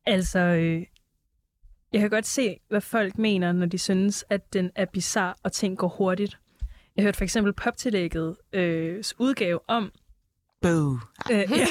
Altså, 0.06 0.38
øh, 0.38 0.86
jeg 1.92 2.00
kan 2.00 2.10
godt 2.10 2.26
se, 2.26 2.60
hvad 2.68 2.80
folk 2.80 3.18
mener, 3.18 3.52
når 3.52 3.66
de 3.66 3.78
synes, 3.78 4.24
at 4.30 4.52
den 4.52 4.70
er 4.74 4.84
bizar 4.84 5.36
og 5.42 5.52
ting 5.52 5.78
går 5.78 5.88
hurtigt. 5.88 6.38
Jeg 6.96 7.02
hørte 7.02 7.16
for 7.16 7.24
eksempel 7.24 7.52
poptillægget 7.52 8.36
øh, 8.52 9.04
udgave 9.18 9.60
om, 9.68 9.92
Boo. 10.62 10.98
øh, 11.32 11.38
ja, 11.38 11.66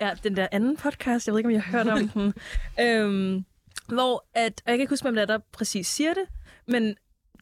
ja, 0.06 0.14
den 0.22 0.36
der 0.36 0.48
anden 0.52 0.76
podcast, 0.76 1.26
jeg 1.26 1.32
ved 1.32 1.38
ikke, 1.38 1.48
om 1.48 1.52
jeg 1.52 1.62
har 1.62 1.72
hørt 1.72 1.88
om 1.88 2.08
den, 2.08 2.34
øhm, 2.86 3.44
hvor 3.88 4.24
at, 4.34 4.62
og 4.64 4.70
jeg 4.70 4.78
kan 4.78 4.80
ikke 4.80 4.92
huske, 4.92 5.04
hvem 5.04 5.14
det 5.14 5.22
er, 5.22 5.26
der 5.26 5.38
præcis 5.52 5.86
siger 5.86 6.14
det, 6.14 6.24
men 6.68 6.94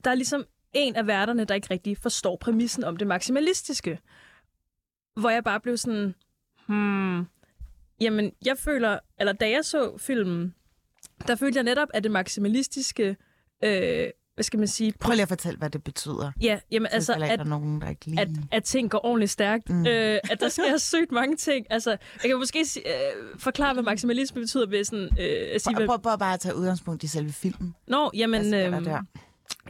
der 0.04 0.10
er 0.10 0.14
ligesom 0.14 0.44
en 0.72 0.96
af 0.96 1.06
værterne, 1.06 1.44
der 1.44 1.54
ikke 1.54 1.68
rigtig 1.70 1.96
forstår 1.98 2.36
præmissen 2.36 2.84
om 2.84 2.96
det 2.96 3.06
maksimalistiske. 3.06 3.98
Hvor 5.16 5.30
jeg 5.30 5.44
bare 5.44 5.60
blev 5.60 5.76
sådan, 5.76 6.14
hmm, 6.66 7.26
jamen, 8.00 8.32
jeg 8.44 8.58
føler, 8.58 8.98
eller 9.18 9.32
da 9.32 9.50
jeg 9.50 9.64
så 9.64 9.98
filmen, 9.98 10.54
der 11.26 11.34
følte 11.36 11.56
jeg 11.56 11.64
netop, 11.64 11.88
at 11.94 12.02
det 12.04 12.12
maksimalistiske, 12.12 13.16
øh, 13.64 14.08
hvad 14.34 14.44
skal 14.44 14.58
man 14.58 14.68
sige, 14.68 14.92
Prøv 15.00 15.12
lige 15.12 15.22
at 15.22 15.28
fortælle, 15.28 15.58
hvad 15.58 15.70
det 15.70 15.84
betyder. 15.84 16.32
ja, 16.40 16.58
jamen 16.70 16.88
altså, 16.92 17.12
altså, 17.12 17.32
at, 17.32 17.38
der 17.38 17.44
er 17.44 17.48
nogen, 17.48 17.80
der 17.80 17.88
ikke 17.88 18.06
lige... 18.06 18.20
at, 18.20 18.28
at 18.52 18.64
ting 18.64 18.90
går 18.90 19.04
ordentligt 19.04 19.30
stærkt. 19.30 19.70
Mm. 19.70 19.86
Øh, 19.86 20.18
at 20.30 20.40
der 20.40 20.48
sker 20.48 20.76
sygt 20.94 21.12
mange 21.12 21.36
ting. 21.36 21.66
Altså, 21.70 21.90
jeg 21.90 22.30
kan 22.30 22.38
måske 22.38 22.60
øh, 22.60 23.38
forklare, 23.38 23.72
hvad 23.72 23.82
maksimalisme 23.82 24.40
betyder 24.40 24.66
ved 24.66 24.84
sådan, 24.84 25.04
øh, 25.04 25.54
at 25.54 25.60
sige, 25.60 25.74
Prøv, 25.74 25.78
hvad... 25.80 25.86
prøv, 25.86 26.02
prøv 26.02 26.18
bare 26.18 26.34
at 26.34 26.40
tage 26.40 26.56
udgangspunkt 26.56 27.02
i 27.02 27.06
selve 27.06 27.32
filmen. 27.32 27.74
Nå, 27.86 28.10
jamen... 28.14 28.54
Altså, 28.54 28.90
der? 28.90 29.02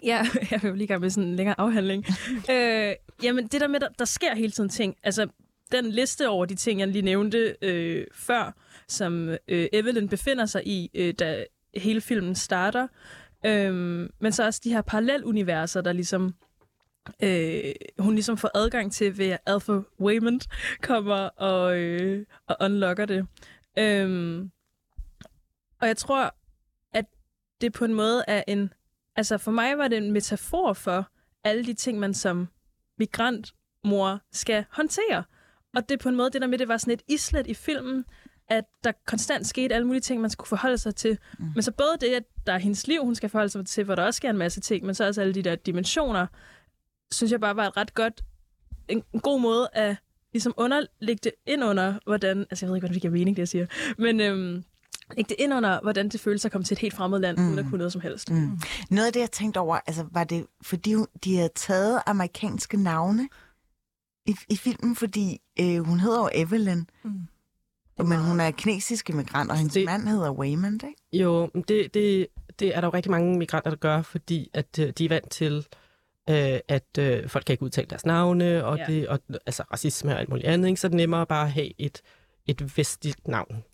Ja, 0.03 0.27
jeg 0.51 0.65
jo 0.65 0.75
lige 0.75 0.87
gang 0.87 1.01
med 1.01 1.11
sådan 1.11 1.29
en 1.29 1.37
længere 1.37 1.61
afhandling. 1.61 2.05
øh, 2.53 2.95
jamen, 3.23 3.47
det 3.47 3.61
der 3.61 3.69
med, 3.69 3.81
der, 3.81 3.89
der 3.99 4.05
sker 4.05 4.35
hele 4.35 4.53
tiden 4.53 4.69
ting. 4.69 4.97
Altså, 5.03 5.29
den 5.73 5.91
liste 5.91 6.29
over 6.29 6.47
de 6.47 6.55
ting, 6.55 6.81
jeg 6.81 6.89
lige 6.89 7.03
nævnte 7.03 7.57
øh, 7.63 8.07
før, 8.15 8.57
som 8.89 9.29
øh, 9.29 9.69
Evelyn 9.73 10.09
befinder 10.09 10.47
sig 10.47 10.67
i, 10.67 10.91
øh, 10.95 11.15
da 11.19 11.45
hele 11.77 12.01
filmen 12.01 12.35
starter. 12.35 12.87
Øh, 13.47 13.75
men 14.21 14.33
så 14.33 14.47
også 14.47 14.61
de 14.65 14.71
her 14.71 14.83
paralleluniverser, 14.83 15.81
der 15.81 15.93
ligesom 15.93 16.35
øh, 17.23 17.73
hun 17.99 18.15
ligesom 18.15 18.37
får 18.37 18.51
adgang 18.55 18.93
til 18.93 19.19
ved 19.19 19.27
at 19.27 19.39
Alpha 19.47 19.73
Waymond 20.01 20.41
kommer 20.83 21.17
og, 21.17 21.79
øh, 21.79 22.27
og 22.47 22.57
unlocker 22.61 23.05
det. 23.05 23.27
Øh, 23.79 24.39
og 25.81 25.87
jeg 25.87 25.97
tror, 25.97 26.35
at 26.95 27.05
det 27.61 27.73
på 27.73 27.85
en 27.85 27.95
måde 27.95 28.25
er 28.29 28.43
en 28.49 28.73
Altså 29.21 29.39
for 29.39 29.51
mig 29.51 29.79
var 29.79 29.89
det 29.89 29.99
en 29.99 30.13
metafor 30.13 30.73
for 30.73 31.11
alle 31.45 31.65
de 31.65 31.75
ting, 31.75 31.99
man 31.99 32.15
som 32.15 32.49
migrantmor 32.99 34.21
skal 34.33 34.65
håndtere. 34.71 35.25
Og 35.75 35.89
det 35.89 36.01
på 36.01 36.09
en 36.09 36.17
måde 36.17 36.31
det 36.31 36.41
der 36.41 36.47
med, 36.47 36.59
det 36.59 36.69
var 36.69 36.77
sådan 36.77 36.95
et 36.95 37.03
islet 37.09 37.47
i 37.47 37.55
filmen, 37.55 38.05
at 38.49 38.65
der 38.85 38.93
konstant 39.07 39.47
skete 39.47 39.75
alle 39.75 39.87
mulige 39.87 40.01
ting, 40.01 40.21
man 40.21 40.31
skulle 40.31 40.49
forholde 40.49 40.79
sig 40.79 40.95
til. 40.95 41.19
Mm. 41.39 41.45
Men 41.55 41.63
så 41.63 41.73
både 41.73 41.97
det, 42.01 42.15
at 42.15 42.23
der 42.47 42.53
er 42.53 42.59
hendes 42.59 42.87
liv, 42.87 43.05
hun 43.05 43.15
skal 43.15 43.29
forholde 43.29 43.51
sig 43.51 43.67
til, 43.67 43.85
hvor 43.85 43.95
der 43.95 44.03
også 44.03 44.17
sker 44.17 44.31
en 44.31 44.39
masse 44.39 44.61
ting, 44.61 44.87
men 44.87 44.95
så 44.95 45.07
også 45.07 45.21
alle 45.21 45.35
de 45.35 45.43
der 45.43 45.55
dimensioner, 45.55 46.27
synes 47.13 47.33
jeg 47.33 47.41
bare 47.41 47.57
var 47.57 47.67
et 47.67 47.77
ret 47.77 47.95
godt, 47.95 48.25
en, 48.89 49.03
en 49.15 49.21
god 49.21 49.41
måde 49.41 49.69
at 49.73 49.97
ligesom 50.33 50.55
underlægge 50.57 51.21
det 51.25 51.33
ind 51.47 51.65
under, 51.65 51.95
hvordan, 52.05 52.39
altså 52.51 52.67
jeg 52.67 52.71
ved 52.71 52.77
ikke, 52.77 52.83
hvordan 52.83 52.95
det 52.95 53.03
giver 53.03 53.13
mening, 53.13 53.37
det 53.37 53.41
jeg 53.41 53.49
siger, 53.49 53.67
men 53.99 54.21
øhm, 54.21 54.65
lægge 55.17 55.29
det 55.29 55.37
ind 55.39 55.55
under, 55.55 55.81
hvordan 55.83 56.09
det 56.09 56.21
føles 56.21 56.45
at 56.45 56.53
komme 56.53 56.65
til 56.65 56.75
et 56.75 56.79
helt 56.79 56.95
fremmed 56.95 57.19
land, 57.21 57.39
mm. 57.39 57.47
uden 57.47 57.59
at 57.59 57.65
kunne 57.65 57.79
noget 57.79 57.93
som 57.93 58.01
helst. 58.01 58.31
Mm. 58.31 58.59
Noget 58.91 59.07
af 59.07 59.13
det, 59.13 59.21
jeg 59.21 59.31
tænkte 59.31 59.59
over, 59.59 59.79
altså, 59.87 60.07
var 60.13 60.25
det, 60.25 60.47
fordi 60.63 60.95
hun- 60.95 61.07
de 61.25 61.37
havde 61.37 61.51
taget 61.55 62.03
amerikanske 62.07 62.77
navne 62.77 63.29
i, 64.27 64.37
i 64.49 64.57
filmen, 64.57 64.97
fordi 64.97 65.39
øh, 65.61 65.79
hun 65.79 66.01
hedder 66.01 66.19
jo 66.19 66.29
Evelyn, 66.35 66.85
Mm. 67.05 68.07
men 68.09 68.19
hun 68.19 68.41
er 68.41 68.51
kinesisk 68.51 69.11
immigrant, 69.11 69.51
og 69.51 69.57
hendes 69.57 69.75
Det- 69.75 69.85
mand 69.85 70.09
hedder 70.09 70.31
Waymond, 70.33 70.81
ikke? 70.85 71.23
Jo, 71.25 71.47
det, 71.69 71.95
det, 71.95 72.27
det 72.59 72.77
er 72.77 72.81
der 72.81 72.89
jo 72.89 72.93
rigtig 72.95 73.11
mange 73.11 73.39
migranter, 73.39 73.71
der 73.71 73.77
gør, 73.79 74.03
fordi 74.03 74.51
at 74.55 74.79
øh, 74.79 74.91
de 74.99 75.05
er 75.05 75.09
vant 75.09 75.31
til, 75.31 75.67
øh, 76.31 76.59
at 76.69 76.99
øh, 76.99 77.29
folk 77.29 77.45
kan 77.45 77.53
ikke 77.53 77.63
udtale 77.63 77.87
deres 77.91 78.07
navne, 78.07 78.65
og, 78.65 78.79
Ja. 78.79 78.85
det, 78.87 79.09
og 79.09 79.21
altså 79.47 79.63
racisme 79.73 80.13
og 80.15 80.21
alt 80.21 80.29
muligt 80.29 80.47
andet, 80.49 80.69
ikke? 80.69 80.81
så 80.81 80.87
er 80.87 80.89
det 80.89 80.97
nemmere 80.97 81.27
bare 81.27 81.45
at 81.47 81.53
have 81.53 81.73
et, 81.81 82.03
et 82.47 82.77
vestligt 82.79 83.29
navn. 83.29 83.65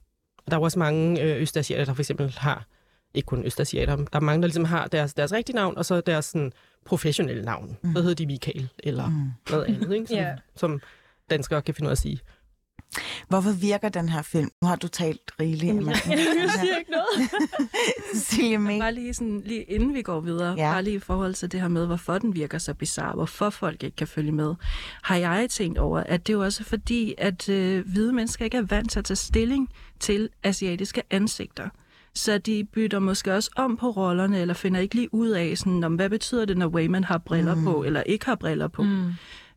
Og 0.46 0.50
der 0.50 0.56
er 0.56 0.60
jo 0.60 0.64
også 0.64 0.78
mange 0.78 1.22
øh, 1.22 1.42
østasiater, 1.42 1.84
der 1.84 1.94
for 1.94 2.02
eksempel 2.02 2.34
har, 2.38 2.66
ikke 3.14 3.26
kun 3.26 3.44
østasiater, 3.44 3.96
der 3.96 4.06
er 4.12 4.20
mange, 4.20 4.42
der 4.42 4.46
ligesom 4.48 4.64
har 4.64 4.86
deres, 4.86 5.14
deres 5.14 5.32
rigtige 5.32 5.56
navn, 5.56 5.78
og 5.78 5.84
så 5.84 6.00
deres 6.00 6.24
sådan, 6.24 6.52
professionelle 6.84 7.44
navn. 7.44 7.76
Mm. 7.82 7.94
Så 7.94 8.00
hedder 8.00 8.14
de 8.14 8.26
Michael, 8.26 8.68
eller 8.78 9.06
mm. 9.06 9.30
noget 9.50 9.64
andet, 9.64 9.94
ikke? 9.94 10.06
Som, 10.06 10.16
Ja. 10.16 10.34
som 10.56 10.80
danskere 11.30 11.62
kan 11.62 11.74
finde 11.74 11.86
ud 11.86 11.90
af 11.90 11.94
at 11.94 11.98
sige. 11.98 12.20
Hvorfor 13.28 13.50
virker 13.52 13.88
den 13.88 14.08
her 14.08 14.22
film? 14.22 14.50
Nu 14.62 14.68
har 14.68 14.76
du 14.76 14.88
talt 14.88 15.20
rigeligt. 15.40 15.64
Jamen, 15.64 15.86
jeg, 15.88 15.96
jeg 16.42 16.50
siger 16.60 16.76
ikke 16.78 16.90
noget. 16.90 17.30
Cecilie 18.14 18.58
May. 18.58 18.78
Bare 18.78 18.94
lige, 18.94 19.14
sådan, 19.14 19.42
lige 19.46 19.62
inden 19.62 19.94
vi 19.94 20.02
går 20.02 20.20
videre, 20.20 20.54
Ja. 20.56 20.66
ja. 20.66 20.72
bare 20.72 20.82
lige 20.82 20.96
i 20.96 20.98
forhold 20.98 21.34
til 21.34 21.52
det 21.52 21.60
her 21.60 21.68
med, 21.68 21.86
hvorfor 21.86 22.18
den 22.18 22.34
virker 22.34 22.58
så 22.58 22.74
bizarre, 22.74 23.12
hvorfor 23.14 23.50
folk 23.50 23.82
ikke 23.82 23.96
kan 23.96 24.06
følge 24.06 24.32
med, 24.32 24.54
har 25.02 25.16
jeg 25.16 25.46
tænkt 25.50 25.78
over, 25.78 26.00
at 26.00 26.26
det 26.26 26.32
er 26.32 26.36
jo 26.36 26.44
også 26.44 26.64
fordi, 26.64 27.14
at 27.18 27.48
øh, 27.48 27.84
hvide 27.88 28.12
mennesker 28.12 28.44
ikke 28.44 28.56
er 28.56 28.62
vant 28.62 28.90
til 28.90 28.98
at 28.98 29.04
tage 29.04 29.16
stilling 29.16 29.68
til 30.00 30.28
asiatiske 30.42 31.02
ansigter. 31.10 31.68
Så 32.14 32.38
de 32.38 32.64
bytter 32.72 32.98
måske 32.98 33.34
også 33.34 33.50
om 33.56 33.76
på 33.76 33.90
rollerne, 33.90 34.40
eller 34.40 34.54
finder 34.54 34.80
ikke 34.80 34.94
lige 34.94 35.14
ud 35.14 35.28
af, 35.28 35.58
sådan, 35.58 35.84
om, 35.84 35.94
hvad 35.94 36.10
betyder 36.10 36.44
det, 36.44 36.56
når 36.58 36.66
Wayman 36.68 37.04
har 37.04 37.18
briller 37.18 37.54
mm. 37.54 37.64
på, 37.64 37.82
eller 37.84 38.02
ikke 38.02 38.26
har 38.26 38.34
briller 38.34 38.68
på. 38.68 38.82
Mm. 38.82 39.12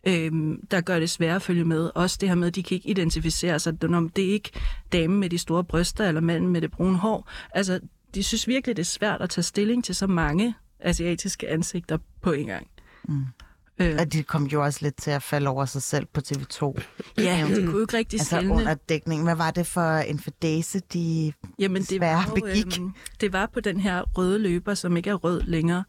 Øhm, 0.08 0.66
der 0.72 0.82
gør 0.82 1.00
det 1.00 1.10
svært 1.10 1.36
at 1.36 1.42
følge 1.42 1.64
med. 1.66 1.92
Også 1.96 2.18
det 2.22 2.30
her 2.30 2.36
med, 2.36 2.48
at 2.48 2.56
de 2.56 2.64
kan 2.64 2.76
ikke 2.76 2.90
identificere 2.90 3.60
sig. 3.60 3.82
Det 3.82 3.92
er- 3.92 4.10
Det 4.16 4.30
er 4.30 4.34
ikke 4.34 4.52
damen 4.94 5.20
med 5.20 5.30
de 5.30 5.38
store 5.38 5.64
bryster, 5.64 6.08
eller 6.08 6.22
manden 6.22 6.50
med 6.50 6.62
det 6.62 6.72
brune 6.72 6.98
hår. 6.98 7.30
Altså, 7.52 7.80
de 8.16 8.24
synes 8.24 8.48
virkelig, 8.48 8.76
det 8.78 8.82
er 8.84 8.86
svært 8.86 9.22
at 9.22 9.30
tage 9.30 9.44
stilling 9.44 9.86
til 9.86 9.96
så 9.96 10.08
mange 10.08 10.54
asiatiske 10.80 11.50
ansigter 11.50 11.98
på 12.22 12.32
en 12.32 12.46
gang. 12.48 12.68
Mm. 13.08 13.26
Øh, 13.82 13.96
Og 14.00 14.14
de 14.14 14.24
kom 14.24 14.44
jo 14.48 14.64
også 14.64 14.80
lidt 14.82 14.96
til 14.96 15.12
at 15.12 15.24
falde 15.24 15.50
over 15.50 15.66
sig 15.66 15.82
selv 15.82 16.06
på 16.14 16.22
TV2. 16.22 16.74
ja, 17.18 17.46
de 17.50 17.56
kunne 17.56 17.72
jo 17.72 17.82
ikke 17.82 17.98
rigtig 17.98 18.20
Altså 18.20 18.36
skelne. 18.36 18.54
under 18.54 18.74
dækning. 18.74 19.24
Hvad 19.24 19.36
var 19.36 19.52
det 19.52 19.68
for 19.68 19.98
en 19.98 20.20
fordase, 20.20 20.80
de 20.94 21.34
Jamen, 21.60 21.82
det 21.84 22.00
var, 22.02 22.32
begik? 22.36 22.80
øhm, 22.80 22.92
det 23.22 23.34
var 23.34 23.50
på 23.54 23.60
den 23.60 23.80
her 23.80 24.02
røde 24.18 24.40
løber, 24.40 24.74
som 24.74 24.98
ikke 24.98 25.10
er 25.10 25.14
rød 25.14 25.42
længere, 25.42 25.84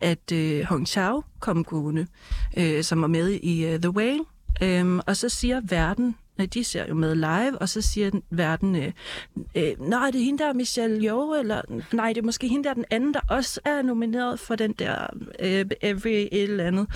at 0.00 0.32
øh, 0.32 0.62
Hong 0.62 0.86
Chao 0.86 1.22
kom 1.40 1.64
gående, 1.64 2.06
øh, 2.56 2.84
som 2.84 3.02
var 3.02 3.08
med 3.08 3.30
i 3.30 3.66
øh, 3.66 3.80
The 3.80 3.90
Whale. 3.90 4.24
Øhm, 4.62 5.00
og 5.06 5.16
så 5.16 5.28
siger 5.28 5.60
verden, 5.68 6.16
øh, 6.40 6.46
de 6.46 6.64
ser 6.64 6.86
jo 6.88 6.94
med 6.94 7.14
live, 7.14 7.58
og 7.58 7.68
så 7.68 7.80
siger 7.80 8.10
den, 8.10 8.22
verden, 8.30 8.76
øh, 8.76 8.92
øh, 9.54 9.88
nej, 9.88 10.10
det 10.10 10.20
er 10.20 10.24
hende 10.24 10.44
der, 10.44 10.52
Michelle 10.52 11.04
Yeoh, 11.04 11.38
eller 11.38 11.62
nej, 11.92 12.12
det 12.12 12.20
er 12.20 12.24
måske 12.24 12.48
hende 12.48 12.68
der, 12.68 12.74
den 12.74 12.84
anden, 12.90 13.14
der 13.14 13.20
også 13.28 13.60
er 13.64 13.82
nomineret 13.82 14.40
for 14.40 14.54
den 14.54 14.72
der 14.72 15.06
øh, 15.40 15.66
Every 15.80 16.08
et 16.08 16.42
eller 16.42 16.64
andet. 16.64 16.86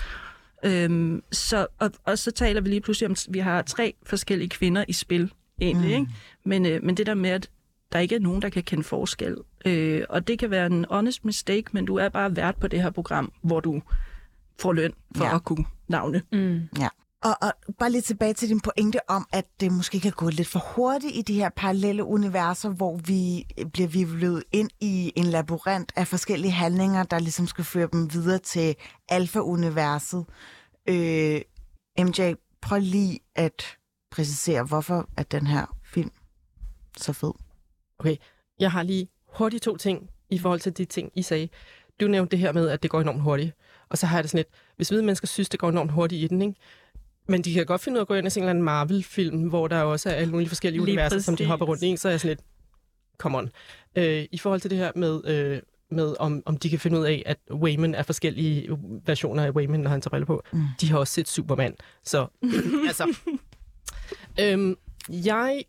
Øhm, 0.64 1.22
så, 1.32 1.66
og, 1.78 1.90
og 2.04 2.18
så 2.18 2.30
taler 2.30 2.60
vi 2.60 2.68
lige 2.68 2.80
pludselig 2.80 3.06
om, 3.06 3.12
at 3.12 3.26
vi 3.30 3.38
har 3.38 3.62
tre 3.62 3.94
forskellige 4.06 4.48
kvinder 4.48 4.84
i 4.88 4.92
spil, 4.92 5.32
egentlig. 5.60 5.98
Mm. 5.98 6.00
Ikke? 6.00 6.12
Men, 6.44 6.66
øh, 6.66 6.84
men 6.84 6.96
det 6.96 7.06
der 7.06 7.14
med, 7.14 7.30
at 7.30 7.50
der 7.94 8.00
ikke 8.00 8.14
er 8.14 8.20
nogen, 8.20 8.42
der 8.42 8.48
kan 8.48 8.62
kende 8.62 8.84
forskel. 8.84 9.36
Øh, 9.66 10.02
og 10.08 10.28
det 10.28 10.38
kan 10.38 10.50
være 10.50 10.66
en 10.66 10.86
honest 10.90 11.24
mistake, 11.24 11.64
men 11.72 11.84
du 11.84 11.96
er 11.96 12.08
bare 12.08 12.36
vært 12.36 12.56
på 12.56 12.68
det 12.68 12.82
her 12.82 12.90
program, 12.90 13.32
hvor 13.42 13.60
du 13.60 13.82
får 14.60 14.72
løn 14.72 14.92
for 15.16 15.24
Ja. 15.24 15.34
at 15.34 15.44
kunne 15.44 15.64
navne. 15.88 16.22
Mm. 16.32 16.60
Ja. 16.78 16.88
Og, 17.24 17.36
og 17.42 17.52
bare 17.78 17.90
lige 17.90 18.02
tilbage 18.02 18.34
til 18.34 18.48
din 18.48 18.60
pointe 18.60 19.10
om, 19.10 19.26
at 19.32 19.44
det 19.60 19.72
måske 19.72 20.00
kan 20.00 20.12
gå 20.12 20.28
lidt 20.28 20.48
for 20.48 20.58
hurtigt 20.76 21.12
i 21.16 21.22
de 21.22 21.34
her 21.34 21.48
parallelle 21.56 22.04
universer, 22.04 22.68
hvor 22.68 22.96
vi 22.96 23.46
bliver 23.72 23.88
vivlet 23.88 24.44
ind 24.52 24.70
i 24.80 25.12
en 25.16 25.24
labyrint 25.24 25.92
af 25.96 26.08
forskellige 26.08 26.50
handlinger, 26.52 27.02
der 27.02 27.18
ligesom 27.18 27.46
skal 27.46 27.64
føre 27.64 27.88
dem 27.92 28.12
videre 28.12 28.38
til 28.38 28.74
alfa-universet. 29.08 30.24
Øh, 30.88 31.40
MJ, 31.98 32.34
prøv 32.62 32.78
lige 32.80 33.20
at 33.34 33.76
præcisere, 34.10 34.62
hvorfor 34.62 35.08
er 35.16 35.22
den 35.22 35.46
her 35.46 35.76
film 35.84 36.10
så 36.96 37.12
fed? 37.12 37.32
Okay, 37.98 38.16
jeg 38.60 38.72
har 38.72 38.82
lige 38.82 39.08
hurtigt 39.26 39.62
to 39.62 39.76
ting 39.76 40.10
i 40.30 40.38
forhold 40.38 40.60
til 40.60 40.76
de 40.76 40.84
ting, 40.84 41.10
I 41.14 41.22
sagde. 41.22 41.48
Du 42.00 42.08
nævnte 42.08 42.30
det 42.30 42.38
her 42.38 42.52
med, 42.52 42.68
at 42.68 42.82
det 42.82 42.90
går 42.90 43.00
enormt 43.00 43.22
hurtigt. 43.22 43.52
Og 43.88 43.98
så 43.98 44.06
har 44.06 44.16
jeg 44.16 44.24
det 44.24 44.30
sådan 44.30 44.38
lidt, 44.38 44.48
hvis 44.76 44.88
hvide 44.88 45.02
mennesker 45.02 45.26
synes, 45.26 45.48
det 45.48 45.60
går 45.60 45.68
enormt 45.68 45.90
hurtigt 45.92 46.22
i 46.22 46.26
den, 46.26 46.42
ikke? 46.42 46.54
Men 47.28 47.42
de 47.42 47.54
kan 47.54 47.66
godt 47.66 47.80
finde 47.80 47.96
ud 47.96 47.98
af 47.98 48.02
at 48.02 48.08
gå 48.08 48.14
ind 48.14 48.26
og 48.26 48.32
se 48.32 48.40
en 48.40 48.44
eller 48.44 48.50
anden 48.50 48.64
Marvel-film, 48.64 49.48
hvor 49.48 49.68
der 49.68 49.82
også 49.82 50.08
er 50.08 50.14
alle 50.14 50.30
mulige 50.30 50.48
forskellige 50.48 50.84
Lige 50.84 50.92
universer, 50.92 51.18
som 51.18 51.34
de 51.34 51.36
præcis. 51.36 51.48
hopper 51.48 51.66
rundt 51.66 51.82
i, 51.82 51.96
så 51.96 52.08
er 52.08 52.12
jeg 52.12 52.20
sådan 52.20 52.36
lidt, 52.36 52.40
come 53.18 53.38
on. 53.38 53.50
Øh, 53.96 54.26
I 54.32 54.38
forhold 54.38 54.60
til 54.60 54.70
det 54.70 54.78
her 54.78 54.92
med, 54.96 55.20
øh, 55.24 55.62
med 55.90 56.14
om, 56.20 56.42
om 56.46 56.56
de 56.56 56.70
kan 56.70 56.78
finde 56.78 56.98
ud 56.98 57.04
af, 57.04 57.22
at 57.26 57.38
Wayman 57.50 57.94
er 57.94 58.02
forskellige 58.02 58.68
versioner 59.06 59.44
af 59.44 59.50
Wayman, 59.50 59.80
når 59.80 59.90
han 59.90 60.00
tager 60.00 60.10
briller 60.10 60.26
på. 60.26 60.42
Mm. 60.52 60.62
De 60.80 60.90
har 60.90 60.98
også 60.98 61.12
set 61.12 61.28
Superman. 61.28 61.76
Så, 62.04 62.26
altså... 62.88 63.16
øhm, 64.40 64.76
jeg, 65.08 65.64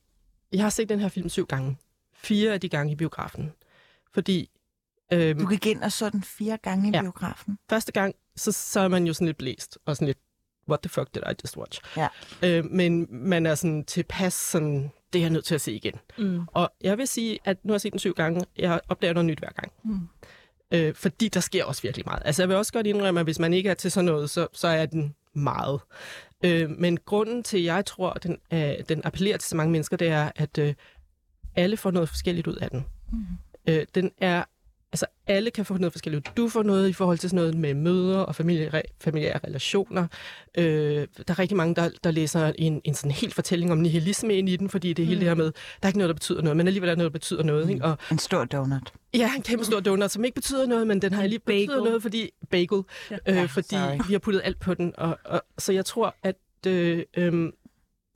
jeg 0.54 0.62
har 0.64 0.70
set 0.70 0.90
den 0.90 1.00
her 1.00 1.08
film 1.08 1.30
syv 1.30 1.46
gange. 1.46 1.78
Fire 2.26 2.54
af 2.54 2.62
de 2.62 2.70
gange 2.70 2.92
i 2.92 2.96
biografen. 2.96 3.52
Fordi 4.14 4.50
øhm, 5.14 5.40
Du 5.40 5.48
gik 5.48 5.66
ind 5.66 5.84
og 5.84 5.92
så 5.92 6.10
den 6.10 6.24
fire 6.24 6.58
gange 6.58 6.88
i 6.90 6.92
Ja. 6.94 7.02
biografen. 7.02 7.58
første 7.70 7.92
gang, 7.92 8.16
så, 8.36 8.52
så 8.52 8.80
er 8.80 8.88
man 8.88 9.08
jo 9.08 9.14
sådan 9.14 9.26
lidt 9.28 9.38
blæst, 9.38 9.78
og 9.86 9.96
sådan 9.96 10.06
lidt, 10.08 10.18
what 10.70 10.82
the 10.82 10.90
fuck 10.90 11.16
did 11.16 11.22
I 11.32 11.34
just 11.44 11.58
watch? 11.58 11.82
Ja. 11.98 12.08
Øh, 12.44 12.66
men 12.66 13.08
man 13.10 13.46
er 13.46 13.56
sådan 13.56 13.84
tilpas, 13.86 14.34
sådan, 14.34 14.92
det 15.14 15.20
er 15.20 15.24
jeg 15.24 15.30
nødt 15.30 15.46
til 15.46 15.56
at 15.56 15.62
se 15.62 15.74
igen. 15.74 15.94
Mm. 16.18 16.42
Og 16.48 16.74
jeg 16.82 16.98
vil 16.98 17.08
sige, 17.08 17.40
at 17.44 17.66
nu 17.66 17.72
har 17.72 17.76
jeg 17.76 17.82
set 17.82 17.92
den 17.92 18.00
syv 18.00 18.14
gange, 18.14 18.46
jeg 18.58 18.82
opdager 18.90 19.14
noget 19.14 19.26
nyt 19.26 19.40
hver 19.40 19.50
gang. 19.52 19.72
Mm. 19.84 20.00
Øh, 20.72 20.96
fordi 20.96 21.28
der 21.28 21.40
sker 21.40 21.66
også 21.66 21.82
virkelig 21.82 22.06
meget. 22.06 22.22
Altså 22.26 22.42
jeg 22.42 22.50
vil 22.50 22.58
også 22.58 22.74
godt 22.74 22.88
indrømme, 22.88 23.20
at 23.20 23.26
hvis 23.26 23.40
man 23.40 23.54
ikke 23.54 23.70
er 23.70 23.74
til 23.74 23.92
sådan 23.92 24.06
noget, 24.06 24.30
så, 24.30 24.48
så 24.54 24.68
er 24.68 24.86
den 24.86 25.16
meget. 25.34 25.80
Øh, 26.44 26.70
men 26.70 26.98
grunden 27.06 27.44
til, 27.44 27.58
at 27.58 27.64
jeg 27.64 27.86
tror, 27.86 28.10
at 28.10 28.24
den, 28.24 28.38
øh, 28.54 28.74
den 28.90 29.02
appellerer 29.04 29.38
til 29.38 29.50
så 29.50 29.56
mange 29.56 29.72
mennesker, 29.72 29.98
det 29.98 30.08
er, 30.08 30.32
at 30.36 30.58
øh, 30.58 30.74
alle 31.56 31.78
får 31.78 31.92
noget 31.92 32.10
forskelligt 32.10 32.48
ud 32.48 32.56
af 32.56 32.70
den. 32.70 32.86
Mm. 33.12 33.26
Øh, 33.68 33.86
den 33.96 34.12
er 34.18 34.44
altså 34.96 35.06
alle 35.28 35.52
kan 35.52 35.66
få 35.66 35.78
noget 35.78 35.94
forskelligt. 35.94 36.32
Du 36.38 36.50
får 36.50 36.64
noget 36.64 36.90
i 36.90 36.94
forhold 36.94 37.18
til 37.18 37.30
sådan 37.30 37.38
noget 37.38 37.56
med 37.56 37.74
møder 37.74 38.20
og 38.20 38.36
familie, 38.36 38.82
familiære 39.02 39.40
relationer. 39.48 40.08
Øh, 40.58 40.66
der 41.18 41.24
er 41.28 41.40
rigtig 41.40 41.58
mange, 41.58 41.76
der, 41.76 41.90
der 42.04 42.12
læser 42.12 42.52
en, 42.58 42.82
en 42.84 42.94
sådan 42.94 43.12
helt 43.12 43.34
fortælling 43.34 43.72
om 43.72 43.78
nihilisme 43.78 44.36
ind 44.36 44.50
i 44.50 44.56
den, 44.56 44.70
fordi 44.70 44.94
det 44.94 45.04
er 45.04 45.08
hele 45.08 45.16
mm. 45.16 45.20
det 45.20 45.28
her 45.30 45.36
med, 45.36 45.46
der 45.46 45.52
er 45.82 45.88
ikke 45.88 45.98
noget, 45.98 46.10
der 46.10 46.14
betyder 46.14 46.42
noget, 46.42 46.58
men 46.58 46.68
alligevel 46.68 46.90
er 46.90 46.92
der 46.92 46.98
noget, 46.98 47.12
der 47.12 47.20
betyder 47.20 47.44
noget. 47.44 47.66
Mm. 47.66 47.72
Ikke? 47.72 47.86
Og, 47.86 47.98
en 48.12 48.20
stor 48.20 48.46
donut. 48.46 48.94
Ja, 49.14 49.32
en 49.36 49.42
kæmpe 49.42 49.66
stor 49.66 49.80
donut, 49.80 50.12
som 50.12 50.26
ikke 50.26 50.36
betyder 50.36 50.68
noget, 50.68 50.88
men 50.88 51.02
den 51.02 51.14
har 51.14 51.28
lige 51.28 51.40
betyder 51.40 51.84
noget, 51.84 52.02
fordi 52.02 52.30
bagel, 52.52 52.84
ja. 53.12 53.18
øh, 53.28 53.50
fordi 53.50 53.68
Sorry. 53.68 54.08
vi 54.08 54.14
har 54.14 54.20
puttet 54.20 54.42
alt 54.44 54.60
på 54.60 54.74
den. 54.74 54.94
Og, 54.98 55.18
og, 55.26 55.42
så 55.58 55.74
jeg 55.74 55.86
tror, 55.86 56.16
at 56.24 56.36
øh, 56.68 57.04
øh, 57.18 57.52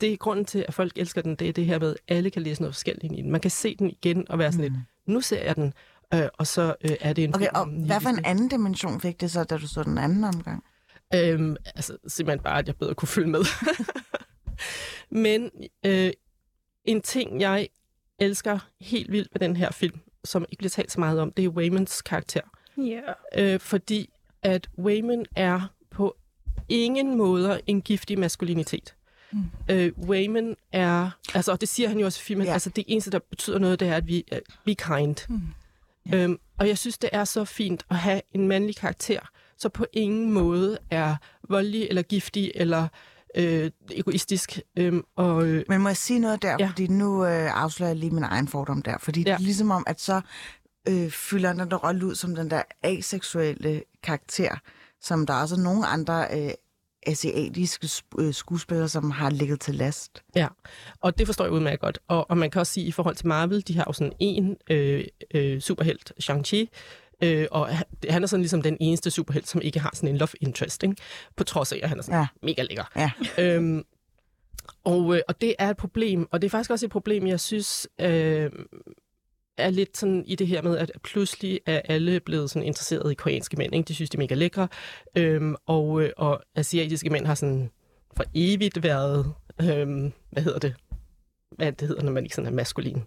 det 0.02 0.14
er 0.14 0.18
grunden 0.18 0.46
til, 0.46 0.66
at 0.68 0.74
folk 0.74 0.92
elsker 0.96 1.22
den, 1.22 1.36
det 1.36 1.50
er 1.50 1.54
det 1.54 1.66
her 1.66 1.80
med, 1.80 1.90
at 2.08 2.16
alle 2.18 2.30
kan 2.30 2.42
læse 2.42 2.62
noget 2.62 2.76
forskelligt 2.76 3.04
ind 3.04 3.20
i 3.20 3.22
den. 3.22 3.32
Man 3.32 3.42
kan 3.42 3.52
se 3.52 3.76
den 3.76 3.90
igen 3.90 4.32
og 4.32 4.40
være 4.40 4.52
sådan 4.52 4.68
mm. 4.68 4.74
lidt, 4.74 4.86
nu 5.06 5.22
ser 5.22 5.44
jeg 5.44 5.56
den, 5.56 5.74
øh, 6.14 6.28
og 6.38 6.48
så 6.48 6.76
øh, 6.82 6.92
er 7.00 7.14
det 7.14 7.24
en... 7.24 7.36
Okay, 7.36 7.48
og 7.56 7.66
hvad 7.66 8.02
for 8.02 8.10
en 8.10 8.26
anden 8.26 8.48
dimension 8.48 9.02
fik 9.02 9.22
det 9.22 9.32
så, 9.32 9.44
da 9.44 9.58
du 9.58 9.68
så 9.68 9.84
den 9.84 9.98
anden 9.98 10.24
omgang? 10.24 10.64
Øhm, 11.16 11.56
altså 11.76 11.98
simpelthen 12.08 12.44
bare, 12.44 12.60
at 12.60 12.68
jeg 12.68 12.76
bedre 12.76 12.96
kunne 12.96 13.08
følge 13.08 13.30
med. 13.30 13.42
Men 15.26 15.52
øh, 15.86 16.12
en 16.86 17.02
ting, 17.02 17.42
jeg 17.42 17.68
elsker 18.20 18.60
helt 18.82 19.12
vildt 19.12 19.30
ved 19.34 19.40
den 19.40 19.56
her 19.56 19.72
film, 19.72 20.00
som 20.24 20.46
ikke 20.50 20.58
bliver 20.58 20.70
talt 20.70 20.92
så 20.92 21.00
meget 21.00 21.20
om, 21.20 21.32
det 21.32 21.46
er 21.46 21.50
Waymans 21.50 22.02
karakter. 22.02 22.42
Ja. 22.78 22.84
Yeah. 23.38 23.54
Øh, 23.54 23.60
fordi 23.60 24.10
at 24.44 24.70
Wayman 24.78 25.26
er 25.36 25.62
på 25.92 26.16
ingen 26.70 27.18
måder 27.18 27.60
en 27.68 27.82
giftig 27.82 28.20
maskulinitet. 28.20 28.96
Mm. 29.32 29.44
Øh, 29.70 29.92
Wayman 29.98 30.56
er, 30.72 31.10
altså, 31.34 31.52
og 31.52 31.62
det 31.62 31.70
siger 31.70 31.90
han 31.90 32.00
jo 32.00 32.06
også 32.06 32.20
i 32.22 32.24
filmen, 32.24 32.48
ja. 32.48 32.54
altså 32.54 32.70
det 32.70 32.84
eneste, 32.88 33.12
der 33.12 33.20
betyder 33.30 33.60
noget, 33.60 33.80
det 33.80 33.88
er, 33.88 33.96
at 33.96 34.08
vi 34.08 34.24
er 34.32 34.40
be 34.66 34.76
kind. 34.76 35.16
Mm. 35.30 35.42
Ja. 36.12 36.18
Øhm, 36.18 36.40
og 36.58 36.68
jeg 36.68 36.78
synes, 36.78 36.98
det 36.98 37.10
er 37.14 37.24
så 37.24 37.46
fint 37.46 37.86
at 37.90 37.96
have 37.96 38.22
en 38.34 38.48
mandlig 38.48 38.76
karakter, 38.76 39.20
så 39.58 39.70
på 39.70 39.86
ingen 39.94 40.32
måde 40.32 40.78
er 40.92 41.16
voldelig 41.50 41.88
eller 41.90 42.02
giftig 42.02 42.52
eller 42.56 42.88
øh, 43.36 43.72
egoistisk. 43.92 44.60
Øhm, 44.76 45.04
og, 45.16 45.48
øh, 45.48 45.64
Men 45.70 45.82
må 45.82 45.90
jeg 45.90 45.98
sige 45.98 46.20
noget 46.20 46.42
der, 46.42 46.56
ja. 46.60 46.68
fordi 46.68 46.88
nu 46.88 47.26
øh, 47.26 47.62
afslører 47.62 47.90
jeg 47.90 47.98
lige 47.98 48.12
min 48.12 48.24
egen 48.24 48.48
fordom 48.48 48.82
der, 48.82 48.98
fordi 48.98 49.20
ja. 49.22 49.32
det 49.32 49.34
er 49.34 49.40
ligesom 49.40 49.72
om, 49.72 49.84
at 49.88 50.02
så 50.02 50.22
øh, 50.88 51.12
fylder 51.12 51.54
den 51.54 51.72
der 51.72 51.78
rolle 51.78 52.06
ud 52.06 52.16
som 52.16 52.36
den 52.36 52.50
der 52.50 52.62
aseksuelle 52.84 53.84
karakter, 54.04 54.56
som 55.02 55.26
der 55.26 55.34
også 55.34 55.56
er 55.56 55.60
nogle 55.60 55.88
andre 55.88 56.28
øh, 56.32 56.52
asiatiske 57.10 57.90
øh, 58.20 58.34
skuespillere, 58.34 58.90
som 58.90 59.12
har 59.12 59.30
ligget 59.30 59.60
til 59.60 59.76
last. 59.76 60.24
Ja, 60.36 60.48
og 61.02 61.18
det 61.18 61.26
forstår 61.26 61.46
jeg 61.46 61.52
udmærket 61.52 61.80
godt. 61.80 62.00
Og, 62.08 62.30
og 62.30 62.38
man 62.38 62.52
kan 62.52 62.60
også 62.60 62.74
sige, 62.74 62.86
i 62.86 62.92
forhold 62.92 63.16
til 63.16 63.28
Marvel, 63.28 63.68
de 63.68 63.76
har 63.76 63.84
jo 63.88 63.94
sådan 63.94 64.14
en 64.20 64.58
øh, 64.70 65.04
øh, 65.34 65.62
superhelt, 65.62 66.14
Shang-Chi, 66.24 66.66
øh, 67.24 67.48
og 67.52 67.70
han 68.10 68.24
er 68.24 68.28
sådan 68.28 68.42
ligesom 68.42 68.62
den 68.62 68.78
eneste 68.80 69.12
superhelt, 69.12 69.48
som 69.48 69.62
ikke 69.62 69.80
har 69.80 69.92
sådan 69.94 70.10
en 70.10 70.18
love 70.18 70.30
interest, 70.42 70.84
ikke? 70.84 70.96
på 71.36 71.44
trods 71.44 71.72
af, 71.72 71.80
at 71.84 71.90
han 71.90 71.98
er 72.00 72.04
sådan 72.04 72.20
ja. 72.20 72.28
mega 72.44 72.62
lækker. 72.62 72.84
Ja. 72.96 73.12
Øhm, 73.38 73.84
og, 74.84 75.16
øh, 75.16 75.22
og 75.28 75.42
det 75.42 75.56
er 75.60 75.70
et 75.70 75.78
problem, 75.78 76.28
og 76.32 76.42
det 76.42 76.48
er 76.48 76.50
faktisk 76.50 76.72
også 76.72 76.86
et 76.86 76.92
problem, 76.92 77.28
jeg 77.28 77.40
synes, 77.40 77.88
øh, 78.02 78.52
er 79.60 79.70
lidt 79.70 79.98
sådan 79.98 80.24
i 80.28 80.36
det 80.36 80.48
her 80.48 80.62
med, 80.62 80.78
at 80.78 80.92
pludselig 81.04 81.60
er 81.66 81.82
alle 81.86 82.20
blevet 82.20 82.50
sådan 82.50 82.68
interesseret 82.68 83.12
i 83.12 83.16
koreanske 83.16 83.58
mænd. 83.58 83.76
Ikke? 83.76 83.88
De 83.88 83.96
synes, 83.96 84.10
de 84.10 84.18
er 84.18 84.20
mega 84.20 84.36
lækre. 84.36 84.68
Øhm, 85.16 85.56
og, 85.66 86.02
øh, 86.02 86.10
og 86.18 86.42
asiatiske 86.56 87.10
mænd 87.10 87.26
har 87.26 87.36
sådan 87.36 87.72
for 88.18 88.24
evigt 88.36 88.84
været, 88.84 89.34
øhm, 89.62 90.12
hvad 90.32 90.44
hedder 90.44 90.60
det? 90.60 90.76
Hvad 91.58 91.72
det 91.72 91.88
hedder, 91.88 92.04
når 92.04 92.12
man 92.12 92.24
ikke 92.24 92.36
sådan 92.36 92.52
er 92.52 92.56
maskulin. 92.56 93.04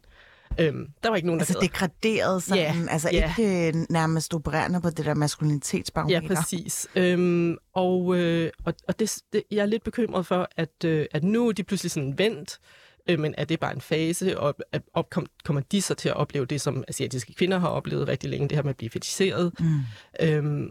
Øhm, 0.58 0.88
der 1.02 1.08
var 1.08 1.16
ikke 1.16 1.26
nogen, 1.26 1.40
der 1.40 1.46
Altså 1.46 1.58
degraderet 1.60 2.42
sådan, 2.42 2.76
yeah, 2.76 2.92
altså 2.92 3.10
yeah. 3.14 3.38
ikke 3.38 3.68
øh, 3.68 3.84
nærmest 3.90 4.34
opererende 4.34 4.80
på 4.80 4.90
det 4.90 5.06
der 5.06 5.14
maskulinitetsbarometer. 5.14 6.20
Ja, 6.20 6.34
præcis. 6.34 6.88
Øhm, 6.96 7.56
og 7.74 8.16
øh, 8.16 8.50
og, 8.64 8.74
og 8.88 8.98
det, 8.98 9.18
det, 9.32 9.42
jeg 9.50 9.62
er 9.62 9.66
lidt 9.66 9.84
bekymret 9.84 10.26
for, 10.26 10.48
at, 10.56 10.84
øh, 10.84 11.06
at 11.12 11.24
nu 11.24 11.48
er 11.48 11.52
de 11.52 11.62
pludselig 11.62 11.90
sådan 11.90 12.18
vendt, 12.18 12.58
øh, 12.62 12.81
men 13.06 13.34
er 13.38 13.44
det 13.44 13.60
bare 13.60 13.74
en 13.74 13.80
fase, 13.80 14.40
og 14.40 14.54
op, 14.92 15.10
kom, 15.10 15.26
kommer 15.44 15.60
de 15.60 15.82
så 15.82 15.94
til 15.94 16.08
at 16.08 16.16
opleve 16.16 16.46
det, 16.46 16.60
som 16.60 16.84
asiatiske 16.88 17.34
kvinder 17.34 17.58
har 17.58 17.68
oplevet 17.68 18.08
rigtig 18.08 18.30
længe, 18.30 18.48
det 18.48 18.56
her 18.56 18.62
med 18.62 18.70
at 18.70 18.76
blive 18.76 18.90
fetiseret. 18.90 19.52
Mm. 19.60 19.80
Øhm, 20.20 20.70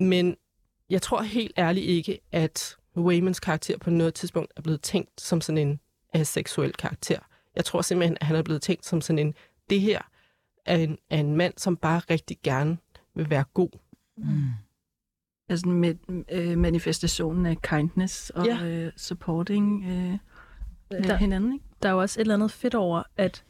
men 0.00 0.36
jeg 0.90 1.02
tror 1.02 1.22
helt 1.22 1.52
ærligt 1.58 1.86
ikke, 1.86 2.20
at 2.32 2.76
Waymans 2.96 3.40
karakter 3.40 3.78
på 3.78 3.90
noget 3.90 4.14
tidspunkt 4.14 4.52
er 4.56 4.62
blevet 4.62 4.80
tænkt 4.82 5.20
som 5.20 5.40
sådan 5.40 5.68
en 5.68 5.80
aseksuel 6.12 6.72
karakter. 6.72 7.18
Jeg 7.56 7.64
tror 7.64 7.82
simpelthen, 7.82 8.16
at 8.20 8.26
han 8.26 8.36
er 8.36 8.42
blevet 8.42 8.62
tænkt 8.62 8.86
som 8.86 9.00
sådan 9.00 9.18
en, 9.18 9.34
det 9.70 9.80
her 9.80 10.00
er 10.66 10.76
en, 10.76 10.98
er 11.10 11.18
en 11.20 11.36
mand, 11.36 11.54
som 11.56 11.76
bare 11.76 11.98
rigtig 12.10 12.36
gerne 12.42 12.76
vil 13.14 13.30
være 13.30 13.44
god. 13.54 13.70
Mm. 14.16 14.50
Altså 15.48 15.68
med 15.68 15.94
øh, 16.30 16.58
manifestationen 16.58 17.46
af 17.46 17.62
kindness 17.62 18.30
og 18.30 18.46
ja. 18.46 18.64
øh, 18.64 18.92
supporting 18.96 19.84
øh, 19.84 20.18
der, 21.02 21.16
hinanden. 21.16 21.52
Ikke? 21.52 21.64
Der 21.82 21.88
er 21.88 21.92
jo 21.92 22.00
også 22.00 22.20
et 22.20 22.24
eller 22.24 22.34
andet 22.34 22.50
fedt 22.50 22.74
over, 22.74 23.02
at 23.16 23.44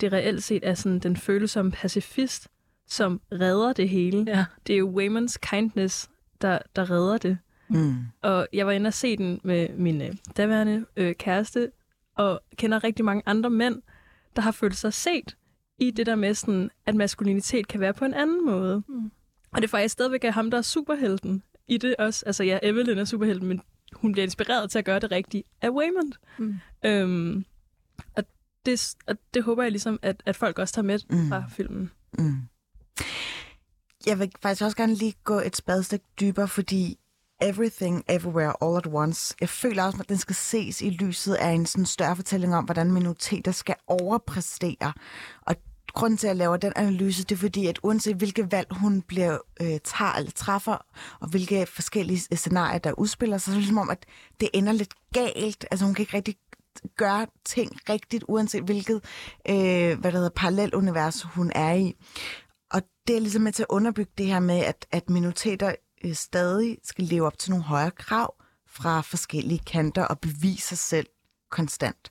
det 0.00 0.12
reelt 0.12 0.42
set 0.42 0.68
er 0.68 0.74
sådan 0.74 0.98
den 0.98 1.16
følsomme 1.16 1.72
pacifist, 1.72 2.48
som 2.86 3.20
redder 3.32 3.72
det 3.72 3.88
hele. 3.88 4.24
Ja. 4.26 4.44
Det 4.66 4.72
er 4.72 4.78
jo 4.78 4.88
Waymans 4.88 5.38
kindness, 5.42 6.10
der, 6.42 6.58
der 6.76 6.90
redder 6.90 7.18
det. 7.18 7.38
Mm. 7.68 7.94
Og 8.22 8.48
jeg 8.52 8.66
var 8.66 8.72
inde 8.72 8.88
og 8.88 8.94
se 8.94 9.16
den 9.16 9.40
med 9.44 9.68
min 9.68 10.02
øh, 10.02 10.12
daværende 10.36 10.84
øh, 10.96 11.14
kæreste, 11.14 11.70
og 12.16 12.40
kender 12.56 12.84
rigtig 12.84 13.04
mange 13.04 13.22
andre 13.26 13.50
mænd, 13.50 13.82
der 14.36 14.42
har 14.42 14.50
følt 14.50 14.76
sig 14.76 14.92
set 14.92 15.36
i 15.78 15.90
det 15.90 16.06
der 16.06 16.14
med, 16.14 16.34
sådan, 16.34 16.70
at 16.86 16.94
maskulinitet 16.94 17.68
kan 17.68 17.80
være 17.80 17.94
på 17.94 18.04
en 18.04 18.14
anden 18.14 18.46
måde. 18.46 18.82
Mm. 18.88 19.10
Og 19.50 19.56
det 19.56 19.64
er 19.64 19.68
faktisk 19.68 19.92
stadigvæk 19.92 20.24
ham, 20.24 20.50
der 20.50 20.58
er 20.58 20.62
superhelten 20.62 21.42
i 21.68 21.76
det 21.76 21.96
også. 21.98 22.26
Altså 22.26 22.44
ja, 22.44 22.58
Evelyn 22.62 22.98
er 22.98 23.04
superhelten, 23.04 23.48
men 23.48 23.60
hun 23.96 24.12
bliver 24.12 24.24
inspireret 24.24 24.70
til 24.70 24.78
at 24.78 24.84
gøre 24.84 25.00
det 25.00 25.10
rigtige 25.10 25.44
af 25.62 25.70
Waymond. 25.70 26.12
Mm. 26.38 26.54
Øhm, 26.84 27.44
og, 28.16 28.24
det, 28.66 28.94
og 29.06 29.16
det 29.34 29.42
håber 29.42 29.62
jeg 29.62 29.72
ligesom, 29.72 29.98
at, 30.02 30.22
at 30.26 30.36
folk 30.36 30.58
også 30.58 30.74
tager 30.74 30.86
med 30.86 30.98
mm. 31.10 31.28
fra 31.28 31.44
filmen. 31.48 31.90
Mm. 32.18 32.36
Jeg 34.06 34.18
vil 34.18 34.32
faktisk 34.42 34.62
også 34.62 34.76
gerne 34.76 34.94
lige 34.94 35.14
gå 35.24 35.38
et 35.38 35.56
spadestik 35.56 36.00
dybere, 36.20 36.48
fordi 36.48 36.98
Everything, 37.42 38.04
Everywhere, 38.08 38.52
All 38.62 38.76
at 38.76 38.86
Once. 38.86 39.34
Jeg 39.40 39.48
føler 39.48 39.82
også, 39.82 39.98
at 40.00 40.08
den 40.08 40.18
skal 40.18 40.34
ses 40.34 40.82
i 40.82 40.90
lyset 40.90 41.34
af 41.34 41.50
en 41.50 41.66
sådan 41.66 41.86
større 41.86 42.16
fortælling 42.16 42.54
om, 42.54 42.64
hvordan 42.64 42.92
minoriteter 42.92 43.52
skal 43.52 43.74
overpræstere. 43.86 44.92
Og 45.42 45.56
grunden 45.94 46.16
til, 46.16 46.26
at 46.26 46.28
jeg 46.28 46.36
laver 46.36 46.56
den 46.56 46.72
analyse, 46.76 47.24
det 47.24 47.34
er 47.34 47.38
fordi, 47.38 47.66
at 47.66 47.78
uanset 47.82 48.16
hvilke 48.16 48.52
valg 48.52 48.66
hun 48.70 49.02
bliver, 49.02 49.38
øh, 49.60 49.78
tager 49.84 50.12
eller 50.12 50.30
træffer, 50.30 50.86
og 51.20 51.28
hvilke 51.28 51.66
forskellige 51.66 52.36
scenarier, 52.36 52.78
der 52.78 52.92
udspiller 52.92 53.38
sig, 53.38 53.52
så 53.52 53.56
er 53.56 53.60
det 53.60 53.68
som 53.68 53.78
om, 53.78 53.90
at 53.90 54.06
det 54.40 54.48
ender 54.54 54.72
lidt 54.72 54.94
galt. 55.12 55.66
Altså 55.70 55.84
hun 55.84 55.94
kan 55.94 56.02
ikke 56.02 56.16
rigtig 56.16 56.36
gøre 56.96 57.26
ting 57.44 57.72
rigtigt, 57.88 58.24
uanset 58.28 58.62
hvilket 58.62 58.96
øh, 59.48 59.98
hvad 60.00 60.12
der 60.12 60.18
hedder, 60.18 60.30
parallelunivers 60.36 61.22
hun 61.22 61.52
er 61.54 61.72
i. 61.72 61.94
Og 62.70 62.82
det 63.06 63.16
er 63.16 63.20
ligesom 63.20 63.42
med 63.42 63.52
til 63.52 63.62
at 63.62 63.66
underbygge 63.70 64.12
det 64.18 64.26
her 64.26 64.40
med, 64.40 64.58
at, 64.58 64.86
at 64.92 65.10
minoriteter 65.10 65.74
øh, 66.04 66.14
stadig 66.14 66.78
skal 66.82 67.04
leve 67.04 67.26
op 67.26 67.38
til 67.38 67.50
nogle 67.50 67.64
højere 67.64 67.90
krav 67.90 68.34
fra 68.68 69.00
forskellige 69.00 69.60
kanter 69.66 70.04
og 70.04 70.20
bevise 70.20 70.68
sig 70.68 70.78
selv 70.78 71.06
konstant. 71.50 72.10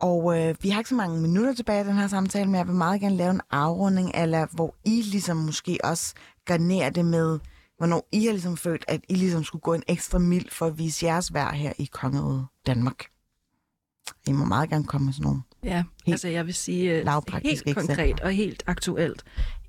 Og 0.00 0.38
øh, 0.40 0.54
vi 0.62 0.68
har 0.68 0.80
ikke 0.80 0.88
så 0.88 0.94
mange 0.94 1.20
minutter 1.20 1.54
tilbage 1.54 1.84
i 1.84 1.86
den 1.86 1.96
her 1.96 2.06
samtale, 2.08 2.46
men 2.46 2.54
jeg 2.54 2.66
vil 2.66 2.74
meget 2.74 3.00
gerne 3.00 3.16
lave 3.16 3.30
en 3.30 3.40
afrunding, 3.50 4.10
eller 4.14 4.46
hvor 4.52 4.74
I 4.84 5.02
ligesom 5.02 5.36
måske 5.36 5.78
også 5.84 6.14
garnerer 6.44 6.90
det 6.90 7.04
med, 7.04 7.38
hvornår 7.78 8.08
I 8.12 8.24
har 8.24 8.32
ligesom 8.32 8.56
følt, 8.56 8.84
at 8.88 9.00
I 9.08 9.14
ligesom 9.14 9.44
skulle 9.44 9.62
gå 9.62 9.74
en 9.74 9.82
ekstra 9.88 10.18
mil 10.18 10.48
for 10.52 10.66
at 10.66 10.78
vise 10.78 11.06
jeres 11.06 11.34
værd 11.34 11.54
her 11.54 11.72
i 11.78 11.84
Kongeriget 11.92 12.46
Danmark. 12.66 13.04
I 14.26 14.32
må 14.32 14.44
meget 14.44 14.70
gerne 14.70 14.84
komme 14.84 15.04
med 15.04 15.12
sådan 15.12 15.24
nogle 15.24 15.42
Ja, 15.64 15.84
helt 16.06 16.14
altså 16.14 16.28
jeg 16.28 16.46
vil 16.46 16.54
sige 16.54 16.90
øh, 16.90 16.96
helt 16.96 17.06
konkret 17.64 17.68
eksempler. 17.68 18.14
og 18.22 18.32
helt 18.32 18.62
aktuelt. 18.66 19.24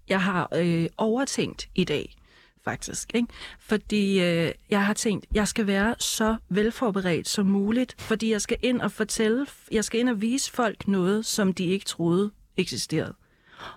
Jeg 0.10 0.22
har 0.22 0.50
øh, 0.56 0.88
overtænkt 0.98 1.70
i 1.76 1.84
dag, 1.84 2.16
faktisk. 2.64 3.12
Ikke? 3.14 3.28
Fordi 3.60 4.20
øh, 4.24 4.52
jeg 4.70 4.86
har 4.86 4.94
tænkt, 4.94 5.26
jeg 5.34 5.48
skal 5.48 5.68
være 5.68 5.96
så 6.00 6.36
velforberedt 6.50 7.28
som 7.28 7.46
muligt, 7.46 8.02
fordi 8.02 8.32
jeg 8.32 8.42
skal 8.42 8.58
ind 8.62 8.82
og 8.82 8.92
fortælle, 8.92 9.48
jeg 9.72 9.84
skal 9.84 10.00
ind 10.00 10.10
og 10.10 10.22
vise 10.22 10.52
folk 10.52 10.88
noget, 10.88 11.26
som 11.26 11.54
de 11.54 11.66
ikke 11.66 11.86
troede 11.86 12.32
eksisterede. 12.58 13.14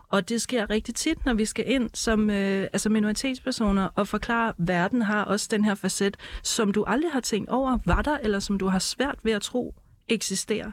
Og 0.09 0.28
det 0.28 0.43
sker 0.43 0.70
rigtig 0.70 0.95
tit, 0.95 1.24
når 1.26 1.35
vi 1.35 1.45
skal 1.45 1.64
ind 1.70 1.91
som 1.95 2.30
øh, 2.30 2.62
altså 2.72 2.89
minoritetspersoner 2.89 3.89
og 3.95 4.09
forklare, 4.09 4.49
at 4.49 4.55
verden 4.59 5.03
har 5.03 5.24
også 5.24 5.49
den 5.51 5.64
her 5.64 5.74
facet, 5.74 6.16
som 6.43 6.72
du 6.72 6.85
aldrig 6.87 7.12
har 7.12 7.20
tænkt 7.20 7.51
over, 7.51 7.78
var 7.87 8.03
der, 8.03 8.18
eller 8.18 8.39
som 8.39 8.59
du 8.59 8.66
har 8.68 8.78
svært 8.78 9.18
ved 9.22 9.32
at 9.32 9.43
tro 9.43 9.74
eksisterer. 10.09 10.72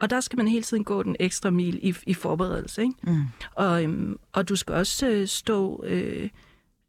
og 0.00 0.10
der 0.10 0.20
skal 0.20 0.36
man 0.36 0.48
hele 0.48 0.62
tiden 0.62 0.84
gå 0.84 1.02
den 1.02 1.16
ekstra 1.20 1.50
mil 1.50 1.78
i, 1.82 1.94
i 2.06 2.14
forberedelse. 2.14 2.82
Ikke? 2.82 2.94
Mm. 3.02 3.22
Og, 3.54 3.82
øhm, 3.84 4.18
og 4.32 4.48
du 4.48 4.56
skal 4.56 4.74
også 4.74 5.08
øh, 5.08 5.28
stå... 5.28 5.84
Øh, 5.84 6.28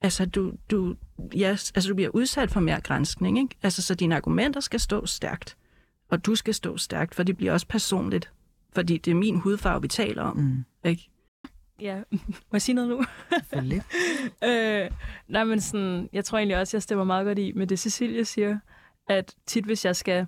altså, 0.01 0.25
du, 0.25 0.53
du, 0.71 0.95
ja, 1.35 1.47
altså, 1.49 1.89
du 1.89 1.95
bliver 1.95 2.09
udsat 2.09 2.51
for 2.51 2.59
mere 2.59 2.81
grænskning. 2.81 3.39
Ikke? 3.39 3.55
Altså, 3.63 3.81
så 3.81 3.95
dine 3.95 4.15
argumenter 4.15 4.59
skal 4.59 4.79
stå 4.79 5.05
stærkt. 5.05 5.57
Og 6.09 6.25
du 6.25 6.35
skal 6.35 6.53
stå 6.53 6.77
stærkt, 6.77 7.15
for 7.15 7.23
det 7.23 7.37
bliver 7.37 7.53
også 7.53 7.67
personligt. 7.67 8.31
Fordi 8.75 8.97
det 8.97 9.11
er 9.11 9.15
min 9.15 9.39
hudfarve, 9.39 9.81
vi 9.81 9.87
taler 9.87 10.23
om. 10.23 10.37
Mm. 10.37 10.89
Ikke? 10.89 11.09
Ja, 11.81 12.01
må 12.51 12.53
jeg 12.53 12.61
sige 12.61 12.75
noget 12.75 12.89
nu? 12.89 13.03
Selvfølgelig. 13.39 13.81
øh, 14.49 14.91
nej, 15.27 15.43
men 15.43 15.61
sådan, 15.61 16.09
jeg 16.13 16.25
tror 16.25 16.37
egentlig 16.37 16.57
også, 16.57 16.77
jeg 16.77 16.83
stemmer 16.83 17.05
meget 17.05 17.25
godt 17.25 17.39
i 17.39 17.51
med 17.51 17.67
det, 17.67 17.79
Cecilie 17.79 18.25
siger, 18.25 18.59
at 19.09 19.35
tit, 19.45 19.65
hvis 19.65 19.85
jeg 19.85 19.95
skal 19.95 20.27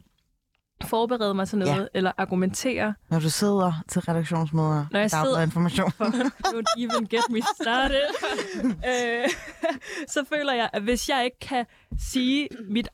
forberede 0.83 1.33
mig 1.33 1.47
til 1.47 1.57
noget, 1.57 1.81
Ja. 1.81 1.85
eller 1.93 2.11
argumentere, 2.17 2.93
Når 3.09 3.19
du 3.19 3.29
sidder 3.29 3.73
til 3.87 4.01
redaktionsmøder, 4.01 4.85
Når 4.91 4.99
jeg 4.99 5.11
der 5.11 5.17
er 5.17 5.23
sidder- 5.25 5.41
information. 5.41 5.91
don't 6.47 6.73
even 6.77 7.05
get 7.09 7.23
me 7.29 7.41
started, 7.61 8.01
øh, 8.91 9.29
så 10.07 10.25
føler 10.33 10.53
jeg, 10.53 10.69
at 10.73 10.81
hvis 10.81 11.09
jeg 11.09 11.25
ikke 11.25 11.39
kan 11.39 11.65
sige 11.99 12.47
mit 12.69 12.87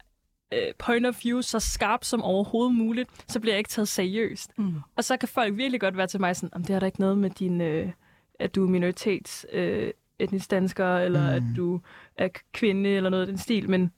øh, 0.53 0.59
point 0.79 1.05
of 1.05 1.23
view 1.23 1.41
så 1.41 1.59
skarpt 1.59 2.05
som 2.05 2.21
overhovedet 2.23 2.75
muligt, 2.75 3.09
så 3.27 3.39
bliver 3.39 3.53
jeg 3.53 3.57
ikke 3.59 3.69
taget 3.69 3.87
seriøst. 3.87 4.51
Mm. 4.57 4.73
Og 4.97 5.03
så 5.03 5.17
kan 5.17 5.29
folk 5.29 5.57
virkelig 5.57 5.81
godt 5.81 5.97
være 5.97 6.07
til 6.07 6.19
mig 6.19 6.35
sådan, 6.35 6.49
om 6.53 6.63
det 6.63 6.75
er 6.75 6.79
der 6.79 6.85
ikke 6.85 6.99
noget 6.99 7.17
med 7.17 7.29
din, 7.29 7.61
øh, 7.61 7.91
at 8.39 8.55
du 8.55 8.65
er 8.65 8.69
minoritets 8.69 9.45
øh, 9.53 9.91
etnisk 10.19 10.51
dansker, 10.51 10.97
eller 10.97 11.21
Mm. 11.21 11.35
at 11.35 11.43
du 11.57 11.81
er 12.17 12.27
kvinde, 12.53 12.89
eller 12.89 13.09
noget 13.09 13.21
af 13.21 13.27
den 13.27 13.37
stil, 13.37 13.69
men 13.69 13.91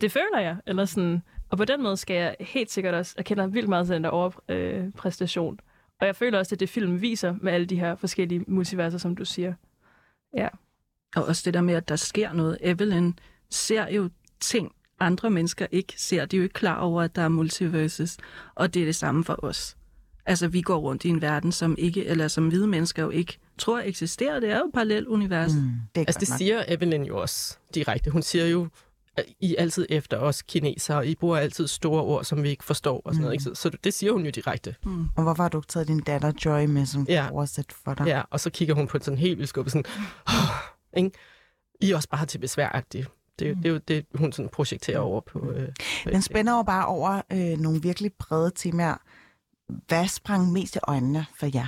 det 0.00 0.12
føler 0.12 0.38
jeg, 0.40 0.56
eller 0.66 0.84
sådan, 0.84 1.22
og 1.50 1.58
på 1.58 1.64
den 1.64 1.82
måde 1.82 1.96
skal 1.96 2.14
jeg 2.16 2.36
helt 2.40 2.70
sikkert 2.70 2.94
også, 2.94 3.14
jeg 3.16 3.24
kender 3.24 3.46
vildt 3.46 3.68
meget 3.68 3.86
til 3.86 3.94
den 3.94 4.04
der 4.04 4.10
overpræstation, 4.10 4.84
øh, 4.86 4.92
præstation. 4.92 5.58
og 6.00 6.06
jeg 6.06 6.16
føler 6.16 6.38
også, 6.38 6.54
at 6.54 6.60
det 6.60 6.68
film 6.68 7.00
viser 7.00 7.34
med 7.40 7.52
alle 7.52 7.66
de 7.66 7.80
her 7.80 7.94
forskellige 7.94 8.44
multiverser, 8.48 8.98
som 8.98 9.16
du 9.16 9.24
siger. 9.24 9.54
Ja. 10.36 10.48
Og 11.16 11.24
også 11.24 11.42
det 11.44 11.54
der 11.54 11.60
med, 11.60 11.74
at 11.74 11.88
der 11.88 11.96
sker 11.96 12.32
noget. 12.32 12.58
Evelyn 12.60 13.12
ser 13.50 13.88
jo 13.88 14.10
ting, 14.40 14.72
andre 15.00 15.30
mennesker 15.30 15.66
ikke 15.70 15.94
ser. 15.96 16.24
De 16.24 16.36
er 16.36 16.38
jo 16.38 16.42
ikke 16.42 16.52
klar 16.52 16.80
over, 16.80 17.02
at 17.02 17.16
der 17.16 17.22
er 17.22 17.28
multiverses. 17.28 18.16
Og 18.54 18.74
det 18.74 18.82
er 18.82 18.86
det 18.86 18.96
samme 18.96 19.24
for 19.24 19.44
os. 19.44 19.76
Altså, 20.26 20.48
vi 20.48 20.62
går 20.62 20.76
rundt 20.78 21.04
i 21.04 21.08
en 21.08 21.20
verden, 21.22 21.52
som 21.52 21.74
ikke, 21.78 22.04
eller 22.06 22.28
som 22.28 22.48
hvide 22.48 22.66
mennesker 22.66 23.02
jo 23.02 23.10
ikke 23.10 23.38
tror 23.58 23.78
eksisterer. 23.84 24.40
Det 24.40 24.50
er 24.50 24.58
jo 24.58 24.64
et 24.64 24.72
parallelt 24.74 25.06
univers. 25.06 25.54
Mm. 25.54 25.70
Det 25.94 26.00
Altså, 26.00 26.20
det 26.20 26.28
nok. 26.28 26.38
siger 26.38 26.64
Evelyn 26.68 27.02
jo 27.02 27.20
også 27.20 27.58
direkte. 27.74 28.10
Hun 28.10 28.22
siger 28.22 28.46
jo, 28.46 28.68
I 29.40 29.54
er 29.58 29.62
altid 29.62 29.86
efter 29.88 30.16
os 30.18 30.42
kinesere. 30.42 31.06
I 31.08 31.14
bruger 31.14 31.36
altid 31.36 31.66
store 31.66 32.02
ord, 32.02 32.24
som 32.24 32.42
vi 32.42 32.48
ikke 32.48 32.64
forstår 32.64 33.02
og 33.04 33.12
sådan 33.14 33.20
noget. 33.22 33.32
Ikke? 33.34 33.44
Så, 33.44 33.54
så 33.54 33.70
det 33.84 33.94
siger 33.94 34.12
hun 34.12 34.24
jo 34.24 34.30
direkte. 34.30 34.74
Og 35.16 35.22
hvorfor 35.22 35.42
har 35.42 35.48
du 35.48 35.58
ikke 35.58 35.68
taget 35.68 35.88
din 35.88 36.00
datter 36.00 36.32
Joy 36.44 36.64
med, 36.66 36.86
som 36.86 37.06
Ja. 37.08 37.28
oversæt 37.32 37.72
for 37.84 37.94
dig? 37.94 38.06
Ja, 38.06 38.22
og 38.30 38.40
så 38.40 38.50
kigger 38.50 38.74
hun 38.74 38.86
på 38.86 38.98
sådan 39.00 39.18
helt 39.18 39.38
vildt 39.38 39.48
skub, 39.48 39.68
sådan, 39.68 39.84
oh, 40.26 40.32
ikke? 40.96 41.10
I 41.80 41.90
er 41.90 41.96
også 41.96 42.08
bare 42.08 42.26
til 42.26 42.38
besværagtige. 42.38 43.06
Det, 43.38 43.48
jo- 43.50 43.54
det 43.54 43.66
er 43.66 43.70
jo 43.70 43.78
det, 43.88 44.06
hun 44.14 44.32
sådan 44.32 44.48
projekterer 44.48 44.98
over 44.98 45.20
på... 45.20 45.50
Øh, 45.52 45.68
på 46.04 46.10
Den 46.10 46.22
spænder 46.22 46.56
jo 46.56 46.62
bare 46.62 46.86
over 46.86 47.22
øh, 47.32 47.58
nogle 47.58 47.82
virkelig 47.82 48.12
brede 48.18 48.50
temaer. 48.54 48.96
Hvad 49.88 50.08
sprang 50.08 50.52
mest 50.52 50.76
i 50.76 50.78
øjnene 50.82 51.26
for 51.38 51.46
jer? 51.54 51.66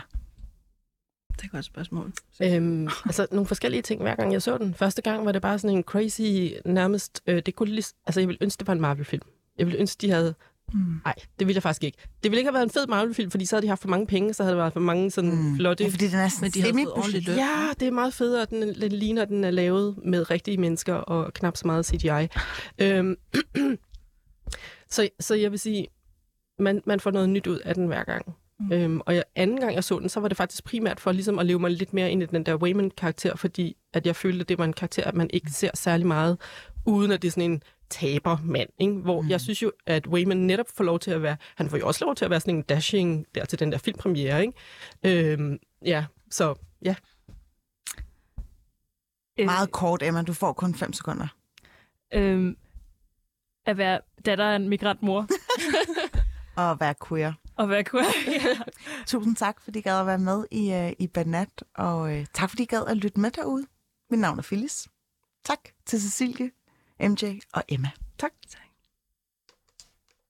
Det 1.43 1.47
er 1.47 1.51
et 1.51 1.53
godt 1.53 1.65
spørgsmål. 1.65 2.13
Øhm, 2.43 2.89
altså 3.05 3.27
nogle 3.31 3.47
forskellige 3.47 3.83
ting, 3.83 4.03
hver 4.03 4.15
gang 4.15 4.33
jeg 4.33 4.43
så 4.43 4.59
den. 4.59 4.75
Første 4.75 5.03
gang 5.03 5.27
var 5.27 5.33
det 5.33 5.43
bare 5.43 5.59
sådan 5.59 5.77
en 5.77 5.83
crazy, 5.83 6.51
nærmest... 6.65 7.23
Øh, 7.27 7.43
det 7.47 7.55
kunne 7.55 7.71
lige, 7.71 7.85
altså, 8.07 8.21
jeg 8.21 8.29
ville 8.29 8.39
ønske, 8.43 8.59
det 8.59 8.67
var 8.67 8.73
en 8.73 8.81
Marvel-film. 8.81 9.23
Jeg 9.59 9.67
ville 9.67 9.81
ønske, 9.81 10.01
de 10.01 10.11
havde... 10.11 10.35
Mm. 10.73 11.01
Nej, 11.05 11.15
det 11.39 11.47
ville 11.47 11.57
jeg 11.57 11.63
faktisk 11.63 11.85
ikke. 11.85 11.99
Det 12.23 12.31
ville 12.31 12.39
ikke 12.39 12.49
have 12.49 12.55
været 12.55 12.65
en 12.65 12.71
fed 12.71 12.87
Marvel-film, 12.87 13.31
fordi 13.31 13.47
så 13.47 13.57
havde 13.57 13.63
de 13.63 13.69
haft 13.69 13.81
for 13.81 13.89
mange 13.89 14.07
penge, 14.07 14.35
så 14.35 14.43
havde 14.43 14.57
der 14.57 14.63
været 14.63 14.73
for 14.73 14.81
mange 14.81 15.11
sådan 15.11 15.31
mm. 15.31 15.57
flotte... 15.57 15.85
Ja, 15.85 15.91
fordi 15.91 16.09
den 16.09 16.19
er 16.19 16.29
sådan 16.29 16.51
de 16.51 16.87
ordentligt 16.87 17.27
løn. 17.27 17.37
Ja, 17.37 17.69
det 17.81 17.89
er 17.89 17.93
meget 17.93 18.15
federe. 18.15 18.47
Den, 18.51 18.81
den 18.81 18.93
ligner, 18.93 19.25
den 19.25 19.45
er 19.45 19.51
lavet 19.51 19.99
med 20.05 20.31
rigtige 20.31 20.57
mennesker 20.57 20.95
og 20.95 21.35
knap 21.35 21.57
så 21.57 21.67
meget 21.67 21.87
CGI. 21.87 22.29
Øhm, 22.79 23.17
så, 24.95 25.09
så 25.21 25.35
jeg 25.35 25.51
vil 25.51 25.59
sige, 25.59 25.87
man, 26.59 26.83
man 26.87 27.01
får 27.01 27.11
noget 27.11 27.29
nyt 27.29 27.47
ud 27.47 27.59
af 27.59 27.75
den 27.75 27.87
hver 27.87 28.05
gang. 28.05 28.35
Mm. 28.63 28.73
Øhm, 28.73 29.01
og 29.07 29.15
jeg, 29.15 29.25
anden 29.35 29.61
gang 29.61 29.75
jeg 29.75 29.85
så 29.85 29.99
den, 29.99 30.09
så 30.09 30.21
var 30.21 30.29
det 30.29 30.37
faktisk 30.37 30.65
primært 30.65 31.01
for 31.01 31.13
ligesom 31.13 31.39
at 31.39 31.47
leve 31.47 31.59
mig 31.59 31.71
lidt 31.71 31.95
mere 31.95 32.11
ind 32.11 32.23
i 32.23 32.27
den 32.27 32.47
der 32.47 32.57
Wayman-karakter, 32.57 33.37
fordi 33.37 33.77
at 33.93 34.07
jeg 34.07 34.17
følte, 34.17 34.41
at 34.41 34.49
det 34.49 34.59
var 34.59 34.65
en 34.65 34.73
karakter, 34.73 35.05
at 35.05 35.15
man 35.15 35.31
ikke 35.33 35.51
ser 35.51 35.71
særlig 35.75 36.07
meget, 36.07 36.39
uden 36.87 37.13
at 37.13 37.23
det 37.23 37.29
er 37.29 37.33
sådan 37.33 37.51
en 37.51 37.63
tabermand. 37.91 38.69
Ikke? 38.79 38.93
Hvor 38.93 39.21
mm. 39.21 39.29
jeg 39.29 39.41
synes 39.41 39.63
jo, 39.63 39.73
at 39.87 40.07
Wayman 40.07 40.37
netop 40.37 40.67
får 40.77 40.85
lov 40.85 40.99
til 40.99 41.11
at 41.11 41.23
være, 41.23 41.37
han 41.57 41.71
får 41.71 41.77
jo 41.77 41.87
også 41.87 42.05
lov 42.05 42.15
til 42.15 42.25
at 42.25 42.31
være 42.31 42.41
sådan 42.41 42.55
en 42.55 42.63
dashing 42.63 43.27
der 43.35 43.45
til 43.45 43.59
den 43.59 43.73
der 43.73 43.79
filmpremiere. 43.79 44.41
Ikke? 44.41 45.33
Øhm, 45.33 45.59
ja, 45.85 46.05
så 46.31 46.55
ja. 46.83 46.95
Meget 49.45 49.73
kort, 49.73 50.03
Emma. 50.03 50.23
Du 50.23 50.33
får 50.33 50.53
kun 50.53 50.75
5 50.75 50.93
sekunder. 50.93 51.27
Øhm, 52.15 52.57
at 53.67 53.79
være 53.79 54.01
datter 54.27 54.45
af 54.45 54.57
en 54.57 54.69
migrantmor. 54.69 55.27
Og 56.57 56.81
være 56.81 56.95
queer. 57.09 57.33
Og 57.57 57.69
være 57.69 57.85
queer. 57.85 58.05
ja. 58.45 58.57
Tusind 59.07 59.37
tak, 59.37 59.61
fordi 59.61 59.79
I 59.79 59.83
gad 59.83 60.01
at 60.01 60.07
være 60.07 60.19
med 60.19 60.45
i, 60.51 60.73
uh, 60.73 60.93
i 60.99 61.07
Banat. 61.07 61.65
Og 61.75 62.01
uh, 62.01 62.25
tak, 62.35 62.51
fordi 62.51 62.63
I 62.63 62.67
gad 62.67 62.87
at 62.87 62.97
lytte 62.97 63.21
med 63.21 63.31
derude. 63.31 63.67
Mit 64.11 64.21
navn 64.21 64.39
er 64.39 64.43
Phyllis. 64.43 64.89
Tak 65.45 65.61
til 65.87 66.01
Cecilie, 66.01 66.51
MJ 67.01 67.41
og 67.53 67.63
Emma. 67.69 67.91
Tak. 68.19 68.33